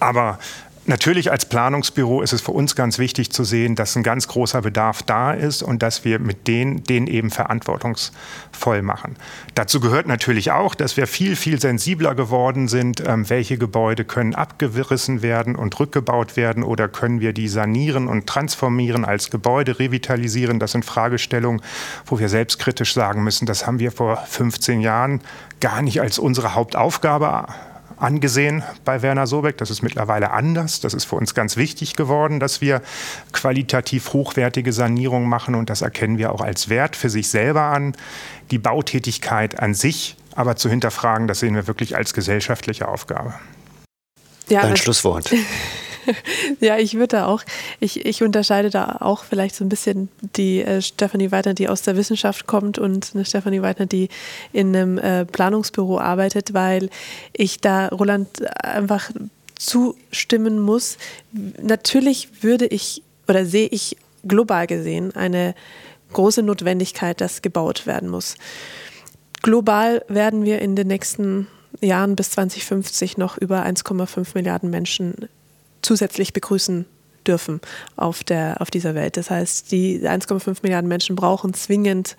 Aber 0.00 0.38
Natürlich 0.84 1.30
als 1.30 1.44
Planungsbüro 1.44 2.22
ist 2.22 2.32
es 2.32 2.40
für 2.40 2.50
uns 2.50 2.74
ganz 2.74 2.98
wichtig 2.98 3.30
zu 3.30 3.44
sehen, 3.44 3.76
dass 3.76 3.94
ein 3.94 4.02
ganz 4.02 4.26
großer 4.26 4.62
Bedarf 4.62 5.04
da 5.04 5.32
ist 5.32 5.62
und 5.62 5.80
dass 5.80 6.04
wir 6.04 6.18
mit 6.18 6.48
denen, 6.48 6.82
den 6.82 7.06
eben 7.06 7.30
verantwortungsvoll 7.30 8.82
machen. 8.82 9.14
Dazu 9.54 9.78
gehört 9.78 10.08
natürlich 10.08 10.50
auch, 10.50 10.74
dass 10.74 10.96
wir 10.96 11.06
viel, 11.06 11.36
viel 11.36 11.60
sensibler 11.60 12.16
geworden 12.16 12.66
sind, 12.66 13.00
ähm, 13.06 13.30
welche 13.30 13.58
Gebäude 13.58 14.04
können 14.04 14.34
abgerissen 14.34 15.22
werden 15.22 15.54
und 15.54 15.78
rückgebaut 15.78 16.36
werden 16.36 16.64
oder 16.64 16.88
können 16.88 17.20
wir 17.20 17.32
die 17.32 17.46
sanieren 17.46 18.08
und 18.08 18.26
transformieren 18.26 19.04
als 19.04 19.30
Gebäude, 19.30 19.78
revitalisieren. 19.78 20.58
Das 20.58 20.72
sind 20.72 20.84
Fragestellungen, 20.84 21.62
wo 22.06 22.18
wir 22.18 22.28
selbstkritisch 22.28 22.92
sagen 22.92 23.22
müssen, 23.22 23.46
das 23.46 23.68
haben 23.68 23.78
wir 23.78 23.92
vor 23.92 24.16
15 24.16 24.80
Jahren 24.80 25.20
gar 25.60 25.80
nicht 25.80 26.00
als 26.00 26.18
unsere 26.18 26.56
Hauptaufgabe 26.56 27.46
angesehen 28.02 28.62
bei 28.84 29.02
Werner 29.02 29.26
Sobeck. 29.26 29.58
Das 29.58 29.70
ist 29.70 29.82
mittlerweile 29.82 30.30
anders. 30.30 30.80
Das 30.80 30.94
ist 30.94 31.04
für 31.04 31.16
uns 31.16 31.34
ganz 31.34 31.56
wichtig 31.56 31.96
geworden, 31.96 32.40
dass 32.40 32.60
wir 32.60 32.82
qualitativ 33.32 34.12
hochwertige 34.12 34.72
Sanierung 34.72 35.28
machen 35.28 35.54
und 35.54 35.70
das 35.70 35.82
erkennen 35.82 36.18
wir 36.18 36.32
auch 36.32 36.40
als 36.40 36.68
Wert 36.68 36.96
für 36.96 37.10
sich 37.10 37.28
selber 37.28 37.62
an. 37.62 37.94
Die 38.50 38.58
Bautätigkeit 38.58 39.58
an 39.58 39.74
sich 39.74 40.16
aber 40.34 40.56
zu 40.56 40.68
hinterfragen, 40.70 41.28
das 41.28 41.40
sehen 41.40 41.54
wir 41.54 41.66
wirklich 41.66 41.96
als 41.96 42.14
gesellschaftliche 42.14 42.88
Aufgabe. 42.88 43.34
Ja, 44.48 44.62
Dein 44.62 44.76
Schlusswort. 44.76 45.32
ja, 46.60 46.78
ich 46.78 46.94
würde 46.94 47.16
da 47.16 47.26
auch, 47.26 47.42
ich, 47.80 48.04
ich 48.04 48.22
unterscheide 48.22 48.70
da 48.70 48.98
auch 49.00 49.24
vielleicht 49.24 49.54
so 49.54 49.64
ein 49.64 49.68
bisschen 49.68 50.08
die 50.36 50.62
äh, 50.62 50.82
Stefanie 50.82 51.30
Weidner, 51.30 51.54
die 51.54 51.68
aus 51.68 51.82
der 51.82 51.96
Wissenschaft 51.96 52.46
kommt 52.46 52.78
und 52.78 53.12
eine 53.14 53.24
Stefanie 53.24 53.62
Weidner, 53.62 53.86
die 53.86 54.08
in 54.52 54.74
einem 54.74 54.98
äh, 54.98 55.24
Planungsbüro 55.24 55.98
arbeitet, 55.98 56.54
weil 56.54 56.90
ich 57.32 57.60
da 57.60 57.88
Roland 57.88 58.42
einfach 58.64 59.10
zustimmen 59.56 60.58
muss. 60.58 60.98
Natürlich 61.60 62.42
würde 62.42 62.66
ich 62.66 63.02
oder 63.28 63.46
sehe 63.46 63.68
ich 63.68 63.96
global 64.26 64.66
gesehen 64.66 65.14
eine 65.14 65.54
große 66.12 66.42
Notwendigkeit, 66.42 67.20
dass 67.20 67.42
gebaut 67.42 67.86
werden 67.86 68.08
muss. 68.08 68.36
Global 69.42 70.04
werden 70.08 70.44
wir 70.44 70.60
in 70.60 70.76
den 70.76 70.88
nächsten 70.88 71.48
Jahren 71.80 72.16
bis 72.16 72.30
2050 72.32 73.18
noch 73.18 73.38
über 73.38 73.64
1,5 73.64 74.28
Milliarden 74.34 74.70
Menschen 74.70 75.28
zusätzlich 75.82 76.32
begrüßen 76.32 76.86
dürfen 77.26 77.60
auf, 77.96 78.24
der, 78.24 78.56
auf 78.60 78.70
dieser 78.70 78.94
Welt. 78.94 79.16
Das 79.16 79.30
heißt, 79.30 79.70
die 79.70 80.00
1,5 80.00 80.58
Milliarden 80.62 80.88
Menschen 80.88 81.16
brauchen 81.16 81.54
zwingend 81.54 82.16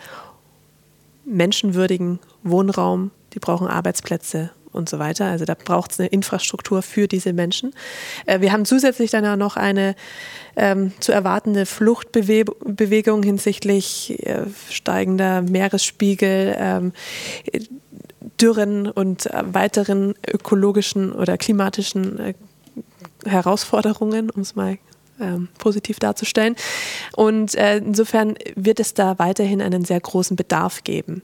menschenwürdigen 1.26 2.20
Wohnraum, 2.44 3.12
die 3.34 3.40
brauchen 3.40 3.68
Arbeitsplätze 3.68 4.52
und 4.74 4.90
so 4.90 5.00
weiter. 5.00 5.26
Also 5.26 5.46
da 5.46 5.56
braucht 5.56 5.92
es 5.92 6.00
eine 6.00 6.10
Infrastruktur 6.10 6.82
für 6.82 7.08
diese 7.08 7.34
Menschen. 7.34 7.74
Äh, 8.26 8.42
wir 8.42 8.52
haben 8.52 8.66
zusätzlich 8.66 9.12
dann 9.12 9.26
auch 9.26 9.36
noch 9.36 9.56
eine 9.56 9.96
ähm, 10.56 10.92
zu 11.00 11.12
erwartende 11.12 11.66
Fluchtbewegung 11.66 13.24
hinsichtlich 13.24 14.26
äh, 14.26 14.46
steigender 14.70 15.42
Meeresspiegel, 15.42 16.56
ähm, 16.58 16.94
Dürren 18.42 18.90
und 18.90 19.30
weiteren 19.32 20.16
ökologischen 20.28 21.12
oder 21.12 21.38
klimatischen 21.38 22.20
äh, 22.20 22.34
Herausforderungen, 23.26 24.30
um 24.30 24.42
es 24.42 24.56
mal 24.56 24.78
ähm, 25.20 25.50
positiv 25.58 26.00
darzustellen. 26.00 26.56
Und 27.16 27.56
äh, 27.56 27.78
insofern 27.78 28.36
wird 28.56 28.80
es 28.80 28.94
da 28.94 29.20
weiterhin 29.20 29.62
einen 29.62 29.86
sehr 29.86 30.00
großen 30.00 30.36
Bedarf 30.36 30.84
geben. 30.84 31.22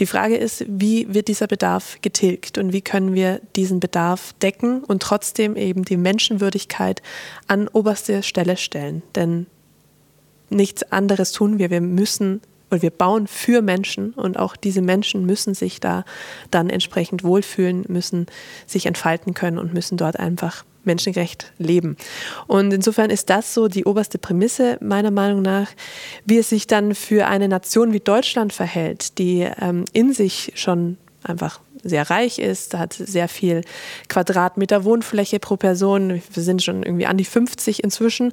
Die 0.00 0.06
Frage 0.06 0.36
ist, 0.36 0.64
wie 0.68 1.12
wird 1.12 1.28
dieser 1.28 1.46
Bedarf 1.46 1.98
getilgt 2.02 2.58
und 2.58 2.72
wie 2.72 2.82
können 2.82 3.14
wir 3.14 3.40
diesen 3.56 3.80
Bedarf 3.80 4.32
decken 4.42 4.84
und 4.84 5.02
trotzdem 5.02 5.56
eben 5.56 5.84
die 5.84 5.96
Menschenwürdigkeit 5.96 7.02
an 7.46 7.68
oberste 7.68 8.22
Stelle 8.22 8.56
stellen. 8.56 9.02
Denn 9.14 9.46
nichts 10.50 10.84
anderes 10.92 11.32
tun 11.32 11.58
wir. 11.58 11.70
Wir 11.70 11.80
müssen 11.80 12.40
und 12.72 12.80
wir 12.80 12.90
bauen 12.90 13.26
für 13.26 13.60
Menschen 13.60 14.14
und 14.14 14.38
auch 14.38 14.56
diese 14.56 14.80
Menschen 14.80 15.26
müssen 15.26 15.54
sich 15.54 15.78
da 15.78 16.04
dann 16.50 16.70
entsprechend 16.70 17.22
wohlfühlen, 17.22 17.84
müssen 17.88 18.26
sich 18.66 18.86
entfalten 18.86 19.34
können 19.34 19.58
und 19.58 19.74
müssen 19.74 19.98
dort 19.98 20.18
einfach 20.18 20.64
menschengerecht 20.84 21.52
leben. 21.58 21.98
Und 22.46 22.72
insofern 22.72 23.10
ist 23.10 23.28
das 23.28 23.52
so 23.52 23.68
die 23.68 23.84
oberste 23.84 24.18
Prämisse 24.18 24.78
meiner 24.80 25.10
Meinung 25.10 25.42
nach, 25.42 25.68
wie 26.24 26.38
es 26.38 26.48
sich 26.48 26.66
dann 26.66 26.94
für 26.94 27.26
eine 27.26 27.46
Nation 27.46 27.92
wie 27.92 28.00
Deutschland 28.00 28.54
verhält, 28.54 29.18
die 29.18 29.46
ähm, 29.60 29.84
in 29.92 30.14
sich 30.14 30.52
schon 30.54 30.96
einfach 31.22 31.60
sehr 31.82 32.10
reich 32.10 32.38
ist, 32.38 32.74
hat 32.74 32.92
sehr 32.94 33.28
viel 33.28 33.62
Quadratmeter 34.08 34.84
Wohnfläche 34.84 35.38
pro 35.38 35.56
Person. 35.56 36.22
Wir 36.32 36.42
sind 36.42 36.62
schon 36.62 36.82
irgendwie 36.82 37.06
an 37.06 37.16
die 37.16 37.24
50 37.24 37.82
inzwischen, 37.82 38.32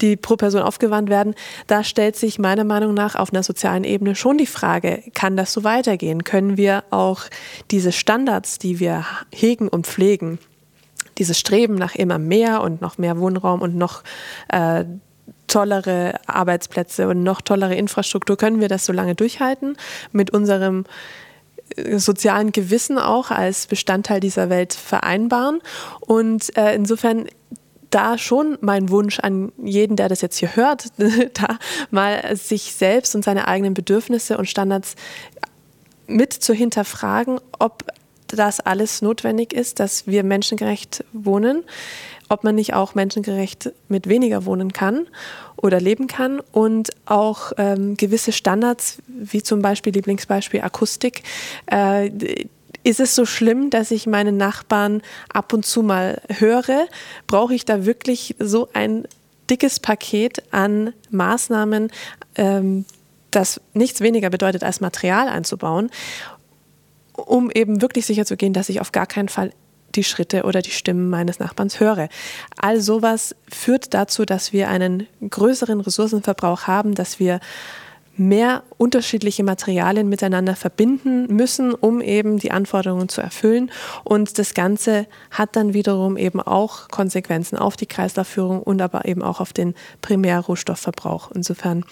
die 0.00 0.16
pro 0.16 0.36
Person 0.36 0.62
aufgewandt 0.62 1.10
werden. 1.10 1.34
Da 1.66 1.84
stellt 1.84 2.16
sich 2.16 2.38
meiner 2.38 2.64
Meinung 2.64 2.94
nach 2.94 3.14
auf 3.14 3.32
einer 3.32 3.42
sozialen 3.42 3.84
Ebene 3.84 4.14
schon 4.14 4.38
die 4.38 4.46
Frage, 4.46 5.02
kann 5.14 5.36
das 5.36 5.52
so 5.52 5.64
weitergehen? 5.64 6.24
Können 6.24 6.56
wir 6.56 6.84
auch 6.90 7.22
diese 7.70 7.92
Standards, 7.92 8.58
die 8.58 8.80
wir 8.80 9.06
hegen 9.32 9.68
und 9.68 9.86
pflegen, 9.86 10.38
dieses 11.18 11.38
Streben 11.38 11.74
nach 11.74 11.94
immer 11.94 12.18
mehr 12.18 12.62
und 12.62 12.80
noch 12.80 12.98
mehr 12.98 13.18
Wohnraum 13.18 13.62
und 13.62 13.76
noch 13.76 14.02
äh, 14.48 14.84
tollere 15.50 16.14
Arbeitsplätze 16.26 17.08
und 17.08 17.22
noch 17.22 17.40
tollere 17.40 17.74
Infrastruktur, 17.74 18.36
können 18.36 18.60
wir 18.60 18.68
das 18.68 18.86
so 18.86 18.92
lange 18.92 19.14
durchhalten 19.14 19.76
mit 20.12 20.30
unserem 20.30 20.84
sozialen 21.96 22.52
Gewissen 22.52 22.98
auch 22.98 23.30
als 23.30 23.66
Bestandteil 23.66 24.20
dieser 24.20 24.50
Welt 24.50 24.74
vereinbaren. 24.74 25.60
Und 26.00 26.56
äh, 26.56 26.74
insofern 26.74 27.26
da 27.90 28.18
schon 28.18 28.56
mein 28.60 28.88
Wunsch 28.88 29.18
an 29.20 29.52
jeden, 29.62 29.96
der 29.96 30.08
das 30.08 30.20
jetzt 30.20 30.38
hier 30.38 30.56
hört, 30.56 30.86
da 31.34 31.58
mal 31.90 32.36
sich 32.36 32.74
selbst 32.74 33.14
und 33.14 33.24
seine 33.24 33.48
eigenen 33.48 33.74
Bedürfnisse 33.74 34.38
und 34.38 34.48
Standards 34.48 34.94
mit 36.06 36.32
zu 36.32 36.54
hinterfragen, 36.54 37.40
ob 37.58 37.84
das 38.28 38.60
alles 38.60 39.02
notwendig 39.02 39.52
ist, 39.52 39.80
dass 39.80 40.06
wir 40.06 40.22
menschengerecht 40.22 41.04
wohnen, 41.12 41.64
ob 42.28 42.44
man 42.44 42.54
nicht 42.54 42.74
auch 42.74 42.94
menschengerecht 42.94 43.72
mit 43.88 44.08
weniger 44.08 44.44
wohnen 44.44 44.72
kann 44.72 45.08
oder 45.62 45.80
leben 45.80 46.06
kann 46.06 46.40
und 46.52 46.90
auch 47.06 47.52
ähm, 47.58 47.96
gewisse 47.96 48.32
Standards, 48.32 48.98
wie 49.06 49.42
zum 49.42 49.62
Beispiel 49.62 49.92
Lieblingsbeispiel 49.92 50.62
Akustik, 50.62 51.22
äh, 51.70 52.10
ist 52.82 53.00
es 53.00 53.14
so 53.14 53.26
schlimm, 53.26 53.68
dass 53.68 53.90
ich 53.90 54.06
meinen 54.06 54.38
Nachbarn 54.38 55.02
ab 55.32 55.52
und 55.52 55.66
zu 55.66 55.82
mal 55.82 56.22
höre? 56.38 56.86
Brauche 57.26 57.54
ich 57.54 57.66
da 57.66 57.84
wirklich 57.84 58.36
so 58.38 58.68
ein 58.72 59.06
dickes 59.50 59.80
Paket 59.80 60.42
an 60.50 60.94
Maßnahmen, 61.10 61.90
ähm, 62.36 62.86
das 63.30 63.60
nichts 63.74 64.00
weniger 64.00 64.30
bedeutet, 64.30 64.64
als 64.64 64.80
Material 64.80 65.28
einzubauen? 65.28 65.90
um 67.26 67.50
eben 67.50 67.82
wirklich 67.82 68.06
sicher 68.06 68.24
zu 68.24 68.36
gehen, 68.36 68.52
dass 68.52 68.68
ich 68.68 68.80
auf 68.80 68.92
gar 68.92 69.06
keinen 69.06 69.28
Fall 69.28 69.52
die 69.94 70.04
Schritte 70.04 70.44
oder 70.44 70.62
die 70.62 70.70
Stimmen 70.70 71.10
meines 71.10 71.38
Nachbarns 71.38 71.80
höre. 71.80 72.08
All 72.56 72.80
sowas 72.80 73.34
führt 73.48 73.94
dazu, 73.94 74.24
dass 74.24 74.52
wir 74.52 74.68
einen 74.68 75.06
größeren 75.28 75.80
Ressourcenverbrauch 75.80 76.66
haben, 76.66 76.94
dass 76.94 77.18
wir 77.18 77.40
mehr 78.20 78.62
unterschiedliche 78.76 79.42
Materialien 79.42 80.08
miteinander 80.08 80.54
verbinden 80.54 81.34
müssen, 81.34 81.72
um 81.72 82.02
eben 82.02 82.38
die 82.38 82.50
Anforderungen 82.50 83.08
zu 83.08 83.22
erfüllen. 83.22 83.70
Und 84.04 84.38
das 84.38 84.52
Ganze 84.52 85.06
hat 85.30 85.56
dann 85.56 85.72
wiederum 85.72 86.18
eben 86.18 86.40
auch 86.40 86.88
Konsequenzen 86.88 87.56
auf 87.56 87.76
die 87.76 87.86
Kreislaufführung 87.86 88.62
und 88.62 88.82
aber 88.82 89.06
eben 89.06 89.22
auch 89.22 89.40
auf 89.40 89.54
den 89.54 89.74
Primärrohstoffverbrauch. 90.02 91.30
Insofern 91.34 91.84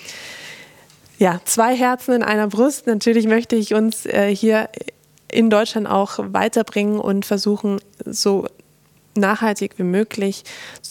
ja, 1.19 1.41
zwei 1.45 1.75
Herzen 1.75 2.15
in 2.15 2.23
einer 2.23 2.47
Brust. 2.47 2.87
Natürlich 2.87 3.27
möchte 3.27 3.57
ich 3.57 3.75
uns 3.75 4.07
äh, 4.07 4.35
hier 4.35 4.69
in 5.31 5.51
Deutschland 5.51 5.87
auch 5.87 6.19
weiterbringen 6.33 6.99
und 6.99 7.27
versuchen, 7.27 7.81
so 8.05 8.47
nachhaltig 9.15 9.73
wie 9.77 9.85
möglich, 9.85 10.45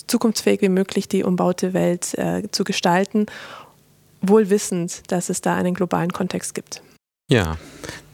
zukunftsfähig 0.08 0.62
wie 0.62 0.70
möglich 0.70 1.08
die 1.08 1.24
umbaute 1.24 1.74
Welt 1.74 2.14
äh, 2.18 2.44
zu 2.52 2.64
gestalten, 2.64 3.26
wohl 4.22 4.50
wissend, 4.50 5.12
dass 5.12 5.30
es 5.30 5.42
da 5.42 5.56
einen 5.56 5.74
globalen 5.74 6.12
Kontext 6.12 6.54
gibt. 6.54 6.82
Ja, 7.30 7.58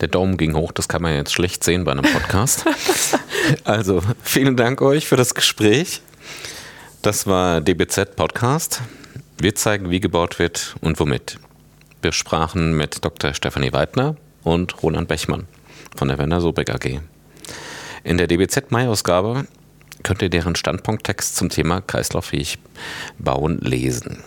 der 0.01 0.07
Daumen 0.07 0.37
ging 0.37 0.55
hoch, 0.55 0.71
das 0.71 0.87
kann 0.87 1.01
man 1.01 1.13
jetzt 1.13 1.33
schlecht 1.33 1.63
sehen 1.63 1.83
bei 1.83 1.91
einem 1.91 2.03
Podcast. 2.03 2.65
also 3.63 4.01
vielen 4.23 4.57
Dank 4.57 4.81
euch 4.81 5.07
für 5.07 5.17
das 5.17 5.35
Gespräch. 5.35 6.01
Das 7.01 7.27
war 7.27 7.61
DBZ 7.61 8.15
Podcast. 8.15 8.81
Wir 9.37 9.55
zeigen, 9.55 9.89
wie 9.89 9.99
gebaut 9.99 10.39
wird 10.39 10.75
und 10.81 10.99
womit. 10.99 11.37
Wir 12.01 12.11
sprachen 12.11 12.75
mit 12.75 13.03
Dr. 13.05 13.33
Stefanie 13.33 13.73
Weidner 13.73 14.15
und 14.43 14.81
Roland 14.81 15.07
Bechmann 15.07 15.47
von 15.95 16.07
der 16.07 16.17
Werner 16.17 16.41
Sobeck 16.41 16.69
AG. 16.69 16.99
In 18.03 18.17
der 18.17 18.27
DBZ 18.27 18.71
Mai-Ausgabe 18.71 19.47
könnt 20.03 20.21
ihr 20.21 20.29
deren 20.29 20.55
Standpunkttext 20.55 21.35
zum 21.35 21.49
Thema 21.49 21.81
kreislauffähig 21.81 22.59
bauen 23.17 23.59
lesen. 23.61 24.23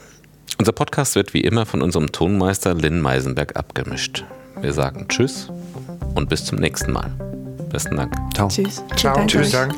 Unser 0.58 0.72
Podcast 0.72 1.14
wird 1.14 1.34
wie 1.34 1.42
immer 1.42 1.66
von 1.66 1.82
unserem 1.82 2.12
Tonmeister 2.12 2.74
Lynn 2.74 3.00
Meisenberg 3.00 3.56
abgemischt. 3.56 4.24
Wir 4.60 4.72
sagen 4.72 5.06
Tschüss 5.08 5.48
und 6.14 6.30
bis 6.30 6.46
zum 6.46 6.58
nächsten 6.58 6.92
Mal. 6.92 7.10
Besten 7.70 7.96
Dank. 7.96 8.14
Ciao. 8.34 8.48
Tschüss. 8.48 8.82
Ciao. 8.96 9.26
Tschüss. 9.26 9.50
Dank. 9.50 9.74